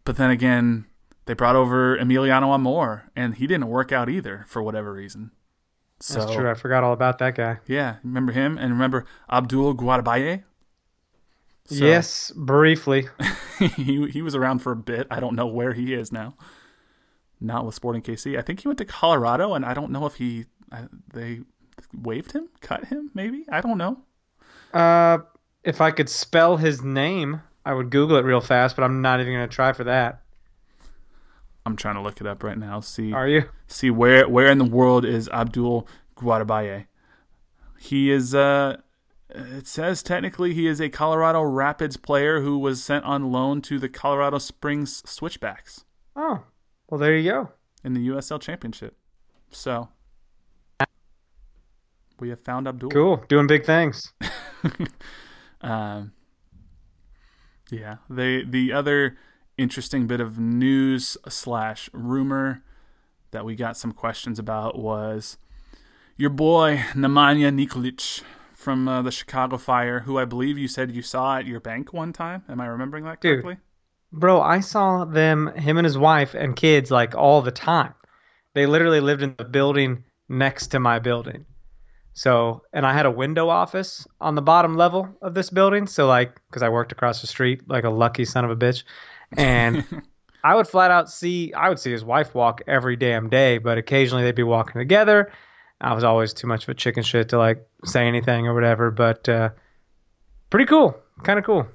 but 0.05 0.17
then 0.17 0.31
again, 0.31 0.87
they 1.27 1.35
brought 1.35 1.57
over 1.57 1.99
Emiliano 1.99 2.55
Amor, 2.55 3.11
and 3.15 3.35
he 3.35 3.47
didn't 3.47 3.69
work 3.69 3.93
out 3.93 4.09
either 4.09 4.47
for 4.49 4.63
whatever 4.63 4.95
reason. 4.95 5.33
So, 6.01 6.21
That's 6.21 6.33
true. 6.33 6.49
I 6.49 6.55
forgot 6.55 6.85
all 6.85 6.93
about 6.93 7.19
that 7.19 7.35
guy. 7.35 7.59
Yeah, 7.67 7.97
remember 8.05 8.33
him, 8.33 8.57
and 8.57 8.73
remember 8.73 9.05
Abdul 9.31 9.75
Rwatubyaye. 9.75 10.45
So, 11.67 11.75
yes, 11.75 12.31
briefly. 12.31 13.09
he 13.59 14.09
he 14.09 14.23
was 14.23 14.35
around 14.35 14.61
for 14.61 14.73
a 14.73 14.77
bit. 14.77 15.07
I 15.11 15.21
don't 15.21 15.35
know 15.35 15.47
where 15.47 15.73
he 15.73 15.93
is 15.93 16.13
now. 16.13 16.35
Not 17.41 17.67
with 17.67 17.75
Sporting 17.75 18.03
KC. 18.03 18.39
I 18.39 18.43
think 18.43 18.61
he 18.61 18.69
went 18.69 18.79
to 18.79 18.85
Colorado, 18.85 19.55
and 19.55 19.65
I 19.65 19.75
don't 19.75 19.91
know 19.91 20.07
if 20.07 20.15
he 20.15 20.47
they 21.13 21.41
waived 21.93 22.33
him, 22.33 22.49
cut 22.61 22.87
him, 22.87 23.11
maybe. 23.15 23.45
I 23.51 23.61
don't 23.61 23.79
know. 23.79 23.99
Uh, 24.73 25.19
if 25.65 25.81
I 25.81 25.91
could 25.91 26.09
spell 26.09 26.57
his 26.57 26.83
name, 26.83 27.43
I 27.65 27.75
would 27.75 27.91
Google 27.91 28.17
it 28.17 28.25
real 28.25 28.41
fast, 28.41 28.77
but 28.77 28.83
I'm 28.83 29.03
not 29.03 29.21
even 29.21 29.33
going 29.33 29.49
to 29.49 29.55
try 29.55 29.73
for 29.73 29.85
that. 29.85 30.23
I'm 31.69 31.77
trying 31.77 31.97
to 31.97 32.01
look 32.01 32.21
it 32.21 32.27
up 32.27 32.43
right 32.43 32.57
now. 32.57 32.81
See, 32.81 33.13
are 33.13 33.29
you? 33.29 33.45
See 33.67 33.91
where 33.91 34.27
where 34.27 34.47
in 34.47 34.57
the 34.57 34.65
world 34.65 35.05
is 35.05 35.29
Abdul 35.29 35.87
Rwatubyaye? 36.17 36.87
He 37.79 38.11
is 38.11 38.35
uh 38.35 38.79
it 39.29 39.67
says 39.67 40.03
technically 40.03 40.55
he 40.55 40.67
is 40.67 40.81
a 40.81 40.89
Colorado 40.89 41.43
Rapids 41.43 41.99
player 41.99 42.41
who 42.41 42.59
was 42.59 42.83
sent 42.83 43.05
on 43.05 43.31
loan 43.31 43.61
to 43.63 43.79
the 43.79 43.89
Colorado 43.91 44.39
Springs 44.39 45.03
Switchbacks. 45.05 45.85
Oh, 46.17 46.45
well, 46.89 46.99
there 46.99 47.15
you 47.15 47.31
go. 47.31 47.53
In 47.85 47.93
the 47.93 48.09
USL 48.09 48.41
Championship. 48.41 48.97
So, 49.51 49.91
we 52.19 52.31
have 52.31 52.41
found 52.41 52.67
Abdul. 52.67 52.91
Cool, 52.91 53.23
doing 53.29 53.47
big 53.47 53.67
things. 53.67 54.15
um, 55.61 56.13
yeah, 57.71 57.97
they 58.09 58.43
the 58.43 58.73
other 58.73 59.19
interesting 59.59 60.07
bit 60.07 60.21
of 60.21 60.39
news 60.39 61.17
slash 61.29 61.91
rumor 61.93 62.63
that 63.33 63.45
we 63.45 63.55
got 63.55 63.77
some 63.77 63.93
questions 63.93 64.39
about 64.39 64.79
was 64.79 65.37
your 66.17 66.31
boy 66.31 66.77
Nemanja 66.95 67.53
Nikolic 67.53 68.23
from 68.55 68.89
uh, 68.89 69.03
the 69.03 69.13
Chicago 69.13 69.57
Fire, 69.59 70.01
who 70.01 70.19
I 70.19 70.25
believe 70.25 70.59
you 70.59 70.69
said 70.69 70.91
you 70.91 71.03
saw 71.03 71.39
at 71.39 71.47
your 71.47 71.61
bank 71.61 71.93
one 71.93 72.13
time. 72.13 72.43
Am 72.49 72.61
I 72.61 72.67
remembering 72.67 73.05
that 73.05 73.21
correctly? 73.21 73.55
Dude, 73.55 74.21
bro, 74.21 74.41
I 74.41 74.61
saw 74.61 75.05
them, 75.05 75.53
him 75.55 75.77
and 75.77 75.85
his 75.85 75.99
wife 75.99 76.35
and 76.35 76.57
kids, 76.57 76.91
like 76.91 77.15
all 77.15 77.43
the 77.43 77.51
time. 77.51 77.95
They 78.55 78.67
literally 78.67 79.01
lived 79.01 79.23
in 79.23 79.35
the 79.39 79.45
building 79.45 80.05
next 80.29 80.69
to 80.69 80.81
my 80.81 80.99
building. 80.99 81.45
So, 82.15 82.63
and 82.73 82.85
I 82.85 82.93
had 82.93 83.07
a 83.07 83.11
window 83.11 83.49
office 83.49 84.05
on 84.21 84.35
the 84.35 84.43
bottom 84.43 84.77
level 84.77 85.09
of 85.23 85.35
this 85.35 85.51
building. 85.51 85.87
So, 85.87 86.09
like, 86.09 86.35
because 86.49 86.63
I 86.63 86.69
worked 86.69 86.91
across 86.91 87.21
the 87.21 87.29
street 87.29 87.69
like 87.69 87.85
a 87.85 87.91
lucky 87.91 88.25
son 88.25 88.45
of 88.45 88.51
a 88.51 88.57
bitch. 88.57 88.83
And 89.37 89.85
I 90.45 90.55
would 90.55 90.69
flat 90.69 90.91
out 90.91 91.11
see, 91.11 91.53
I 91.53 91.69
would 91.69 91.79
see 91.79 91.93
his 91.93 92.05
wife 92.05 92.35
walk 92.35 92.63
every 92.67 92.97
damn 92.97 93.29
day, 93.29 93.59
but 93.59 93.79
occasionally 93.79 94.25
they'd 94.25 94.35
be 94.35 94.43
walking 94.43 94.79
together. 94.79 95.33
I 95.81 95.95
was 95.95 96.05
always 96.05 96.33
too 96.33 96.47
much 96.47 96.65
of 96.65 96.71
a 96.71 96.75
chicken 96.75 97.03
shit 97.03 97.29
to 97.31 97.39
like 97.39 97.67
say 97.85 98.07
anything 98.07 98.47
or 98.47 98.55
whatever, 98.55 98.91
but 98.91 99.29
uh, 99.29 99.51
pretty 100.51 100.67
cool, 100.67 100.99
kind 101.23 101.39
of 101.39 101.45
cool. 101.45 101.67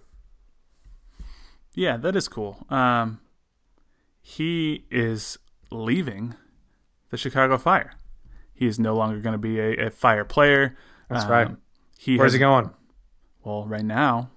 Yeah, 1.73 1.97
that 1.97 2.15
is 2.15 2.27
cool. 2.27 2.65
Um, 2.69 3.19
he 4.21 4.85
is 4.91 5.39
leaving 5.71 6.35
the 7.09 7.17
Chicago 7.17 7.57
Fire. 7.57 7.93
He 8.53 8.67
is 8.67 8.79
no 8.79 8.95
longer 8.95 9.19
going 9.19 9.33
to 9.33 9.39
be 9.39 9.59
a, 9.59 9.87
a, 9.87 9.89
Fire 9.89 10.23
player. 10.23 10.77
That's 11.09 11.25
um, 11.25 11.31
right. 11.31 11.47
He 11.97 12.17
Where's 12.17 12.31
has, 12.31 12.33
he 12.33 12.39
going? 12.39 12.69
Well, 13.43 13.65
right 13.65 13.83
now, 13.83 14.29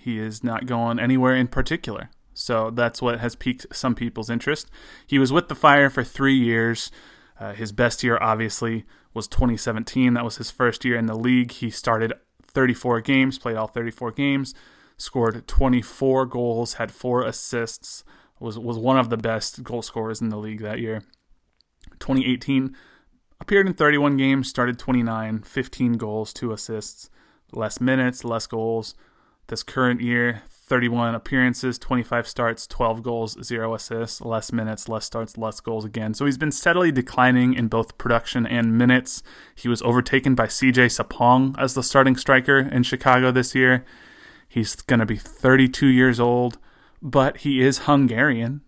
he 0.00 0.18
is 0.18 0.44
not 0.44 0.66
going 0.66 0.98
anywhere 0.98 1.34
in 1.34 1.48
particular. 1.48 2.10
So 2.38 2.70
that's 2.70 3.02
what 3.02 3.18
has 3.18 3.34
piqued 3.34 3.66
some 3.72 3.96
people's 3.96 4.30
interest. 4.30 4.70
He 5.04 5.18
was 5.18 5.32
with 5.32 5.48
the 5.48 5.56
Fire 5.56 5.90
for 5.90 6.04
three 6.04 6.36
years. 6.36 6.92
Uh, 7.40 7.52
his 7.52 7.72
best 7.72 8.04
year, 8.04 8.16
obviously, 8.20 8.84
was 9.12 9.26
2017. 9.26 10.14
That 10.14 10.24
was 10.24 10.36
his 10.36 10.48
first 10.48 10.84
year 10.84 10.96
in 10.96 11.06
the 11.06 11.16
league. 11.16 11.50
He 11.50 11.68
started 11.68 12.12
34 12.44 13.00
games, 13.00 13.40
played 13.40 13.56
all 13.56 13.66
34 13.66 14.12
games, 14.12 14.54
scored 14.96 15.48
24 15.48 16.26
goals, 16.26 16.74
had 16.74 16.92
four 16.92 17.24
assists, 17.24 18.04
was 18.38 18.56
was 18.56 18.78
one 18.78 18.98
of 18.98 19.10
the 19.10 19.16
best 19.16 19.64
goal 19.64 19.82
scorers 19.82 20.20
in 20.20 20.28
the 20.28 20.36
league 20.38 20.62
that 20.62 20.78
year. 20.78 21.02
2018 21.98 22.76
appeared 23.40 23.66
in 23.66 23.74
31 23.74 24.16
games, 24.16 24.48
started 24.48 24.78
29, 24.78 25.42
15 25.42 25.92
goals, 25.94 26.32
two 26.32 26.52
assists, 26.52 27.10
less 27.52 27.80
minutes, 27.80 28.24
less 28.24 28.46
goals. 28.46 28.94
This 29.48 29.64
current 29.64 30.00
year, 30.00 30.42
31 30.68 31.14
appearances, 31.14 31.78
25 31.78 32.28
starts, 32.28 32.66
12 32.66 33.02
goals, 33.02 33.42
0 33.42 33.74
assists, 33.74 34.20
less 34.20 34.52
minutes, 34.52 34.88
less 34.88 35.06
starts, 35.06 35.38
less 35.38 35.60
goals 35.60 35.84
again. 35.84 36.14
So 36.14 36.26
he's 36.26 36.38
been 36.38 36.52
steadily 36.52 36.92
declining 36.92 37.54
in 37.54 37.68
both 37.68 37.96
production 37.98 38.46
and 38.46 38.76
minutes. 38.76 39.22
He 39.54 39.68
was 39.68 39.82
overtaken 39.82 40.34
by 40.34 40.46
CJ 40.46 40.86
Sapong 40.86 41.54
as 41.58 41.74
the 41.74 41.82
starting 41.82 42.16
striker 42.16 42.58
in 42.58 42.82
Chicago 42.82 43.30
this 43.30 43.54
year. 43.54 43.84
He's 44.48 44.76
going 44.76 45.00
to 45.00 45.06
be 45.06 45.16
32 45.16 45.86
years 45.86 46.20
old, 46.20 46.58
but 47.00 47.38
he 47.38 47.62
is 47.62 47.80
Hungarian. 47.80 48.62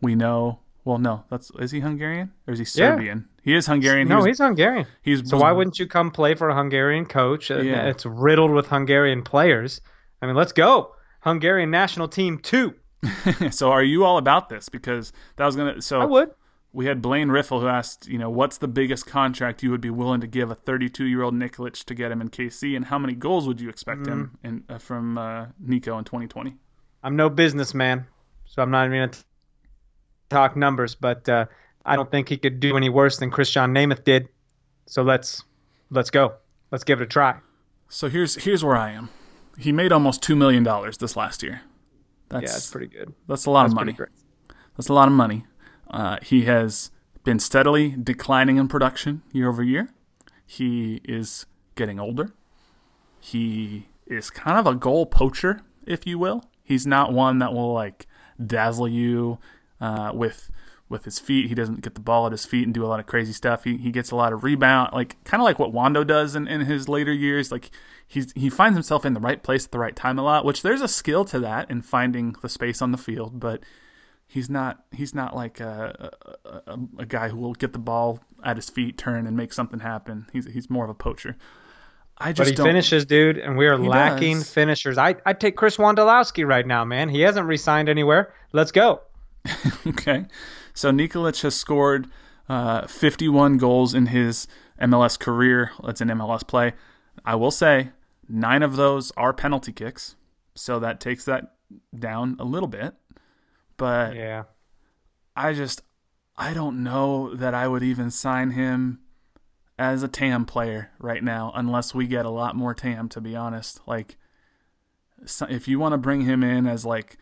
We 0.00 0.14
know. 0.14 0.60
Well, 0.84 0.98
no, 0.98 1.24
that's 1.30 1.50
is 1.58 1.72
he 1.72 1.80
Hungarian 1.80 2.32
or 2.46 2.52
is 2.52 2.60
he 2.60 2.64
Serbian? 2.64 3.26
Yeah. 3.26 3.42
He 3.42 3.54
is 3.56 3.66
Hungarian. 3.66 4.06
No, 4.06 4.16
he 4.16 4.18
was, 4.18 4.26
he's 4.26 4.38
Hungarian. 4.38 4.86
He's 5.02 5.28
so 5.28 5.38
why 5.38 5.50
wouldn't 5.50 5.80
you 5.80 5.86
come 5.86 6.12
play 6.12 6.36
for 6.36 6.48
a 6.48 6.54
Hungarian 6.54 7.06
coach? 7.06 7.50
Yeah. 7.50 7.88
It's 7.88 8.06
riddled 8.06 8.52
with 8.52 8.68
Hungarian 8.68 9.22
players. 9.22 9.80
I 10.22 10.26
mean, 10.26 10.36
let's 10.36 10.52
go. 10.52 10.92
Hungarian 11.26 11.72
national 11.72 12.06
team 12.06 12.38
too. 12.38 12.74
so 13.50 13.72
are 13.72 13.82
you 13.82 14.04
all 14.04 14.16
about 14.16 14.48
this? 14.48 14.68
Because 14.68 15.12
that 15.36 15.44
was 15.44 15.56
gonna. 15.56 15.82
So 15.82 16.00
I 16.00 16.04
would. 16.04 16.30
We 16.72 16.86
had 16.86 17.02
Blaine 17.02 17.30
Riffle 17.30 17.60
who 17.60 17.68
asked, 17.68 18.06
you 18.06 18.18
know, 18.18 18.30
what's 18.30 18.58
the 18.58 18.68
biggest 18.68 19.06
contract 19.06 19.62
you 19.62 19.70
would 19.70 19.80
be 19.80 19.90
willing 19.90 20.20
to 20.20 20.26
give 20.26 20.50
a 20.50 20.54
32 20.54 21.04
year 21.04 21.22
old 21.22 21.34
Nikolic 21.34 21.84
to 21.84 21.94
get 21.94 22.12
him 22.12 22.20
in 22.20 22.28
KC, 22.28 22.76
and 22.76 22.84
how 22.84 22.98
many 22.98 23.14
goals 23.14 23.48
would 23.48 23.60
you 23.60 23.68
expect 23.68 24.02
mm. 24.02 24.08
him 24.08 24.38
in, 24.44 24.64
uh, 24.68 24.78
from 24.78 25.18
uh, 25.18 25.46
Nico 25.58 25.98
in 25.98 26.04
2020? 26.04 26.54
I'm 27.02 27.16
no 27.16 27.28
businessman, 27.28 28.06
so 28.44 28.62
I'm 28.62 28.70
not 28.70 28.86
even 28.86 28.98
gonna 28.98 29.12
t- 29.12 29.18
talk 30.30 30.54
numbers, 30.54 30.94
but 30.94 31.28
uh, 31.28 31.46
I 31.84 31.96
don't 31.96 32.10
think 32.10 32.28
he 32.28 32.36
could 32.36 32.60
do 32.60 32.76
any 32.76 32.88
worse 32.88 33.16
than 33.18 33.32
Krisztian 33.32 33.70
Nemeth 33.70 34.04
did. 34.04 34.28
So 34.86 35.02
let's 35.02 35.42
let's 35.90 36.10
go. 36.10 36.34
Let's 36.70 36.84
give 36.84 37.00
it 37.00 37.04
a 37.04 37.08
try. 37.08 37.36
So 37.88 38.08
here's 38.08 38.36
here's 38.36 38.62
where 38.62 38.76
I 38.76 38.92
am 38.92 39.08
he 39.58 39.72
made 39.72 39.92
almost 39.92 40.22
two 40.22 40.36
million 40.36 40.62
dollars 40.62 40.98
this 40.98 41.16
last 41.16 41.42
year. 41.42 41.62
That's, 42.28 42.42
yeah, 42.42 42.52
that's 42.52 42.70
pretty 42.70 42.88
good. 42.88 43.14
That's 43.28 43.46
a 43.46 43.50
lot 43.50 43.62
that's 43.62 43.72
of 43.72 43.76
money. 43.76 43.96
That's 44.76 44.88
a 44.88 44.92
lot 44.92 45.08
of 45.08 45.14
money. 45.14 45.44
Uh, 45.88 46.18
he 46.22 46.42
has 46.42 46.90
been 47.24 47.38
steadily 47.38 47.90
declining 47.90 48.56
in 48.56 48.68
production 48.68 49.22
year 49.32 49.48
over 49.48 49.62
year. 49.62 49.88
He 50.44 51.00
is 51.04 51.46
getting 51.74 51.98
older. 51.98 52.30
He 53.20 53.88
is 54.06 54.30
kind 54.30 54.58
of 54.58 54.66
a 54.66 54.74
goal 54.74 55.06
poacher, 55.06 55.60
if 55.86 56.06
you 56.06 56.18
will. 56.18 56.44
He's 56.62 56.86
not 56.86 57.12
one 57.12 57.38
that 57.38 57.52
will 57.52 57.72
like 57.72 58.06
dazzle 58.44 58.88
you 58.88 59.38
uh, 59.80 60.10
with 60.14 60.50
with 60.88 61.04
his 61.04 61.18
feet. 61.18 61.48
He 61.48 61.54
doesn't 61.54 61.80
get 61.80 61.94
the 61.94 62.00
ball 62.00 62.26
at 62.26 62.32
his 62.32 62.44
feet 62.44 62.64
and 62.64 62.74
do 62.74 62.84
a 62.84 62.88
lot 62.88 63.00
of 63.00 63.06
crazy 63.06 63.32
stuff. 63.32 63.64
He 63.64 63.76
he 63.76 63.90
gets 63.90 64.10
a 64.10 64.16
lot 64.16 64.32
of 64.32 64.44
rebound, 64.44 64.90
like 64.92 65.22
kind 65.24 65.40
of 65.40 65.44
like 65.44 65.58
what 65.58 65.72
Wondo 65.72 66.04
does 66.04 66.36
in, 66.36 66.46
in 66.48 66.62
his 66.62 66.88
later 66.88 67.12
years. 67.12 67.50
Like 67.50 67.70
he's 68.06 68.32
he 68.32 68.48
finds 68.48 68.76
himself 68.76 69.04
in 69.04 69.14
the 69.14 69.20
right 69.20 69.42
place 69.42 69.64
at 69.64 69.72
the 69.72 69.78
right 69.78 69.96
time 69.96 70.18
a 70.18 70.22
lot, 70.22 70.44
which 70.44 70.62
there's 70.62 70.82
a 70.82 70.88
skill 70.88 71.24
to 71.26 71.40
that 71.40 71.70
in 71.70 71.82
finding 71.82 72.36
the 72.42 72.48
space 72.48 72.80
on 72.80 72.92
the 72.92 72.98
field, 72.98 73.40
but 73.40 73.62
he's 74.26 74.50
not 74.50 74.84
he's 74.92 75.14
not 75.14 75.34
like 75.34 75.60
a, 75.60 76.10
a, 76.44 76.78
a, 76.98 77.06
guy 77.06 77.28
who 77.28 77.36
will 77.36 77.54
get 77.54 77.72
the 77.72 77.78
ball 77.78 78.20
at 78.44 78.56
his 78.56 78.68
feet, 78.68 78.98
turn 78.98 79.26
and 79.26 79.36
make 79.36 79.52
something 79.52 79.80
happen. 79.80 80.26
He's 80.32 80.46
he's 80.46 80.70
more 80.70 80.84
of 80.84 80.90
a 80.90 80.94
poacher. 80.94 81.36
I 82.18 82.32
just 82.32 82.50
but 82.50 82.58
he 82.58 82.64
finishes, 82.64 83.04
dude, 83.04 83.36
and 83.36 83.58
we 83.58 83.66
are 83.66 83.76
lacking 83.76 84.38
does. 84.38 84.50
finishers. 84.50 84.98
I 84.98 85.16
I 85.26 85.32
take 85.32 85.56
Chris 85.56 85.76
Wondolowski 85.76 86.46
right 86.46 86.66
now, 86.66 86.84
man. 86.84 87.08
He 87.08 87.20
hasn't 87.20 87.46
re-signed 87.46 87.88
anywhere. 87.88 88.32
Let's 88.52 88.72
go. 88.72 89.02
okay, 89.86 90.24
so 90.76 90.90
Nikolic 90.90 91.40
has 91.40 91.54
scored 91.56 92.06
uh, 92.50 92.86
51 92.86 93.56
goals 93.56 93.94
in 93.94 94.06
his 94.06 94.46
MLS 94.80 95.18
career. 95.18 95.72
That's 95.82 96.02
in 96.02 96.08
MLS 96.08 96.46
play. 96.46 96.74
I 97.24 97.34
will 97.34 97.50
say 97.50 97.92
nine 98.28 98.62
of 98.62 98.76
those 98.76 99.10
are 99.16 99.32
penalty 99.32 99.72
kicks, 99.72 100.16
so 100.54 100.78
that 100.78 101.00
takes 101.00 101.24
that 101.24 101.54
down 101.98 102.36
a 102.38 102.44
little 102.44 102.68
bit. 102.68 102.94
But 103.78 104.14
Yeah. 104.14 104.44
I 105.34 105.54
just 105.54 105.82
I 106.36 106.52
don't 106.52 106.82
know 106.82 107.34
that 107.34 107.54
I 107.54 107.66
would 107.68 107.82
even 107.82 108.10
sign 108.10 108.50
him 108.50 109.00
as 109.78 110.02
a 110.02 110.08
TAM 110.08 110.44
player 110.44 110.90
right 110.98 111.24
now 111.24 111.52
unless 111.54 111.94
we 111.94 112.06
get 112.06 112.26
a 112.26 112.30
lot 112.30 112.54
more 112.54 112.74
TAM 112.74 113.08
to 113.10 113.20
be 113.20 113.34
honest. 113.34 113.80
Like 113.86 114.16
if 115.48 115.66
you 115.68 115.78
want 115.78 115.92
to 115.92 115.98
bring 115.98 116.22
him 116.22 116.42
in 116.42 116.66
as 116.66 116.84
like 116.84 117.16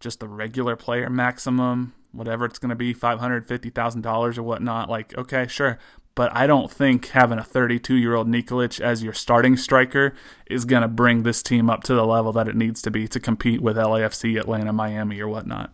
just 0.00 0.20
the 0.20 0.28
regular 0.28 0.76
player 0.76 1.10
maximum, 1.10 1.92
whatever 2.14 2.44
it's 2.44 2.58
going 2.58 2.70
to 2.70 2.76
be, 2.76 2.94
$550,000 2.94 4.38
or 4.38 4.42
whatnot, 4.42 4.88
like 4.88 5.16
okay, 5.16 5.46
sure. 5.46 5.78
But 6.14 6.34
I 6.34 6.46
don't 6.46 6.70
think 6.70 7.08
having 7.08 7.40
a 7.40 7.42
32-year-old 7.42 8.28
Nikolic 8.28 8.80
as 8.80 9.02
your 9.02 9.12
starting 9.12 9.56
striker 9.56 10.14
is 10.46 10.64
going 10.64 10.82
to 10.82 10.88
bring 10.88 11.24
this 11.24 11.42
team 11.42 11.68
up 11.68 11.82
to 11.84 11.94
the 11.94 12.06
level 12.06 12.32
that 12.34 12.46
it 12.46 12.54
needs 12.54 12.80
to 12.82 12.90
be 12.90 13.08
to 13.08 13.18
compete 13.18 13.60
with 13.60 13.76
LAFC, 13.76 14.38
Atlanta, 14.38 14.72
Miami 14.72 15.20
or 15.20 15.26
whatnot. 15.26 15.72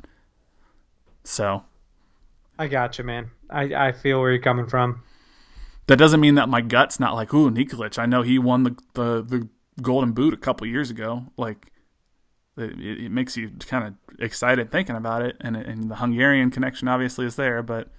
So, 1.25 1.65
I 2.59 2.69
got 2.69 2.97
you, 2.97 3.05
man. 3.05 3.31
I, 3.51 3.89
I 3.89 3.93
feel 3.93 4.21
where 4.21 4.31
you're 4.31 4.41
coming 4.41 4.67
from. 4.67 5.03
that 5.89 5.97
doesn't 5.97 6.21
mean 6.21 6.37
that 6.37 6.49
my 6.49 6.63
gut's 6.63 6.99
not 6.99 7.15
like, 7.15 7.35
ooh, 7.35 7.51
Nikolic. 7.51 7.99
I 7.99 8.07
know 8.07 8.23
he 8.23 8.39
won 8.39 8.63
the 8.63 8.77
the, 8.95 9.23
the 9.23 9.49
Golden 9.83 10.13
Boot 10.13 10.33
a 10.33 10.39
couple 10.39 10.67
years 10.67 10.91
ago. 10.91 11.27
Like, 11.37 11.70
it, 12.57 12.81
it 12.81 13.11
makes 13.11 13.37
you 13.37 13.51
kind 13.67 13.87
of 13.87 13.95
excited 14.19 14.71
thinking 14.71 14.97
about 14.97 15.23
it, 15.23 15.37
and 15.41 15.57
and 15.57 15.91
the 15.91 15.97
Hungarian 15.97 16.51
connection 16.51 16.89
obviously 16.89 17.27
is 17.27 17.37
there, 17.37 17.63
but 17.63 17.91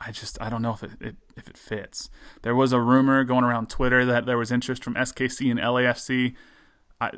I 0.00 0.12
just 0.12 0.40
I 0.40 0.48
don't 0.48 0.62
know 0.62 0.72
if 0.72 0.82
it, 0.82 0.90
it 1.00 1.16
if 1.36 1.48
it 1.48 1.56
fits. 1.56 2.10
There 2.42 2.54
was 2.54 2.72
a 2.72 2.80
rumor 2.80 3.24
going 3.24 3.44
around 3.44 3.70
Twitter 3.70 4.04
that 4.04 4.26
there 4.26 4.38
was 4.38 4.52
interest 4.52 4.84
from 4.84 4.94
SKC 4.94 5.50
and 5.50 5.60
LAFC. 5.60 6.34
I, 7.00 7.12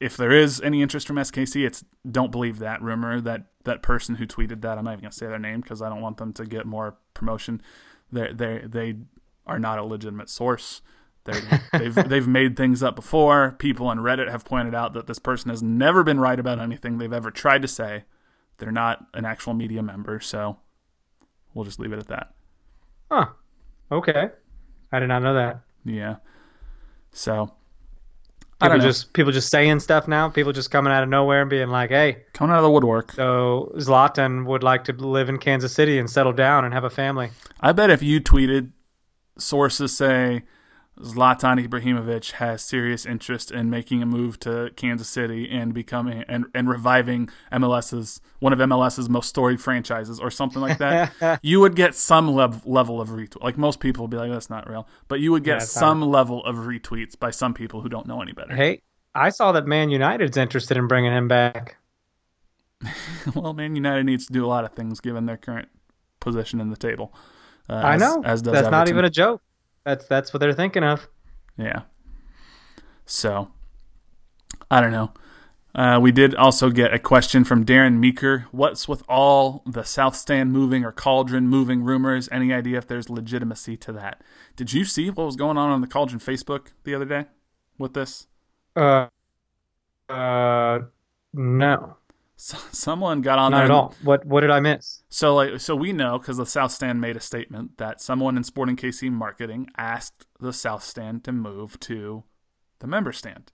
if 0.00 0.16
there 0.16 0.32
is 0.32 0.60
any 0.60 0.82
interest 0.82 1.06
from 1.06 1.16
SKC, 1.16 1.64
it's 1.66 1.84
don't 2.10 2.32
believe 2.32 2.58
that 2.58 2.82
rumor. 2.82 3.20
That 3.20 3.46
that 3.64 3.82
person 3.82 4.16
who 4.16 4.26
tweeted 4.26 4.60
that, 4.62 4.78
I'm 4.78 4.84
not 4.84 4.92
even 4.92 5.02
gonna 5.02 5.12
say 5.12 5.26
their 5.26 5.38
name 5.38 5.60
because 5.60 5.82
I 5.82 5.88
don't 5.88 6.00
want 6.00 6.16
them 6.16 6.32
to 6.34 6.44
get 6.44 6.66
more 6.66 6.96
promotion. 7.14 7.62
They 8.10 8.32
they 8.32 8.62
they 8.66 8.96
are 9.46 9.58
not 9.58 9.78
a 9.78 9.84
legitimate 9.84 10.28
source. 10.28 10.82
They've 11.24 11.94
they've 11.94 12.28
made 12.28 12.56
things 12.56 12.82
up 12.82 12.96
before. 12.96 13.52
People 13.58 13.86
on 13.86 13.98
Reddit 13.98 14.30
have 14.30 14.44
pointed 14.44 14.74
out 14.74 14.92
that 14.94 15.06
this 15.06 15.18
person 15.18 15.50
has 15.50 15.62
never 15.62 16.02
been 16.02 16.18
right 16.18 16.38
about 16.38 16.58
anything 16.58 16.98
they've 16.98 17.12
ever 17.12 17.30
tried 17.30 17.62
to 17.62 17.68
say. 17.68 18.04
They're 18.58 18.72
not 18.72 19.06
an 19.14 19.24
actual 19.24 19.54
media 19.54 19.82
member, 19.82 20.20
so 20.20 20.58
we'll 21.54 21.64
just 21.64 21.78
leave 21.78 21.92
it 21.92 21.98
at 21.98 22.08
that. 22.08 22.34
Huh. 23.10 23.26
Okay. 23.90 24.30
I 24.90 25.00
did 25.00 25.08
not 25.08 25.22
know 25.22 25.34
that. 25.34 25.60
Yeah. 25.84 26.16
So 27.12 27.52
I 28.60 28.68
People 28.68 28.78
just 28.78 29.12
people 29.12 29.32
just 29.32 29.50
saying 29.50 29.80
stuff 29.80 30.06
now. 30.06 30.28
People 30.28 30.52
just 30.52 30.70
coming 30.70 30.92
out 30.92 31.02
of 31.02 31.08
nowhere 31.08 31.42
and 31.42 31.50
being 31.50 31.68
like, 31.68 31.90
"Hey, 31.90 32.24
coming 32.32 32.52
out 32.52 32.58
of 32.58 32.62
the 32.64 32.70
woodwork. 32.70 33.12
so 33.12 33.72
Zlatan 33.76 34.46
would 34.46 34.62
like 34.62 34.84
to 34.84 34.92
live 34.92 35.28
in 35.28 35.38
Kansas 35.38 35.72
City 35.72 35.98
and 35.98 36.08
settle 36.08 36.32
down 36.32 36.64
and 36.64 36.72
have 36.72 36.84
a 36.84 36.90
family." 36.90 37.30
I 37.60 37.72
bet 37.72 37.90
if 37.90 38.02
you 38.02 38.20
tweeted, 38.20 38.70
sources 39.36 39.96
say 39.96 40.42
Zlatan 41.00 41.64
Ibrahimovic 41.66 42.32
has 42.32 42.62
serious 42.62 43.06
interest 43.06 43.50
in 43.50 43.70
making 43.70 44.02
a 44.02 44.06
move 44.06 44.38
to 44.40 44.70
Kansas 44.76 45.08
City 45.08 45.48
and 45.50 45.72
becoming 45.72 46.22
and, 46.28 46.44
and 46.54 46.68
reviving 46.68 47.30
MLS's 47.50 48.20
one 48.40 48.52
of 48.52 48.58
MLS's 48.58 49.08
most 49.08 49.28
storied 49.28 49.60
franchises 49.60 50.20
or 50.20 50.30
something 50.30 50.60
like 50.60 50.78
that. 50.78 51.40
you 51.42 51.60
would 51.60 51.76
get 51.76 51.94
some 51.94 52.34
lev- 52.34 52.66
level 52.66 53.00
of 53.00 53.08
retweet. 53.08 53.42
Like 53.42 53.56
most 53.56 53.80
people 53.80 54.04
would 54.04 54.10
be 54.10 54.18
like, 54.18 54.30
"That's 54.30 54.50
not 54.50 54.68
real," 54.68 54.86
but 55.08 55.20
you 55.20 55.32
would 55.32 55.44
get 55.44 55.60
Yeah, 55.60 55.64
some 55.64 56.02
level 56.02 56.44
of 56.44 56.56
retweets 56.56 57.18
by 57.18 57.30
some 57.30 57.54
people 57.54 57.80
who 57.80 57.88
don't 57.88 58.06
know 58.06 58.20
any 58.20 58.32
better. 58.32 58.54
Hey, 58.54 58.82
I 59.14 59.30
saw 59.30 59.52
that 59.52 59.66
Man 59.66 59.88
United's 59.90 60.36
interested 60.36 60.76
in 60.76 60.88
bringing 60.88 61.12
him 61.12 61.26
back. 61.26 61.76
well, 63.34 63.54
Man 63.54 63.74
United 63.76 64.04
needs 64.04 64.26
to 64.26 64.32
do 64.32 64.44
a 64.44 64.48
lot 64.48 64.64
of 64.64 64.72
things 64.72 65.00
given 65.00 65.24
their 65.24 65.38
current 65.38 65.68
position 66.20 66.60
in 66.60 66.68
the 66.68 66.76
table. 66.76 67.14
Uh, 67.68 67.74
I 67.74 67.94
as- 67.94 68.00
know. 68.00 68.22
As 68.24 68.42
does 68.42 68.52
That's 68.52 68.70
not 68.70 68.90
even 68.90 69.06
a 69.06 69.10
joke. 69.10 69.40
That's 69.84 70.06
that's 70.06 70.32
what 70.32 70.40
they're 70.40 70.52
thinking 70.52 70.84
of. 70.84 71.08
Yeah. 71.56 71.82
So, 73.04 73.50
I 74.70 74.80
don't 74.80 74.92
know. 74.92 75.12
Uh, 75.74 75.98
we 76.00 76.12
did 76.12 76.34
also 76.34 76.68
get 76.68 76.92
a 76.92 76.98
question 76.98 77.44
from 77.44 77.64
Darren 77.64 77.98
Meeker. 77.98 78.46
What's 78.50 78.86
with 78.86 79.02
all 79.08 79.62
the 79.66 79.84
South 79.84 80.14
Stand 80.14 80.52
moving 80.52 80.84
or 80.84 80.92
Cauldron 80.92 81.48
moving 81.48 81.82
rumors? 81.82 82.28
Any 82.30 82.52
idea 82.52 82.76
if 82.78 82.86
there's 82.86 83.08
legitimacy 83.08 83.78
to 83.78 83.92
that? 83.92 84.22
Did 84.54 84.72
you 84.74 84.84
see 84.84 85.08
what 85.08 85.24
was 85.24 85.36
going 85.36 85.56
on 85.56 85.70
on 85.70 85.80
the 85.80 85.86
Cauldron 85.86 86.20
Facebook 86.20 86.68
the 86.84 86.94
other 86.94 87.06
day 87.06 87.24
with 87.78 87.94
this? 87.94 88.26
Uh, 88.76 89.06
uh, 90.10 90.80
no, 91.32 91.96
S 92.42 92.64
someone 92.72 93.20
got 93.20 93.38
on 93.38 93.52
not 93.52 93.56
there. 93.58 93.64
at 93.66 93.70
all. 93.70 93.94
What 94.02 94.24
what 94.24 94.40
did 94.40 94.50
I 94.50 94.60
miss? 94.60 95.02
So 95.08 95.34
like 95.34 95.60
so 95.60 95.76
we 95.76 95.92
know 95.92 96.18
because 96.18 96.36
the 96.36 96.46
South 96.46 96.72
Stand 96.72 97.00
made 97.00 97.16
a 97.16 97.20
statement 97.20 97.78
that 97.78 98.00
someone 98.00 98.36
in 98.36 98.44
Sporting 98.44 98.76
KC 98.76 99.10
marketing 99.10 99.68
asked 99.76 100.26
the 100.40 100.52
South 100.52 100.82
Stand 100.82 101.24
to 101.24 101.32
move 101.32 101.78
to 101.80 102.24
the 102.80 102.86
member 102.86 103.12
stand. 103.12 103.52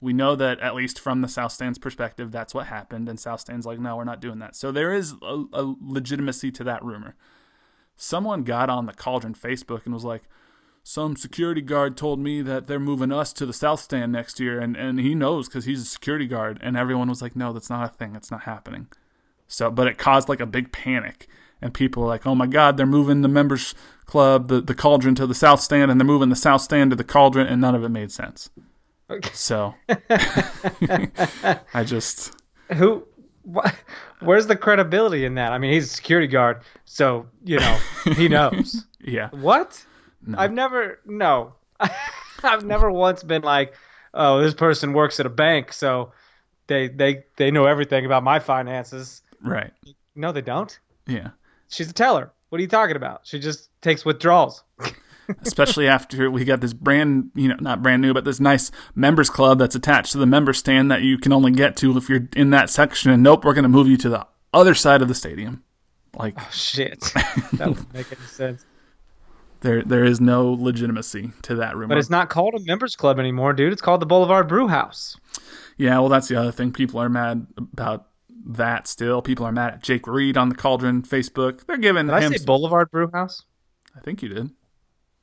We 0.00 0.12
know 0.12 0.34
that 0.34 0.58
at 0.58 0.74
least 0.74 0.98
from 0.98 1.20
the 1.20 1.28
South 1.28 1.52
Stand's 1.52 1.78
perspective, 1.78 2.32
that's 2.32 2.54
what 2.54 2.66
happened, 2.66 3.08
and 3.08 3.20
South 3.20 3.40
Stand's 3.40 3.66
like, 3.66 3.78
no, 3.78 3.96
we're 3.96 4.04
not 4.04 4.20
doing 4.20 4.40
that. 4.40 4.56
So 4.56 4.72
there 4.72 4.92
is 4.92 5.14
a, 5.22 5.44
a 5.52 5.74
legitimacy 5.80 6.50
to 6.52 6.64
that 6.64 6.82
rumor. 6.84 7.14
Someone 7.96 8.42
got 8.42 8.68
on 8.68 8.86
the 8.86 8.94
Cauldron 8.94 9.34
Facebook 9.34 9.84
and 9.84 9.94
was 9.94 10.04
like, 10.04 10.22
some 10.82 11.16
security 11.16 11.60
guard 11.60 11.96
told 11.96 12.18
me 12.18 12.42
that 12.42 12.66
they're 12.66 12.80
moving 12.80 13.12
us 13.12 13.32
to 13.34 13.46
the 13.46 13.52
South 13.52 13.80
Stand 13.80 14.12
next 14.12 14.40
year, 14.40 14.58
and, 14.58 14.76
and 14.76 14.98
he 14.98 15.14
knows 15.14 15.48
because 15.48 15.64
he's 15.64 15.82
a 15.82 15.86
security 15.86 16.26
guard. 16.26 16.58
And 16.62 16.76
everyone 16.76 17.08
was 17.08 17.22
like, 17.22 17.36
no, 17.36 17.52
that's 17.52 17.70
not 17.70 17.88
a 17.88 17.94
thing. 17.94 18.16
It's 18.16 18.30
not 18.30 18.42
happening. 18.42 18.88
So, 19.46 19.70
but 19.70 19.86
it 19.86 19.98
caused 19.98 20.28
like 20.28 20.40
a 20.40 20.46
big 20.46 20.72
panic, 20.72 21.28
and 21.60 21.74
people 21.74 22.02
were 22.02 22.08
like, 22.08 22.26
"Oh 22.26 22.34
my 22.34 22.46
God, 22.46 22.76
they're 22.78 22.86
moving 22.86 23.20
the 23.20 23.28
members 23.28 23.74
club, 24.06 24.48
the 24.48 24.62
the 24.62 24.74
cauldron 24.74 25.14
to 25.16 25.26
the 25.26 25.34
south 25.34 25.60
stand, 25.60 25.90
and 25.90 26.00
they're 26.00 26.06
moving 26.06 26.30
the 26.30 26.36
south 26.36 26.62
stand 26.62 26.90
to 26.90 26.96
the 26.96 27.04
cauldron," 27.04 27.46
and 27.46 27.60
none 27.60 27.74
of 27.74 27.84
it 27.84 27.90
made 27.90 28.10
sense. 28.10 28.48
So, 29.34 29.74
I 31.74 31.84
just 31.84 32.32
Who? 32.72 33.06
What, 33.42 33.74
where's 34.20 34.46
the 34.46 34.56
credibility 34.56 35.26
in 35.26 35.34
that? 35.34 35.52
I 35.52 35.58
mean, 35.58 35.72
he's 35.72 35.84
a 35.84 35.94
security 35.94 36.28
guard, 36.28 36.62
so 36.86 37.26
you 37.44 37.58
know 37.58 37.78
he 38.16 38.28
knows. 38.30 38.86
yeah, 39.04 39.28
what? 39.32 39.84
I've 40.36 40.52
never 40.52 41.00
no. 41.06 41.54
I've 42.42 42.64
never 42.64 42.90
once 42.90 43.22
been 43.22 43.42
like, 43.42 43.74
oh, 44.14 44.40
this 44.40 44.54
person 44.54 44.92
works 44.92 45.20
at 45.20 45.26
a 45.26 45.30
bank, 45.30 45.72
so 45.72 46.12
they 46.66 46.88
they 46.88 47.24
they 47.36 47.50
know 47.50 47.66
everything 47.66 48.06
about 48.06 48.22
my 48.22 48.38
finances. 48.38 49.22
right, 49.44 49.72
No, 50.14 50.32
they 50.32 50.40
don't. 50.42 50.78
yeah. 51.06 51.30
She's 51.68 51.88
a 51.90 51.94
teller. 51.94 52.30
What 52.50 52.58
are 52.58 52.62
you 52.62 52.68
talking 52.68 52.96
about? 52.96 53.22
She 53.24 53.38
just 53.38 53.70
takes 53.80 54.04
withdrawals. 54.04 54.62
Especially 55.42 55.88
after 55.88 56.30
we 56.30 56.44
got 56.44 56.60
this 56.60 56.74
brand, 56.74 57.30
you 57.34 57.48
know, 57.48 57.56
not 57.60 57.82
brand 57.82 58.02
new, 58.02 58.12
but 58.12 58.24
this 58.24 58.40
nice 58.40 58.70
members 58.94 59.30
club 59.30 59.58
that's 59.58 59.74
attached 59.74 60.12
to 60.12 60.18
the 60.18 60.26
member 60.26 60.52
stand 60.52 60.90
that 60.90 61.00
you 61.02 61.16
can 61.16 61.32
only 61.32 61.50
get 61.52 61.76
to 61.76 61.96
if 61.96 62.10
you're 62.10 62.28
in 62.36 62.50
that 62.50 62.68
section. 62.68 63.10
And 63.10 63.22
nope, 63.22 63.44
we're 63.44 63.54
going 63.54 63.62
to 63.62 63.68
move 63.70 63.88
you 63.88 63.96
to 63.98 64.08
the 64.10 64.26
other 64.52 64.74
side 64.74 65.00
of 65.00 65.08
the 65.08 65.14
stadium. 65.14 65.62
Like 66.14 66.34
oh, 66.36 66.48
Shit, 66.52 67.00
that 67.00 67.48
doesn't 67.56 67.94
make 67.94 68.12
any 68.12 68.26
sense. 68.26 68.66
There, 69.62 69.82
there 69.82 70.04
is 70.04 70.20
no 70.20 70.52
legitimacy 70.52 71.32
to 71.42 71.56
that 71.56 71.76
rumor. 71.76 71.88
But 71.88 71.98
it's 71.98 72.10
not 72.10 72.28
called 72.28 72.54
a 72.54 72.60
members 72.60 72.96
club 72.96 73.18
anymore, 73.18 73.52
dude. 73.52 73.72
It's 73.72 73.82
called 73.82 74.00
the 74.02 74.06
Boulevard 74.06 74.48
Brew 74.48 74.68
House. 74.68 75.16
Yeah, 75.76 75.98
well, 76.00 76.08
that's 76.08 76.28
the 76.28 76.36
other 76.36 76.52
thing. 76.52 76.72
People 76.72 77.00
are 77.00 77.08
mad 77.08 77.46
about 77.56 78.08
that 78.46 78.86
still. 78.86 79.22
People 79.22 79.46
are 79.46 79.52
mad 79.52 79.74
at 79.74 79.82
Jake 79.82 80.06
Reed 80.06 80.36
on 80.36 80.48
the 80.48 80.54
Cauldron 80.54 81.02
Facebook. 81.02 81.64
They're 81.66 81.78
giving 81.78 82.06
Did 82.06 82.14
I 82.14 82.20
him. 82.20 82.32
say 82.32 82.44
Boulevard 82.44 82.90
Brew 82.90 83.10
House? 83.12 83.42
I 83.96 84.00
think 84.00 84.22
you 84.22 84.28
did. 84.28 84.50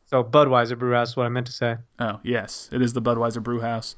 So 0.06 0.24
Budweiser 0.24 0.78
Brew 0.78 0.94
House 0.94 1.10
is 1.10 1.18
what 1.18 1.26
I 1.26 1.30
meant 1.30 1.48
to 1.48 1.54
say. 1.54 1.76
Oh, 2.00 2.20
yes. 2.24 2.70
It 2.72 2.82
is 2.82 2.94
the 2.94 3.02
Budweiser 3.02 3.44
Brew 3.44 3.60
House. 3.60 3.96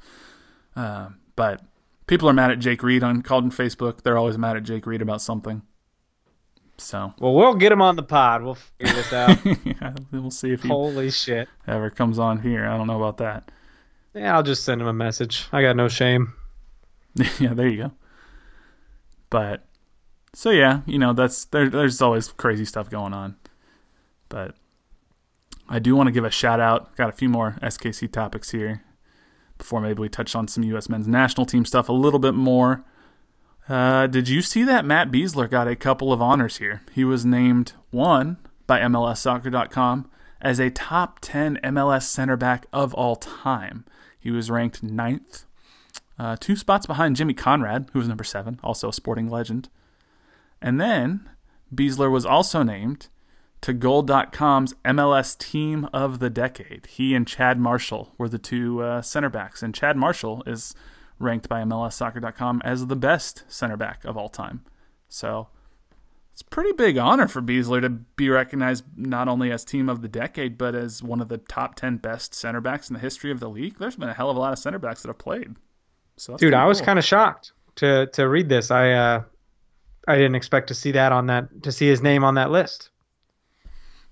Um, 0.76 1.20
but 1.36 1.62
people 2.06 2.28
are 2.28 2.34
mad 2.34 2.50
at 2.50 2.58
Jake 2.58 2.82
Reed 2.82 3.02
on 3.02 3.22
Cauldron 3.22 3.50
Facebook. 3.52 4.02
They're 4.02 4.18
always 4.18 4.36
mad 4.36 4.56
at 4.56 4.62
Jake 4.64 4.86
Reed 4.86 5.00
about 5.02 5.22
something. 5.22 5.62
So, 6.78 7.12
Well, 7.18 7.34
we'll 7.34 7.54
get 7.54 7.70
him 7.70 7.82
on 7.82 7.96
the 7.96 8.02
pod. 8.02 8.42
We'll 8.42 8.56
figure 8.56 8.94
this 8.94 9.12
out. 9.12 9.38
yeah, 9.64 9.94
we'll 10.10 10.30
see 10.30 10.52
if 10.52 10.62
he 10.62 10.68
Holy 10.68 11.10
shit. 11.10 11.48
ever 11.66 11.90
comes 11.90 12.18
on 12.18 12.40
here. 12.40 12.66
I 12.66 12.76
don't 12.76 12.86
know 12.86 12.96
about 12.96 13.18
that. 13.18 13.50
Yeah, 14.14 14.34
I'll 14.34 14.42
just 14.42 14.64
send 14.64 14.80
him 14.80 14.88
a 14.88 14.92
message. 14.92 15.46
I 15.52 15.62
got 15.62 15.76
no 15.76 15.88
shame. 15.88 16.34
yeah, 17.38 17.54
there 17.54 17.68
you 17.68 17.76
go. 17.84 17.92
But 19.30 19.64
so 20.34 20.50
yeah, 20.50 20.80
you 20.86 20.98
know 20.98 21.12
that's 21.12 21.44
there. 21.46 21.68
There's 21.70 22.02
always 22.02 22.28
crazy 22.32 22.64
stuff 22.64 22.90
going 22.90 23.14
on, 23.14 23.36
but 24.28 24.54
I 25.68 25.78
do 25.78 25.94
want 25.96 26.08
to 26.08 26.12
give 26.12 26.24
a 26.24 26.30
shout 26.30 26.60
out. 26.60 26.94
Got 26.96 27.08
a 27.08 27.12
few 27.12 27.28
more 27.28 27.56
SKC 27.62 28.10
topics 28.12 28.50
here 28.50 28.82
before 29.56 29.80
maybe 29.80 30.00
we 30.00 30.08
touch 30.08 30.34
on 30.34 30.48
some 30.48 30.64
U.S. 30.64 30.88
men's 30.88 31.06
national 31.08 31.46
team 31.46 31.64
stuff 31.64 31.88
a 31.88 31.92
little 31.92 32.18
bit 32.18 32.34
more. 32.34 32.84
Uh, 33.72 34.06
did 34.06 34.28
you 34.28 34.42
see 34.42 34.64
that 34.64 34.84
Matt 34.84 35.10
Besler 35.10 35.48
got 35.48 35.66
a 35.66 35.74
couple 35.74 36.12
of 36.12 36.20
honors 36.20 36.58
here? 36.58 36.82
He 36.92 37.06
was 37.06 37.24
named 37.24 37.72
one 37.90 38.36
by 38.66 38.80
MLSsoccer.com 38.80 40.10
as 40.42 40.60
a 40.60 40.68
top 40.68 41.20
10 41.20 41.58
MLS 41.64 42.02
center 42.02 42.36
back 42.36 42.66
of 42.70 42.92
all 42.92 43.16
time. 43.16 43.86
He 44.20 44.30
was 44.30 44.50
ranked 44.50 44.82
ninth, 44.82 45.46
uh, 46.18 46.36
two 46.38 46.54
spots 46.54 46.84
behind 46.84 47.16
Jimmy 47.16 47.32
Conrad, 47.32 47.88
who 47.94 47.98
was 47.98 48.08
number 48.08 48.24
seven, 48.24 48.60
also 48.62 48.90
a 48.90 48.92
sporting 48.92 49.30
legend. 49.30 49.70
And 50.60 50.78
then 50.78 51.30
Besler 51.74 52.10
was 52.10 52.26
also 52.26 52.62
named 52.62 53.08
to 53.62 53.72
Goal.com's 53.72 54.74
MLS 54.84 55.38
Team 55.38 55.88
of 55.94 56.18
the 56.18 56.28
Decade. 56.28 56.84
He 56.90 57.14
and 57.14 57.26
Chad 57.26 57.58
Marshall 57.58 58.12
were 58.18 58.28
the 58.28 58.36
two 58.36 58.82
uh, 58.82 59.00
center 59.00 59.30
backs, 59.30 59.62
and 59.62 59.74
Chad 59.74 59.96
Marshall 59.96 60.42
is 60.46 60.74
ranked 61.22 61.48
by 61.48 61.62
MLSsoccer.com 61.62 62.62
as 62.64 62.86
the 62.86 62.96
best 62.96 63.44
center 63.48 63.76
back 63.76 64.04
of 64.04 64.16
all 64.16 64.28
time. 64.28 64.62
So 65.08 65.48
it's 66.32 66.42
a 66.42 66.46
pretty 66.46 66.72
big 66.72 66.96
honor 66.98 67.28
for 67.28 67.42
Besler 67.42 67.80
to 67.82 67.90
be 67.90 68.28
recognized 68.28 68.84
not 68.96 69.28
only 69.28 69.52
as 69.52 69.64
Team 69.64 69.88
of 69.88 70.02
the 70.02 70.08
Decade, 70.08 70.56
but 70.56 70.74
as 70.74 71.02
one 71.02 71.20
of 71.20 71.28
the 71.28 71.38
top 71.38 71.74
10 71.74 71.98
best 71.98 72.34
center 72.34 72.60
backs 72.60 72.88
in 72.88 72.94
the 72.94 73.00
history 73.00 73.30
of 73.30 73.38
the 73.38 73.50
league. 73.50 73.78
There's 73.78 73.96
been 73.96 74.08
a 74.08 74.14
hell 74.14 74.30
of 74.30 74.36
a 74.36 74.40
lot 74.40 74.52
of 74.52 74.58
center 74.58 74.78
backs 74.78 75.02
that 75.02 75.08
have 75.08 75.18
played. 75.18 75.56
So 76.16 76.36
Dude, 76.36 76.54
I 76.54 76.66
was 76.66 76.80
kind 76.80 76.98
of 76.98 77.04
shocked 77.04 77.52
to 77.76 78.06
to 78.08 78.28
read 78.28 78.48
this. 78.48 78.70
I 78.70 78.92
uh, 78.92 79.22
I 80.06 80.16
didn't 80.16 80.34
expect 80.34 80.68
to 80.68 80.74
see 80.74 80.92
that 80.92 81.12
on 81.12 81.26
that 81.26 81.62
to 81.62 81.72
see 81.72 81.86
his 81.86 82.02
name 82.02 82.24
on 82.24 82.34
that 82.34 82.50
list. 82.50 82.90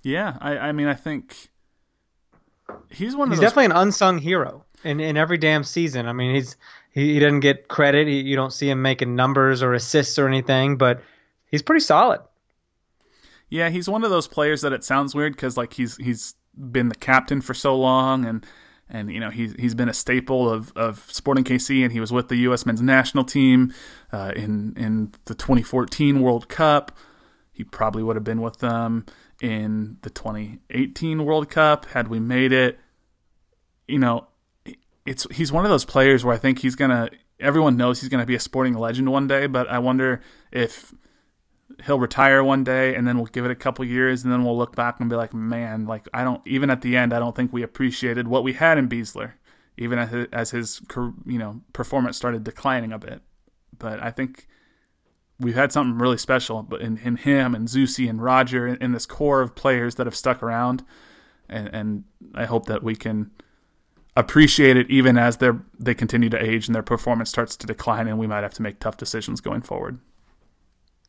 Yeah, 0.03 0.37
I, 0.41 0.59
I 0.59 0.73
mean, 0.73 0.87
I 0.87 0.95
think 0.95 1.49
he's 2.91 3.15
one. 3.15 3.29
He's 3.29 3.39
those... 3.39 3.51
definitely 3.51 3.67
an 3.67 3.73
unsung 3.73 4.19
hero 4.19 4.65
in 4.85 5.01
in 5.01 5.17
every 5.17 5.39
damn 5.39 5.65
season. 5.65 6.07
I 6.07 6.13
mean, 6.13 6.35
he's 6.35 6.57
he, 6.93 7.15
he 7.15 7.21
doesn't 7.21 7.41
get 7.41 7.69
credit. 7.69 8.07
He, 8.07 8.21
you 8.21 8.37
don't 8.37 8.53
see 8.53 8.69
him 8.69 8.83
making 8.83 9.15
numbers 9.15 9.63
or 9.63 9.75
assists 9.75 10.19
or 10.19 10.29
anything, 10.29 10.77
but 10.77 11.03
he's 11.47 11.63
pretty 11.63 11.81
solid. 11.81 12.21
Yeah, 13.49 13.69
he's 13.71 13.89
one 13.89 14.05
of 14.05 14.11
those 14.11 14.29
players 14.29 14.63
that 14.63 14.73
it 14.73 14.85
sounds 14.85 15.15
weird 15.15 15.35
because 15.35 15.57
like 15.57 15.73
he's 15.75 15.97
he's 15.97 16.35
been 16.57 16.89
the 16.89 16.95
captain 16.95 17.41
for 17.41 17.55
so 17.55 17.77
long 17.77 18.25
and 18.25 18.47
and 18.89 19.11
you 19.11 19.21
know 19.21 19.31
he's 19.31 19.55
he's 19.55 19.75
been 19.75 19.89
a 19.89 19.95
staple 19.95 20.49
of, 20.49 20.73
of 20.77 21.07
Sporting 21.11 21.45
KC 21.45 21.83
and 21.83 21.93
he 21.93 22.01
was 22.01 22.13
with 22.13 22.29
the 22.29 22.37
U.S. 22.37 22.67
men's 22.67 22.83
national 22.83 23.25
team 23.25 23.73
uh, 24.13 24.33
in 24.37 24.75
in 24.77 25.13
the 25.25 25.35
2014 25.35 26.21
World 26.21 26.49
Cup. 26.49 26.97
He 27.53 27.65
probably 27.65 28.03
would 28.03 28.17
have 28.17 28.25
been 28.25 28.41
with 28.41 28.59
them 28.59 29.05
in 29.41 29.99
the 30.03 30.11
2018 30.11 31.25
World 31.25 31.51
Cup 31.51 31.87
had 31.87 32.09
we 32.09 32.21
made 32.21 32.53
it. 32.53 32.79
You 33.87 33.99
know, 33.99 34.29
it's 35.11 35.27
he's 35.33 35.51
one 35.51 35.65
of 35.65 35.71
those 35.73 35.85
players 35.85 36.25
where 36.25 36.35
I 36.35 36.39
think 36.39 36.61
he's 36.61 36.77
gonna. 36.77 37.11
Everyone 37.41 37.77
knows 37.77 38.01
he's 38.01 38.09
gonna 38.09 38.27
be 38.27 38.37
a 38.37 38.41
sporting 38.41 38.75
legend 38.75 39.11
one 39.11 39.27
day, 39.27 39.49
but 39.49 39.69
I 39.69 39.81
wonder 39.81 40.23
if 40.53 40.95
he'll 41.85 41.99
retire 41.99 42.45
one 42.45 42.63
day 42.63 42.95
and 42.95 43.09
then 43.09 43.17
we'll 43.17 43.27
give 43.27 43.45
it 43.45 43.51
a 43.51 43.57
couple 43.57 43.85
years 43.85 44.23
and 44.23 44.33
then 44.33 44.45
we'll 44.45 44.57
look 44.57 44.77
back 44.77 45.01
and 45.01 45.11
be 45.11 45.17
like, 45.17 45.35
man, 45.35 45.85
like 45.85 46.07
I 46.15 46.23
don't 46.23 46.41
even 46.47 46.71
at 46.71 46.83
the 46.83 46.97
end 46.97 47.13
I 47.13 47.19
don't 47.19 47.35
think 47.35 47.53
we 47.53 47.65
appreciated 47.65 48.29
what 48.29 48.45
we 48.45 48.53
had 48.53 48.79
in 48.79 48.89
Besler, 48.89 49.33
even 49.77 49.99
as 50.33 50.51
his, 50.53 50.81
you 51.27 51.39
know 51.39 51.61
performance 51.73 52.17
started 52.17 52.45
declining 52.45 52.93
a 52.93 52.99
bit. 52.99 53.21
But 53.77 54.01
I 54.01 54.13
think 54.13 54.47
we've 55.41 55.57
had 55.57 55.73
something 55.73 55.99
really 55.99 56.19
special 56.19 56.63
but 56.63 56.83
in, 56.83 56.99
in 56.99 57.17
him 57.17 57.57
and 57.57 57.67
Zusi 57.67 58.09
and 58.09 58.23
Roger 58.23 58.69
in, 58.69 58.93
this 58.93 59.07
core 59.07 59.41
of 59.41 59.57
players 59.57 59.97
that 59.97 60.07
have 60.07 60.15
stuck 60.15 60.41
around 60.41 60.85
and, 61.49 61.69
and 61.73 62.05
I 62.33 62.45
hope 62.45 62.67
that 62.67 62.85
we 62.85 62.95
can 62.95 63.33
appreciate 64.17 64.77
it 64.77 64.91
even 64.91 65.17
as 65.17 65.37
they 65.39 65.51
they 65.79 65.95
continue 65.95 66.29
to 66.29 66.43
age 66.43 66.67
and 66.67 66.75
their 66.75 66.83
performance 66.83 67.31
starts 67.31 67.57
to 67.57 67.67
decline 67.67 68.09
and 68.09 68.19
we 68.19 68.27
might 68.27 68.43
have 68.43 68.55
to 68.55 68.63
make 68.63 68.81
tough 68.81 68.97
decisions 68.97 69.41
going 69.41 69.63
forward. 69.63 69.99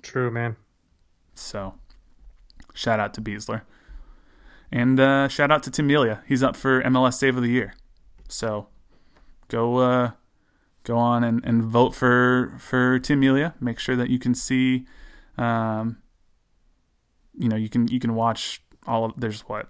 True, 0.02 0.32
man. 0.32 0.56
So 1.34 1.76
shout 2.74 3.00
out 3.00 3.14
to 3.16 3.22
Besler. 3.22 3.62
And 4.72 5.00
uh, 5.00 5.28
shout 5.28 5.52
out 5.52 5.64
to 5.64 5.72
Tim 5.72 5.88
Melia. 5.88 6.24
He's 6.28 6.42
up 6.42 6.56
for 6.56 6.82
MLS 6.84 7.16
Save 7.16 7.36
of 7.36 7.44
the 7.44 7.50
Year. 7.50 7.74
So 8.30 8.68
go 9.50 9.78
uh, 9.78 10.12
go 10.84 10.98
on 10.98 11.24
and, 11.24 11.44
and 11.44 11.64
vote 11.64 11.94
for 11.94 12.56
for 12.58 13.00
Tim 13.00 13.20
Melia. 13.20 13.54
Make 13.60 13.80
sure 13.80 13.96
that 13.96 14.10
you 14.10 14.18
can 14.18 14.34
see, 14.34 14.86
um, 15.38 15.98
you 17.38 17.50
know, 17.50 17.58
you 17.58 17.70
can 17.70 17.88
you 17.90 18.00
can 18.00 18.16
watch 18.16 18.64
all 18.88 19.06
of. 19.06 19.14
There's 19.18 19.42
what 19.42 19.68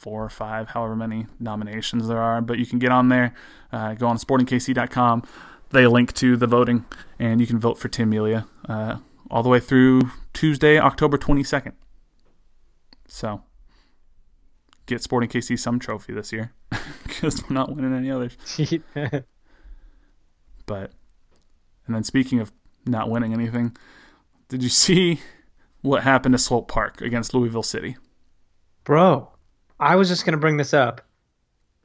four 0.00 0.24
or 0.24 0.30
five, 0.30 0.70
however 0.70 0.96
many 0.96 1.26
nominations 1.38 2.08
there 2.08 2.18
are, 2.18 2.40
but 2.40 2.58
you 2.58 2.64
can 2.64 2.78
get 2.78 2.90
on 2.90 3.10
there. 3.10 3.34
Uh, 3.70 3.92
go 3.92 4.06
on 4.06 4.16
SportingKC.com. 4.16 5.22
They 5.70 5.86
link 5.86 6.14
to 6.14 6.36
the 6.36 6.46
voting, 6.46 6.86
and 7.18 7.40
you 7.40 7.46
can 7.46 7.58
vote 7.58 7.78
for 7.78 7.88
Tim 7.88 8.08
Melia 8.08 8.46
uh, 8.68 8.96
all 9.30 9.42
the 9.42 9.50
way 9.50 9.60
through 9.60 10.10
Tuesday, 10.32 10.78
October 10.78 11.18
22nd. 11.18 11.72
So 13.06 13.42
get 14.86 15.02
Sporting 15.02 15.28
KC 15.28 15.58
some 15.58 15.78
trophy 15.78 16.14
this 16.14 16.32
year 16.32 16.52
because 17.02 17.42
we're 17.42 17.54
not 17.54 17.76
winning 17.76 17.94
any 17.94 18.10
others. 18.10 18.36
But 20.66 20.92
and 21.86 21.96
then 21.96 22.04
speaking 22.04 22.38
of 22.38 22.52
not 22.86 23.10
winning 23.10 23.32
anything, 23.32 23.76
did 24.48 24.62
you 24.62 24.68
see 24.68 25.20
what 25.80 26.04
happened 26.04 26.32
to 26.32 26.38
Swope 26.38 26.68
Park 26.68 27.00
against 27.00 27.34
Louisville 27.34 27.64
City? 27.64 27.96
Bro, 28.84 29.29
I 29.80 29.96
was 29.96 30.08
just 30.08 30.24
gonna 30.24 30.36
bring 30.36 30.56
this 30.56 30.74
up. 30.74 31.00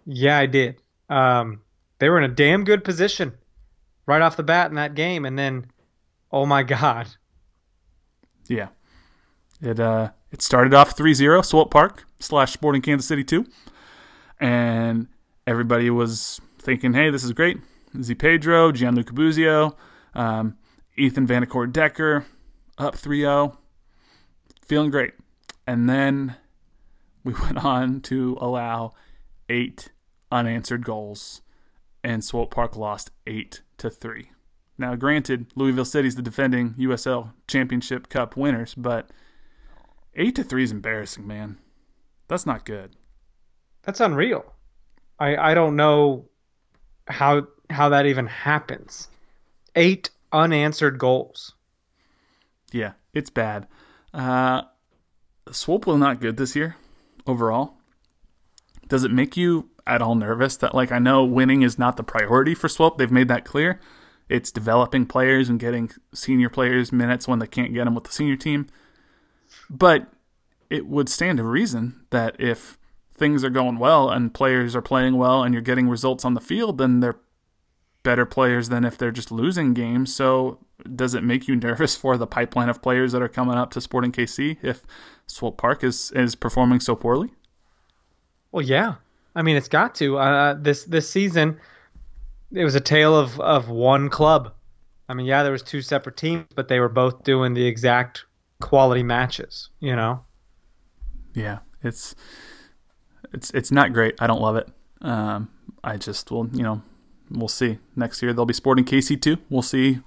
Yeah, 0.06 0.38
I 0.38 0.46
did. 0.46 0.82
Um, 1.10 1.62
they 2.00 2.10
were 2.10 2.18
in 2.18 2.30
a 2.30 2.34
damn 2.34 2.64
good 2.64 2.84
position 2.84 3.34
right 4.06 4.22
off 4.22 4.38
the 4.38 4.44
bat 4.44 4.70
in 4.70 4.76
that 4.76 4.96
game, 4.96 5.26
and 5.26 5.38
then, 5.38 5.66
oh 6.32 6.46
my 6.46 6.64
god. 6.64 7.08
Yeah, 8.48 8.68
it 9.62 9.80
uh, 9.80 10.12
it 10.32 10.42
started 10.42 10.74
off 10.74 10.96
3-0 10.96 11.44
Swope 11.44 11.72
Park 11.72 12.06
slash 12.20 12.54
Sporting 12.54 12.82
Kansas 12.82 13.08
City 13.08 13.24
two, 13.24 13.46
and 14.40 15.08
everybody 15.48 15.90
was 15.90 16.42
thinking, 16.60 16.94
hey, 16.94 17.10
this 17.10 17.24
is 17.24 17.32
great. 17.32 17.58
Z 18.02 18.14
Pedro, 18.16 18.72
Gianluca 18.72 19.14
Busio, 19.14 19.76
um, 20.14 20.58
Ethan 20.98 21.26
Vanacore 21.26 21.72
Decker, 21.72 22.26
up 22.78 22.96
3 22.96 23.22
0. 23.22 23.58
Feeling 24.66 24.90
great. 24.90 25.14
And 25.68 25.90
then 25.90 26.36
we 27.26 27.34
went 27.34 27.58
on 27.66 28.00
to 28.02 28.38
allow 28.40 28.94
eight 29.50 29.90
unanswered 30.32 30.86
goals, 30.86 31.42
and 32.04 32.24
Swope 32.24 32.54
Park 32.54 32.78
lost 32.78 33.12
8 33.28 33.62
to 33.80 33.90
3. 33.90 34.30
Now, 34.78 34.96
granted, 34.96 35.48
Louisville 35.56 35.86
City's 35.86 36.16
the 36.16 36.22
defending 36.22 36.76
USL 36.76 37.32
Championship 37.48 38.10
Cup 38.10 38.38
winners, 38.38 38.76
but 38.76 39.10
8 40.16 40.36
to 40.36 40.44
3 40.44 40.64
is 40.64 40.72
embarrassing, 40.72 41.26
man. 41.26 41.58
That's 42.28 42.46
not 42.46 42.66
good. 42.66 42.96
That's 43.84 44.00
unreal. 44.00 44.54
I 45.20 45.36
I 45.38 45.54
don't 45.54 45.76
know 45.76 46.26
how 47.08 47.48
how 47.70 47.90
that 47.90 48.08
even 48.08 48.26
happens. 48.26 49.08
Eight 49.76 50.10
unanswered 50.32 50.98
goals. 50.98 51.54
Yeah, 52.72 52.94
it's 53.14 53.30
bad. 53.30 53.68
Uh, 54.12 54.64
Swope 55.52 55.86
will 55.86 56.00
not 56.00 56.20
good 56.20 56.38
this 56.38 56.56
year 56.56 56.76
overall. 57.28 57.78
Does 58.88 59.04
it 59.04 59.12
make 59.12 59.36
you 59.36 59.70
at 59.88 60.02
all 60.02 60.16
nervous 60.16 60.58
that 60.58 60.74
like 60.74 60.92
I 60.92 61.00
know 61.00 61.24
winning 61.24 61.62
is 61.62 61.78
not 61.78 61.98
the 61.98 62.04
priority 62.04 62.56
for 62.56 62.68
Swope. 62.68 62.98
They've 62.98 63.12
made 63.12 63.28
that 63.28 63.46
clear. 63.46 63.80
It's 64.28 64.52
developing 64.52 65.06
players 65.06 65.50
and 65.50 65.60
getting 65.60 65.92
senior 66.14 66.50
players 66.50 66.92
minutes 66.92 67.28
when 67.28 67.40
they 67.40 67.48
can't 67.48 67.74
get 67.74 67.86
them 67.86 67.94
with 67.94 68.06
the 68.06 68.12
senior 68.12 68.36
team. 68.36 68.68
But 69.70 70.08
it 70.70 70.88
would 70.88 71.10
stand 71.10 71.38
to 71.38 71.44
reason 71.44 72.06
that 72.10 72.36
if 72.40 72.80
things 73.14 73.44
are 73.44 73.50
going 73.50 73.78
well 73.78 74.10
and 74.10 74.34
players 74.34 74.76
are 74.76 74.82
playing 74.82 75.18
well 75.18 75.44
and 75.44 75.54
you're 75.54 75.62
getting 75.62 75.88
results 75.88 76.26
on 76.26 76.34
the 76.34 76.42
field, 76.42 76.80
then 76.80 77.00
they're 77.02 77.20
better 78.02 78.26
players 78.26 78.70
than 78.70 78.84
if 78.84 78.98
they're 78.98 79.12
just 79.12 79.32
losing 79.32 79.74
games. 79.74 80.14
So 80.14 80.60
does 80.96 81.14
it 81.14 81.24
make 81.24 81.48
you 81.48 81.56
nervous 81.56 81.96
for 81.96 82.18
the 82.18 82.28
pipeline 82.28 82.70
of 82.70 82.82
players 82.82 83.12
that 83.12 83.22
are 83.22 83.30
coming 83.30 83.58
up 83.58 83.72
to 83.72 83.82
Sporting 83.82 84.12
KC 84.12 84.58
if 84.64 84.84
Swope 85.28 85.58
Park 85.58 85.84
is 85.84 86.12
is 86.12 86.36
performing 86.36 86.80
so 86.80 86.96
poorly? 86.96 87.32
Well, 88.52 88.66
yeah. 88.66 88.96
I 89.36 89.42
mean, 89.42 89.58
it's 89.58 89.68
got 89.68 89.96
to. 89.96 90.18
Uh, 90.18 90.54
this 90.54 90.86
this 90.86 91.10
season, 91.10 91.60
it 92.54 92.64
was 92.64 92.76
a 92.76 92.80
tale 92.80 93.18
of 93.18 93.40
of 93.40 93.70
one 93.70 94.10
club. 94.10 94.54
I 95.08 95.14
mean, 95.14 95.26
yeah, 95.26 95.44
there 95.44 95.52
was 95.52 95.62
two 95.62 95.82
separate 95.82 96.18
teams, 96.18 96.46
but 96.56 96.68
they 96.68 96.80
were 96.80 96.90
both 96.90 97.24
doing 97.24 97.54
the 97.54 97.66
exact 97.66 98.26
quality 98.62 99.04
matches. 99.04 99.70
You 99.80 99.96
know. 99.96 100.24
Yeah, 101.34 101.60
it's 101.84 102.16
it's 103.34 103.52
it's 103.52 103.72
not 103.72 103.94
great. 103.94 104.16
I 104.20 104.28
don't 104.28 104.42
love 104.42 104.56
it. 104.56 104.70
Um, 105.02 105.50
I 105.84 105.98
just 105.98 106.32
will, 106.32 106.50
you 106.54 106.64
know, 106.64 106.82
we'll 107.30 107.48
see. 107.48 107.78
Next 107.96 108.22
year 108.22 108.34
they'll 108.34 108.46
be 108.46 108.54
sporting 108.54 108.86
KC2. 108.86 109.40
We'll 109.50 109.62
see 109.62 110.00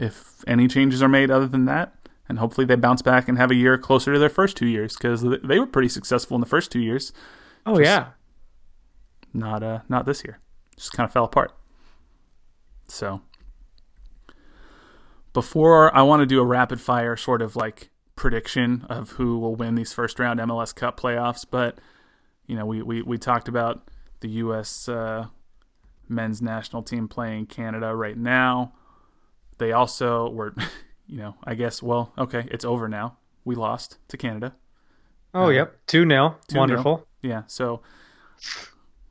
if 0.00 0.42
any 0.46 0.68
changes 0.68 1.02
are 1.02 1.08
made 1.08 1.30
other 1.30 1.46
than 1.46 1.64
that. 1.66 1.94
And 2.28 2.38
hopefully 2.38 2.66
they 2.66 2.76
bounce 2.76 3.00
back 3.00 3.28
and 3.28 3.38
have 3.38 3.50
a 3.50 3.54
year 3.54 3.78
closer 3.78 4.12
to 4.12 4.18
their 4.18 4.28
first 4.28 4.56
two 4.56 4.66
years 4.66 4.96
because 4.96 5.22
they 5.22 5.58
were 5.58 5.66
pretty 5.66 5.88
successful 5.88 6.34
in 6.34 6.40
the 6.40 6.46
first 6.46 6.70
two 6.70 6.80
years. 6.80 7.12
Oh 7.64 7.78
yeah. 7.78 8.10
Not 9.32 9.62
uh 9.62 9.80
not 9.88 10.04
this 10.04 10.24
year. 10.24 10.40
Just 10.76 10.92
kind 10.92 11.06
of 11.06 11.12
fell 11.12 11.24
apart. 11.24 11.52
So 12.86 13.22
before 15.32 15.94
I 15.96 16.02
want 16.02 16.20
to 16.20 16.26
do 16.26 16.40
a 16.40 16.44
rapid 16.44 16.80
fire 16.80 17.16
sort 17.16 17.40
of 17.40 17.56
like 17.56 17.90
prediction 18.16 18.84
of 18.90 19.12
who 19.12 19.38
will 19.38 19.54
win 19.54 19.74
these 19.76 19.92
first 19.92 20.18
round 20.18 20.40
MLS 20.40 20.74
Cup 20.74 21.00
playoffs, 21.00 21.46
but 21.48 21.78
you 22.46 22.56
know, 22.56 22.66
we 22.66 22.82
we, 22.82 23.02
we 23.02 23.18
talked 23.18 23.46
about 23.46 23.88
the 24.20 24.28
U.S. 24.28 24.88
Uh, 24.88 25.26
men's 26.08 26.42
national 26.42 26.82
team 26.82 27.06
playing 27.06 27.46
Canada 27.46 27.94
right 27.94 28.16
now. 28.16 28.72
They 29.58 29.72
also 29.72 30.30
were, 30.30 30.54
you 31.08 31.18
know, 31.18 31.34
I 31.44 31.54
guess. 31.54 31.82
Well, 31.82 32.12
okay, 32.16 32.46
it's 32.50 32.64
over 32.64 32.88
now. 32.88 33.16
We 33.44 33.54
lost 33.54 33.98
to 34.08 34.16
Canada. 34.16 34.54
Oh, 35.34 35.46
uh, 35.46 35.50
yep, 35.50 35.76
two 35.86 36.06
0 36.08 36.36
Wonderful. 36.54 37.06
Yeah. 37.22 37.42
So, 37.46 37.82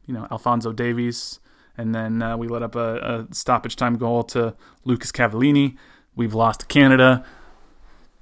you 0.05 0.13
know, 0.13 0.27
Alphonso 0.31 0.71
Davies, 0.71 1.39
and 1.77 1.93
then 1.93 2.21
uh, 2.21 2.37
we 2.37 2.47
let 2.47 2.63
up 2.63 2.75
a, 2.75 3.25
a 3.29 3.33
stoppage 3.33 3.75
time 3.75 3.97
goal 3.97 4.23
to 4.25 4.55
Lucas 4.85 5.11
Cavallini. 5.11 5.77
We've 6.15 6.33
lost 6.33 6.61
to 6.61 6.65
Canada 6.65 7.25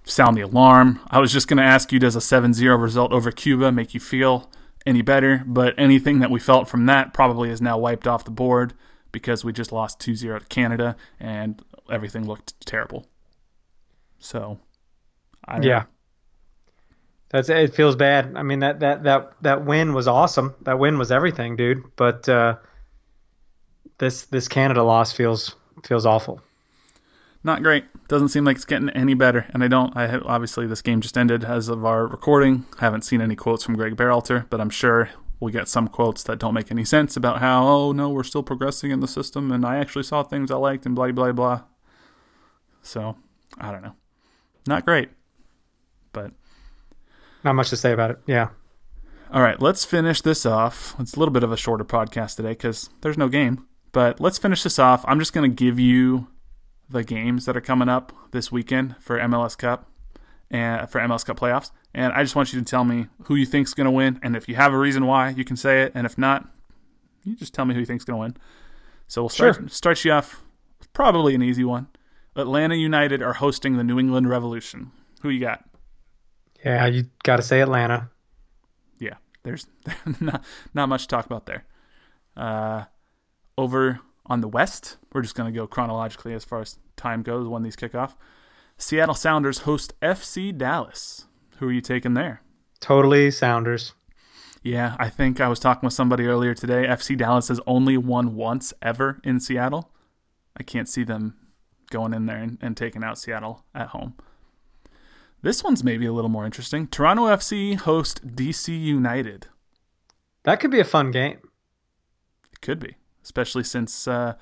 sound 0.06 0.38
the 0.38 0.42
alarm. 0.42 1.00
I 1.10 1.20
was 1.20 1.32
just 1.32 1.48
going 1.48 1.58
to 1.58 1.64
ask 1.64 1.92
you 1.92 2.00
does 2.00 2.16
a 2.16 2.22
7 2.22 2.54
0 2.54 2.78
result 2.78 3.12
over 3.12 3.32
Cuba 3.32 3.72
make 3.72 3.94
you 3.94 4.00
feel 4.00 4.50
any 4.86 5.02
better? 5.02 5.44
But 5.46 5.74
anything 5.78 6.20
that 6.20 6.32
we 6.32 6.40
felt 6.40 6.70
from 6.70 6.86
that 6.86 7.14
probably 7.14 7.50
is 7.50 7.62
now 7.62 7.78
wiped 7.78 8.08
off 8.08 8.24
the 8.24 8.32
board 8.32 8.74
because 9.12 9.44
we 9.44 9.52
just 9.52 9.72
lost 9.72 10.00
2 10.00 10.16
0 10.16 10.40
to 10.40 10.46
Canada 10.46 10.96
and 11.20 11.62
everything 11.92 12.26
looked 12.26 12.60
terrible. 12.66 13.08
So, 14.20 14.60
I 15.46 15.62
yeah. 15.62 15.84
That's 17.30 17.50
it 17.50 17.74
feels 17.76 17.96
bad. 17.96 18.34
I 18.36 18.44
mean 18.44 18.60
that 18.60 18.80
that 18.80 19.04
that 19.04 19.34
that 19.42 19.66
win 19.66 19.94
was 19.94 20.08
awesome. 20.08 20.56
That 20.62 20.80
win 20.80 20.98
was 20.98 21.12
everything, 21.12 21.56
dude. 21.56 21.84
But 21.96 22.30
uh, 22.30 22.58
this 23.98 24.26
this 24.26 24.48
Canada 24.48 24.84
loss 24.84 25.12
feels 25.12 25.56
feels 25.84 26.06
awful 26.06 26.42
not 27.46 27.62
great. 27.62 27.86
Doesn't 28.08 28.30
seem 28.30 28.44
like 28.44 28.56
it's 28.56 28.66
getting 28.66 28.90
any 28.90 29.14
better. 29.14 29.46
And 29.54 29.64
I 29.64 29.68
don't. 29.68 29.96
I 29.96 30.08
have, 30.08 30.24
obviously 30.26 30.66
this 30.66 30.82
game 30.82 31.00
just 31.00 31.18
ended 31.18 31.46
as 31.46 31.70
of 31.70 31.86
our 31.86 32.08
recording. 32.08 32.66
I 32.80 32.86
haven't 32.86 33.04
seen 33.04 33.22
any 33.22 33.36
quotes 33.36 33.64
from 33.64 33.76
Greg 33.76 33.96
Berhalter, 33.96 34.50
but 34.50 34.60
I'm 34.60 34.72
sure 34.72 35.12
we'll 35.40 35.54
get 35.54 35.70
some 35.70 35.88
quotes 35.88 36.24
that 36.24 36.40
don't 36.40 36.56
make 36.56 36.72
any 36.72 36.84
sense 36.84 37.16
about 37.16 37.40
how 37.40 37.68
oh 37.68 37.92
no 37.92 38.10
we're 38.10 38.24
still 38.24 38.42
progressing 38.42 38.90
in 38.90 39.02
the 39.02 39.08
system 39.08 39.52
and 39.52 39.66
I 39.66 39.76
actually 39.78 40.04
saw 40.04 40.24
things 40.24 40.50
I 40.50 40.56
liked 40.56 40.86
and 40.86 40.96
blah 40.96 41.12
blah 41.12 41.34
blah. 41.34 41.64
So 42.82 43.16
I 43.60 43.72
don't 43.72 43.84
know. 43.84 43.96
Not 44.68 44.86
great, 44.86 45.10
but 46.12 46.32
not 47.44 47.54
much 47.54 47.70
to 47.70 47.78
say 47.78 47.92
about 47.92 48.12
it. 48.12 48.20
Yeah. 48.26 48.50
All 49.32 49.42
right, 49.42 49.62
let's 49.62 49.86
finish 49.86 50.22
this 50.22 50.46
off. 50.46 50.96
It's 51.00 51.16
a 51.16 51.20
little 51.20 51.34
bit 51.34 51.44
of 51.44 51.52
a 51.52 51.58
shorter 51.58 51.84
podcast 51.84 52.36
today 52.36 52.50
because 52.50 52.90
there's 53.02 53.18
no 53.18 53.28
game. 53.28 53.68
But 53.92 54.20
let's 54.20 54.38
finish 54.38 54.64
this 54.64 54.80
off. 54.80 55.04
I'm 55.08 55.20
just 55.20 55.34
going 55.34 55.50
to 55.50 55.56
give 55.56 55.80
you 55.80 56.28
the 56.90 57.04
games 57.04 57.46
that 57.46 57.58
are 57.58 57.62
coming 57.62 57.90
up 57.90 58.14
this 58.32 58.52
weekend 58.52 58.96
for 59.00 59.18
MLS 59.20 59.58
Cup 59.58 59.90
and 60.52 60.90
for 60.90 61.00
MLS 61.02 61.26
Cup 61.26 61.40
playoffs. 61.40 61.72
And 61.94 62.14
I 62.14 62.24
just 62.24 62.36
want 62.36 62.54
you 62.54 62.60
to 62.60 62.66
tell 62.66 62.84
me 62.84 63.08
who 63.24 63.36
you 63.36 63.46
think's 63.46 63.74
going 63.74 63.86
to 63.86 63.92
win, 63.92 64.20
and 64.22 64.36
if 64.36 64.50
you 64.50 64.56
have 64.56 64.74
a 64.74 64.78
reason 64.78 65.06
why, 65.06 65.30
you 65.30 65.46
can 65.46 65.56
say 65.56 65.84
it. 65.84 65.94
And 65.96 66.06
if 66.06 66.18
not, 66.18 66.48
you 67.24 67.36
just 67.36 67.54
tell 67.54 67.66
me 67.66 67.74
who 67.74 67.80
you 67.80 67.86
think's 67.86 68.04
going 68.04 68.16
to 68.16 68.22
win. 68.22 68.38
So 69.08 69.22
we'll 69.22 69.30
start 69.30 69.56
sure. 69.56 69.68
start 69.70 70.04
you 70.04 70.12
off 70.12 70.44
with 70.80 70.92
probably 70.94 71.36
an 71.36 71.42
easy 71.42 71.64
one. 71.64 71.88
Atlanta 72.36 72.76
United 72.76 73.22
are 73.22 73.34
hosting 73.34 73.78
the 73.78 73.84
New 73.84 74.00
England 74.00 74.30
Revolution. 74.30 74.92
Who 75.22 75.30
you 75.30 75.40
got? 75.40 75.64
Yeah, 76.64 76.86
you 76.88 77.06
got 77.24 77.38
to 77.38 77.42
say 77.42 77.62
Atlanta. 77.62 78.10
Yeah, 79.00 79.16
there's 79.44 79.68
not 80.20 80.44
not 80.74 80.90
much 80.90 81.04
to 81.04 81.08
talk 81.08 81.26
about 81.26 81.46
there. 81.46 81.66
Uh, 82.36 82.86
over 83.58 84.00
on 84.26 84.42
the 84.42 84.48
West, 84.48 84.98
we're 85.14 85.22
just 85.22 85.36
going 85.36 85.52
to 85.52 85.58
go 85.58 85.68
chronologically 85.68 86.34
as 86.34 86.44
far 86.44 86.62
as 86.62 86.78
time 86.98 87.24
goes 87.24 87.48
when 87.48 87.64
these 87.64 87.76
kick 87.76 87.96
off. 87.96 88.18
Seattle 88.78 89.16
Sounders 89.16 89.60
host 89.60 89.94
FC 90.02 90.56
Dallas. 90.56 91.26
Who 91.60 91.70
are 91.70 91.72
you 91.72 91.82
taking 91.82 92.16
there? 92.16 92.42
Totally 92.82 93.32
Sounders. 93.32 93.94
Yeah, 94.62 94.96
I 95.00 95.10
think 95.10 95.40
I 95.40 95.48
was 95.48 95.60
talking 95.60 95.86
with 95.86 95.94
somebody 95.94 96.26
earlier 96.26 96.54
today. 96.56 96.88
FC 96.88 97.16
Dallas 97.16 97.48
has 97.48 97.62
only 97.68 97.98
won 97.98 98.36
once 98.36 98.74
ever 98.82 99.20
in 99.24 99.40
Seattle. 99.40 99.92
I 100.58 100.64
can't 100.64 100.90
see 100.90 101.04
them 101.04 101.36
going 101.96 102.14
in 102.14 102.26
there 102.26 102.38
and, 102.38 102.58
and 102.62 102.76
taking 102.76 103.04
out 103.04 103.18
Seattle 103.18 103.64
at 103.74 103.88
home. 103.88 104.14
This 105.42 105.64
one's 105.64 105.84
maybe 105.84 106.06
a 106.06 106.14
little 106.14 106.30
more 106.30 106.46
interesting. 106.46 106.88
Toronto 106.88 107.26
FC 107.26 107.76
host 107.76 108.36
DC 108.36 108.68
United. 108.80 109.48
That 110.44 110.60
could 110.60 110.72
be 110.72 110.80
a 110.80 110.86
fun 110.86 111.12
game. 111.12 111.40
It 112.52 112.62
could 112.62 112.80
be 112.80 112.96
especially 113.26 113.64
since 113.64 114.08
uh, 114.08 114.36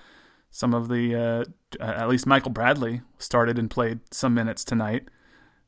some 0.52 0.74
of 0.74 0.90
the 0.90 1.16
uh, 1.16 1.84
at 1.84 2.10
least 2.10 2.28
Michael 2.28 2.52
Bradley 2.52 3.02
started 3.18 3.58
and 3.58 3.70
played 3.70 4.02
some 4.12 4.34
minutes 4.36 4.64
tonight 4.64 5.08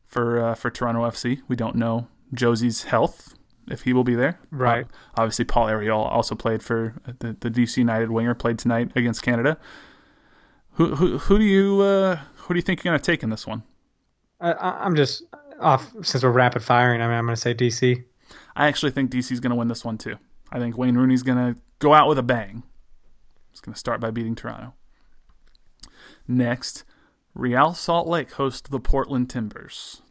for 0.06 0.40
uh, 0.40 0.54
for 0.54 0.70
Toronto 0.70 1.02
FC. 1.02 1.42
We 1.48 1.56
don't 1.56 1.76
know 1.76 2.08
Jozy's 2.34 2.84
health 2.84 3.36
if 3.68 3.82
he 3.82 3.94
will 3.94 4.04
be 4.04 4.14
there. 4.14 4.40
Right. 4.52 4.86
obviously, 5.18 5.46
Paul 5.46 5.68
Arriola 5.68 6.12
also 6.12 6.36
played 6.36 6.62
for 6.62 7.02
the, 7.20 7.36
the 7.40 7.50
DC 7.50 7.78
United 7.78 8.12
winger. 8.12 8.36
Played 8.36 8.60
tonight 8.60 8.92
against 8.96 9.24
Canada. 9.24 9.58
Who 10.76 10.96
who 10.96 11.18
who 11.18 11.40
do 11.40 11.46
you 11.46 11.82
uh, 11.82 12.20
who 12.36 12.54
do 12.54 12.58
you 12.58 12.62
think 12.62 12.84
you're 12.84 12.92
going 12.92 13.02
to 13.02 13.12
take 13.12 13.24
in 13.24 13.30
this 13.30 13.48
one? 13.48 13.64
I, 14.42 14.86
am 14.86 14.96
just 14.96 15.24
off 15.60 15.92
since 16.02 16.24
we're 16.24 16.32
rapid 16.32 16.64
firing. 16.64 17.02
I 17.02 17.08
mean, 17.08 17.18
I'm 17.18 17.26
going 17.26 17.36
to 17.36 17.42
say 17.42 17.54
DC. 17.54 18.04
I 18.56 18.68
actually 18.68 18.92
think 18.92 19.10
DC's 19.10 19.40
going 19.40 19.52
to 19.52 19.56
win 19.56 19.70
this 19.70 19.86
one 19.86 19.98
too. 19.98 20.18
I 20.52 20.60
think 20.60 20.78
Wayne 20.78 20.96
Rooney's 20.96 21.24
going 21.24 21.38
to 21.38 21.60
go 21.80 21.94
out 21.94 22.08
with 22.08 22.18
a 22.18 22.24
bang. 22.24 22.64
It's 23.52 23.62
going 23.62 23.74
to 23.74 23.80
start 23.80 24.02
by 24.02 24.12
beating 24.12 24.36
Toronto. 24.36 24.74
Next, 26.28 26.84
Real 27.34 27.74
Salt 27.74 28.08
Lake 28.08 28.34
hosts 28.34 28.70
the 28.70 28.80
Portland 28.80 29.30
Timbers. 29.30 30.02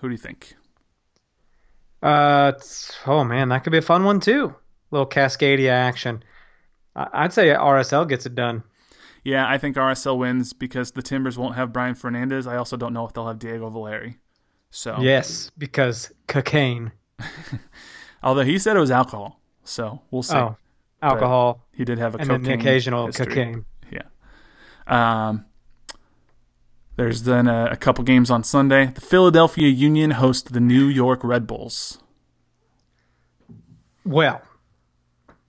Who 0.00 0.08
do 0.08 0.12
you 0.12 0.18
think? 0.18 0.56
Uh, 2.02 2.52
oh 3.06 3.22
man, 3.24 3.48
that 3.50 3.62
could 3.62 3.72
be 3.72 3.78
a 3.78 3.82
fun 3.82 4.04
one 4.04 4.18
too. 4.18 4.46
A 4.46 4.94
little 4.94 5.08
Cascadia 5.08 5.70
action. 5.70 6.22
I'd 6.96 7.32
say 7.32 7.48
RSL 7.48 8.08
gets 8.08 8.26
it 8.26 8.34
done. 8.34 8.64
Yeah, 9.24 9.48
I 9.48 9.58
think 9.58 9.76
RSL 9.76 10.16
wins 10.18 10.52
because 10.52 10.92
the 10.92 11.02
Timbers 11.02 11.36
won't 11.36 11.56
have 11.56 11.72
Brian 11.72 11.94
Fernandez. 11.94 12.46
I 12.46 12.56
also 12.56 12.76
don't 12.76 12.92
know 12.92 13.06
if 13.06 13.12
they'll 13.12 13.26
have 13.26 13.38
Diego 13.38 13.68
Valeri. 13.68 14.18
So 14.70 14.98
yes, 15.00 15.50
because 15.56 16.12
cocaine. 16.26 16.92
Although 18.22 18.44
he 18.44 18.58
said 18.58 18.76
it 18.76 18.80
was 18.80 18.90
alcohol, 18.90 19.40
so 19.64 20.02
we'll 20.10 20.22
see. 20.22 20.36
Oh, 20.36 20.56
alcohol. 21.02 21.66
He 21.72 21.84
did 21.84 21.98
have 21.98 22.14
a 22.14 22.18
and 22.18 22.30
then 22.30 22.42
the 22.42 22.52
occasional 22.54 23.06
history. 23.06 23.26
cocaine. 23.26 23.64
Yeah. 23.90 24.02
Um, 24.86 25.46
there's 26.96 27.22
then 27.22 27.46
a, 27.46 27.68
a, 27.72 27.76
couple 27.76 28.02
games 28.02 28.30
on 28.30 28.42
Sunday. 28.42 28.86
The 28.86 29.00
Philadelphia 29.00 29.68
Union 29.68 30.12
host 30.12 30.52
the 30.52 30.60
New 30.60 30.86
York 30.86 31.20
Red 31.22 31.46
Bulls. 31.46 31.98
Well, 34.04 34.42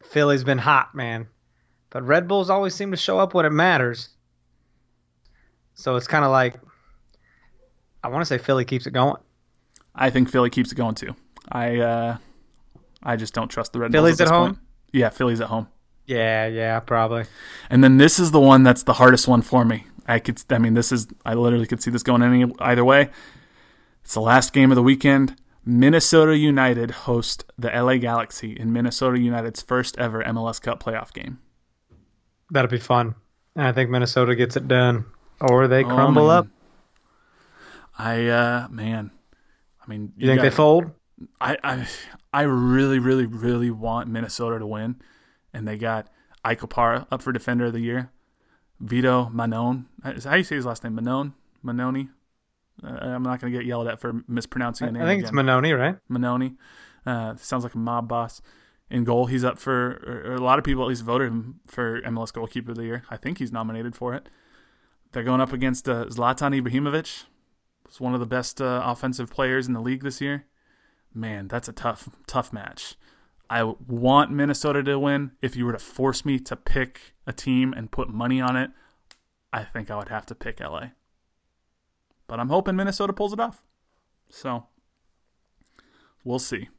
Philly's 0.04 0.44
been 0.44 0.60
hot, 0.60 0.94
man, 0.94 1.28
but 1.90 2.04
Red 2.04 2.28
Bulls 2.28 2.50
always 2.50 2.76
seem 2.76 2.92
to 2.92 2.98
show 2.98 3.20
up 3.20 3.34
when 3.34 3.46
it 3.46 3.52
matters. 3.52 4.10
So 5.74 5.96
it's 5.96 6.08
kind 6.08 6.26
of 6.26 6.32
like 6.32 6.56
I 8.04 8.10
want 8.10 8.22
to 8.22 8.26
say 8.26 8.38
Philly 8.38 8.66
keeps 8.66 8.88
it 8.88 8.92
going. 8.92 9.22
I 9.96 10.10
think 10.10 10.30
Philly 10.30 10.50
keeps 10.50 10.72
it 10.72 10.76
going 10.76 10.96
too. 10.96 11.16
I 11.52 11.78
uh, 11.80 12.18
I 13.04 13.16
just 13.16 13.34
don't 13.34 13.50
trust 13.50 13.74
the 13.74 13.80
Red 13.80 13.92
Philly's 13.92 14.18
Bulls 14.18 14.22
at, 14.22 14.28
at 14.28 14.38
home. 14.38 14.50
Point. 14.56 14.60
Yeah, 14.92 15.10
Philly's 15.10 15.42
at 15.42 15.48
home. 15.48 15.68
Yeah, 16.10 16.48
yeah, 16.48 16.80
probably. 16.80 17.26
And 17.70 17.84
then 17.84 17.98
this 17.98 18.18
is 18.18 18.32
the 18.32 18.40
one 18.40 18.64
that's 18.64 18.82
the 18.82 18.94
hardest 18.94 19.28
one 19.28 19.44
for 19.44 19.64
me. 19.64 19.86
I 20.08 20.18
could, 20.18 20.42
I 20.50 20.58
mean, 20.58 20.74
this 20.74 20.92
is, 20.92 21.08
I 21.24 21.36
literally 21.36 21.68
could 21.68 21.84
see 21.84 21.92
this 21.92 22.02
going 22.02 22.24
any 22.24 22.52
either 22.58 22.84
way. 22.84 23.12
It's 24.04 24.16
the 24.16 24.22
last 24.22 24.52
game 24.52 24.72
of 24.72 24.76
the 24.76 24.82
weekend. 24.82 25.36
Minnesota 25.64 26.36
United 26.36 26.92
host 26.92 27.46
the 27.60 27.70
LA 27.70 27.98
Galaxy 27.98 28.54
in 28.54 28.74
Minnesota 28.74 29.20
United's 29.20 29.62
first 29.62 30.00
ever 30.00 30.24
MLS 30.24 30.60
Cup 30.60 30.84
playoff 30.84 31.14
game. 31.14 31.38
That'll 32.52 32.72
be 32.72 32.80
fun. 32.80 33.16
And 33.56 33.68
I 33.68 33.72
think 33.72 33.90
Minnesota 33.90 34.36
gets 34.36 34.56
it 34.56 34.68
done, 34.68 35.06
or 35.42 35.68
they 35.68 35.84
oh, 35.84 35.88
crumble 35.88 36.30
oh, 36.30 36.40
up. 36.40 36.48
I, 37.98 38.28
uh, 38.28 38.68
man, 38.70 39.12
I 39.84 39.90
mean, 39.90 40.14
you, 40.16 40.24
you 40.24 40.28
think 40.28 40.38
got, 40.40 40.44
they 40.44 40.56
fold? 40.56 40.92
I, 41.42 41.58
I, 41.64 41.88
I 42.32 42.42
really, 42.44 43.00
really, 43.00 43.26
really 43.26 43.72
want 43.72 44.08
Minnesota 44.08 44.60
to 44.60 44.66
win 44.66 45.02
and 45.54 45.68
they 45.68 45.78
got 45.78 46.08
Ike 46.44 46.62
Opara 46.62 47.08
up 47.12 47.22
for 47.22 47.32
Defender 47.32 47.66
of 47.66 47.74
the 47.74 47.80
Year. 47.80 48.12
Vito 48.80 49.30
Mannone. 49.34 49.86
Is 50.06 50.24
how 50.24 50.36
you 50.36 50.44
say 50.44 50.56
his 50.56 50.66
last 50.66 50.84
name? 50.84 50.96
Mannone? 50.96 51.34
Mannone? 51.66 52.10
Uh, 52.82 52.88
I'm 52.88 53.24
not 53.24 53.42
going 53.42 53.52
to 53.52 53.60
get 53.60 53.68
yelled 53.68 53.88
at 53.88 54.00
for 54.00 54.24
mispronouncing 54.28 54.88
the 54.88 54.94
name. 54.94 55.02
I 55.02 55.06
think 55.06 55.20
again. 55.20 55.28
it's 55.28 55.36
Mannone, 55.36 55.78
right? 55.78 55.98
Mannone. 56.10 56.56
Uh, 57.06 57.36
sounds 57.36 57.64
like 57.64 57.76
a 57.76 57.78
mob 57.78 58.08
boss. 58.08 58.42
In 58.90 59.04
goal, 59.04 59.28
he's 59.28 59.44
up 59.44 59.60
for, 59.60 60.26
or 60.28 60.34
a 60.34 60.42
lot 60.42 60.58
of 60.58 60.66
people 60.66 60.84
at 60.84 60.90
least 60.90 61.04
voted 61.04 61.28
him 61.28 61.60
for 61.68 62.02
MLS 62.02 62.34
Goalkeeper 62.34 62.72
of 62.72 62.78
the 62.78 62.86
Year. 62.86 63.04
I 63.10 63.18
think 63.18 63.38
he's 63.38 63.52
nominated 63.52 63.96
for 63.96 64.16
it. 64.16 64.30
They're 65.12 65.24
going 65.24 65.42
up 65.42 65.54
against 65.54 65.88
uh, 65.88 66.06
Zlatan 66.06 66.60
Ibrahimovic. 66.60 67.26
He's 67.88 68.00
one 68.00 68.14
of 68.14 68.20
the 68.20 68.26
best 68.26 68.62
uh, 68.62 68.82
offensive 68.84 69.30
players 69.30 69.68
in 69.68 69.74
the 69.74 69.82
league 69.82 70.04
this 70.04 70.22
year. 70.22 70.46
Man, 71.14 71.48
that's 71.48 71.68
a 71.68 71.74
tough, 71.74 72.10
tough 72.28 72.52
match. 72.52 72.96
I 73.50 73.64
want 73.64 74.32
Minnesota 74.32 74.84
to 74.84 75.00
win. 75.00 75.32
If 75.42 75.56
you 75.56 75.66
were 75.66 75.72
to 75.72 75.80
force 75.80 76.24
me 76.24 76.40
to 76.40 76.56
pick 76.56 77.14
a 77.26 77.34
team 77.34 77.74
and 77.74 77.92
put 77.92 78.10
money 78.10 78.40
on 78.40 78.56
it, 78.56 78.70
I 79.52 79.64
think 79.64 79.90
I 79.90 79.98
would 79.98 80.10
have 80.10 80.28
to 80.28 80.36
pick 80.36 80.60
LA. 80.60 80.90
But 82.28 82.40
I'm 82.40 82.50
hoping 82.50 82.76
Minnesota 82.76 83.12
pulls 83.12 83.34
it 83.34 83.40
off. 83.40 83.64
So 84.30 84.66
we'll 86.24 86.38
see. 86.38 86.70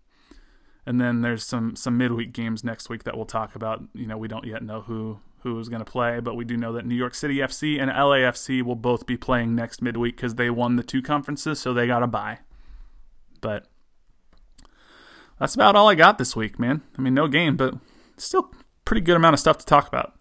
And 0.90 1.00
then 1.00 1.20
there's 1.20 1.44
some 1.44 1.76
some 1.76 1.96
midweek 1.96 2.32
games 2.32 2.64
next 2.64 2.88
week 2.88 3.04
that 3.04 3.16
we'll 3.16 3.24
talk 3.24 3.54
about. 3.54 3.80
You 3.94 4.08
know, 4.08 4.18
we 4.18 4.26
don't 4.26 4.44
yet 4.44 4.60
know 4.64 4.80
who 4.80 5.20
who 5.44 5.56
is 5.60 5.68
going 5.68 5.84
to 5.84 5.88
play, 5.88 6.18
but 6.18 6.34
we 6.34 6.44
do 6.44 6.56
know 6.56 6.72
that 6.72 6.84
New 6.84 6.96
York 6.96 7.14
City 7.14 7.36
FC 7.36 7.80
and 7.80 7.88
LAFC 7.92 8.60
will 8.64 8.74
both 8.74 9.06
be 9.06 9.16
playing 9.16 9.54
next 9.54 9.82
midweek 9.82 10.16
because 10.16 10.34
they 10.34 10.50
won 10.50 10.74
the 10.74 10.82
two 10.82 11.00
conferences, 11.00 11.60
so 11.60 11.72
they 11.72 11.86
got 11.86 12.02
a 12.02 12.08
bye. 12.08 12.40
But 13.40 13.68
that's 15.38 15.54
about 15.54 15.76
all 15.76 15.88
I 15.88 15.94
got 15.94 16.18
this 16.18 16.34
week, 16.34 16.58
man. 16.58 16.82
I 16.98 17.02
mean, 17.02 17.14
no 17.14 17.28
game, 17.28 17.56
but 17.56 17.74
still 18.16 18.50
pretty 18.84 19.02
good 19.02 19.14
amount 19.14 19.34
of 19.34 19.38
stuff 19.38 19.58
to 19.58 19.66
talk 19.66 19.86
about. 19.86 20.14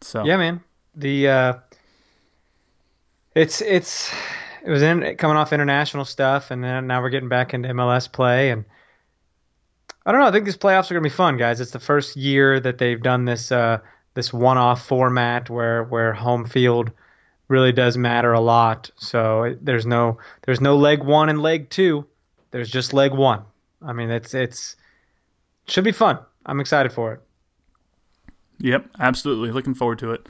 So 0.00 0.24
yeah, 0.24 0.36
man. 0.36 0.64
The 0.96 1.28
uh, 1.28 1.52
it's 3.36 3.60
it's 3.60 4.12
it 4.64 4.70
was 4.70 4.82
in 4.82 5.16
coming 5.16 5.36
off 5.36 5.52
international 5.52 6.06
stuff, 6.06 6.50
and 6.50 6.64
then 6.64 6.88
now 6.88 7.00
we're 7.00 7.10
getting 7.10 7.28
back 7.28 7.54
into 7.54 7.68
MLS 7.68 8.10
play, 8.10 8.50
and 8.50 8.64
I 10.06 10.12
don't 10.12 10.20
know. 10.20 10.26
I 10.26 10.32
think 10.32 10.44
these 10.44 10.56
playoffs 10.56 10.90
are 10.90 10.94
gonna 10.94 11.02
be 11.02 11.08
fun, 11.08 11.36
guys. 11.36 11.60
It's 11.60 11.70
the 11.70 11.78
first 11.78 12.16
year 12.16 12.60
that 12.60 12.78
they've 12.78 13.02
done 13.02 13.24
this 13.24 13.50
uh, 13.50 13.78
this 14.14 14.32
one-off 14.32 14.86
format 14.86 15.50
where 15.50 15.84
where 15.84 16.12
home 16.12 16.46
field 16.46 16.90
really 17.48 17.72
does 17.72 17.96
matter 17.96 18.32
a 18.32 18.40
lot. 18.40 18.90
So 18.96 19.56
there's 19.60 19.86
no 19.86 20.18
there's 20.42 20.60
no 20.60 20.76
leg 20.76 21.02
one 21.02 21.28
and 21.28 21.40
leg 21.40 21.70
two. 21.70 22.06
There's 22.50 22.70
just 22.70 22.92
leg 22.92 23.12
one. 23.12 23.42
I 23.82 23.92
mean, 23.92 24.10
it's 24.10 24.34
it's 24.34 24.76
should 25.66 25.84
be 25.84 25.92
fun. 25.92 26.18
I'm 26.46 26.60
excited 26.60 26.92
for 26.92 27.12
it. 27.14 27.20
Yep, 28.58 28.86
absolutely. 28.98 29.50
Looking 29.50 29.74
forward 29.74 29.98
to 30.00 30.12
it. 30.12 30.28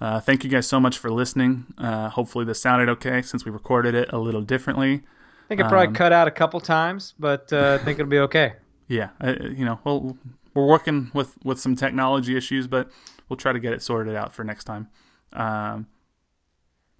Uh, 0.00 0.18
thank 0.18 0.42
you 0.42 0.50
guys 0.50 0.66
so 0.66 0.80
much 0.80 0.98
for 0.98 1.10
listening. 1.10 1.66
Uh, 1.78 2.08
hopefully, 2.08 2.44
this 2.44 2.60
sounded 2.60 2.88
okay 2.88 3.22
since 3.22 3.44
we 3.44 3.52
recorded 3.52 3.94
it 3.94 4.12
a 4.12 4.18
little 4.18 4.40
differently. 4.40 4.94
I 5.44 5.48
think 5.48 5.60
it 5.60 5.68
probably 5.68 5.88
um, 5.88 5.94
cut 5.94 6.12
out 6.12 6.26
a 6.26 6.30
couple 6.30 6.60
times, 6.60 7.14
but 7.18 7.52
uh, 7.52 7.78
I 7.80 7.84
think 7.84 8.00
it'll 8.00 8.10
be 8.10 8.18
okay. 8.20 8.54
Yeah, 8.88 9.10
uh, 9.20 9.34
you 9.40 9.64
know, 9.64 9.80
well, 9.84 10.16
we're 10.54 10.66
working 10.66 11.10
with 11.14 11.36
with 11.44 11.58
some 11.60 11.76
technology 11.76 12.36
issues, 12.36 12.66
but 12.66 12.90
we'll 13.28 13.36
try 13.36 13.52
to 13.52 13.60
get 13.60 13.72
it 13.72 13.82
sorted 13.82 14.14
out 14.14 14.34
for 14.34 14.44
next 14.44 14.64
time. 14.64 14.88
Um, 15.32 15.86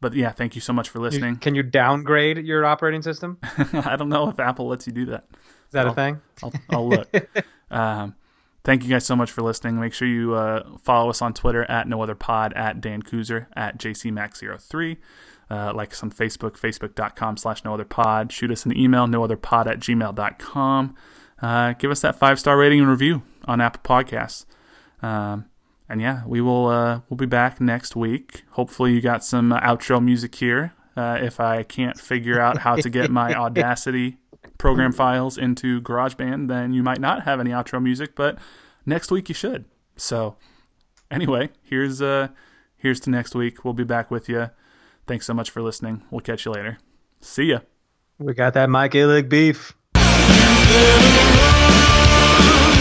but 0.01 0.15
yeah, 0.15 0.33
thank 0.33 0.55
you 0.55 0.61
so 0.61 0.73
much 0.73 0.89
for 0.89 0.99
listening. 0.99 1.37
Can 1.37 1.55
you 1.55 1.63
downgrade 1.63 2.39
your 2.39 2.65
operating 2.65 3.03
system? 3.03 3.39
I 3.73 3.97
don't 3.97 4.09
know 4.09 4.29
if 4.29 4.41
Apple 4.41 4.67
lets 4.67 4.87
you 4.87 4.93
do 4.93 5.07
that. 5.07 5.27
Is 5.33 5.73
that 5.73 5.87
I'll, 5.87 5.93
a 5.93 5.95
thing? 5.95 6.21
I'll, 6.43 6.53
I'll 6.71 6.89
look. 6.89 7.09
um, 7.71 8.17
thank 8.65 8.83
you 8.83 8.91
guys 8.91 9.07
so 9.07 9.15
much 9.15 9.31
for 9.31 9.43
listening. 9.43 9.79
Make 9.79 9.95
sure 9.95 10.09
you 10.09 10.35
uh, 10.35 10.77
follow 10.83 11.09
us 11.09 11.23
on 11.23 11.35
Twitter 11.35 11.65
at 11.71 11.87
no 11.87 12.03
other 12.03 12.17
pod 12.17 12.53
at 12.55 12.81
Dan 12.81 13.03
Kuzer 13.03 13.47
at 13.55 13.79
JCMax03. 13.79 14.97
Uh, 15.49 15.73
like 15.75 15.93
us 15.93 16.03
on 16.03 16.11
Facebook, 16.11 16.59
facebook.com 16.59 17.37
slash 17.37 17.65
no 17.65 17.75
other 17.75 17.85
pod. 17.85 18.33
Shoot 18.33 18.51
us 18.51 18.67
an 18.67 18.77
email, 18.77 19.07
no 19.07 19.23
other 19.23 19.37
pod 19.37 19.69
at 19.69 19.79
gmail.com. 19.79 20.97
Uh, 21.43 21.73
give 21.75 21.91
us 21.91 22.01
that 22.01 22.17
five 22.17 22.39
star 22.39 22.57
rating 22.57 22.81
and 22.81 22.89
review 22.89 23.23
on 23.47 23.61
Apple 23.61 23.83
Podcasts. 23.83 24.47
Um, 25.03 25.47
and 25.89 26.01
yeah, 26.01 26.23
we 26.27 26.41
will 26.41 26.69
uh, 26.69 27.01
we'll 27.11 27.19
be 27.19 27.27
back 27.27 27.61
next 27.61 27.97
week. 27.97 28.45
Hopefully, 28.53 28.95
you 28.95 29.01
got 29.01 29.25
some 29.25 29.51
outro 29.51 30.03
music 30.03 30.35
here. 30.37 30.73
Uh, 30.97 31.19
if 31.21 31.41
I 31.41 31.63
can't 31.65 31.99
figure 31.99 32.41
out 32.41 32.59
how 32.59 32.77
to 32.77 32.89
get 32.89 33.11
my 33.11 33.35
Audacity 33.39 34.19
program 34.59 34.93
files 34.93 35.37
into 35.37 35.81
GarageBand, 35.81 36.49
then 36.49 36.73
you 36.73 36.83
might 36.83 37.01
not 37.01 37.25
have 37.25 37.41
any 37.41 37.51
outro 37.51 37.83
music, 37.83 38.15
but 38.15 38.39
next 38.87 39.11
week 39.11 39.29
you 39.29 39.35
should. 39.35 39.65
So 39.97 40.37
anyway, 41.11 41.51
here's 41.63 42.01
uh 42.01 42.29
here's 42.77 43.01
to 43.01 43.11
next 43.11 43.35
week. 43.35 43.65
We'll 43.65 43.75
be 43.75 43.85
back 43.85 44.11
with 44.11 44.29
you. 44.29 44.51
Thanks 45.07 45.27
so 45.27 45.35
much 45.35 45.51
for 45.51 45.61
listening. 45.61 46.03
We'll 46.11 46.21
catch 46.21 46.45
you 46.45 46.53
later. 46.53 46.79
See 47.21 47.45
ya. 47.45 47.61
We 48.19 48.35
got 48.35 48.55
that 48.55 48.71
Mike 48.71 48.93
Illig 48.93 49.29
beef 49.29 49.75
you. 52.41 52.72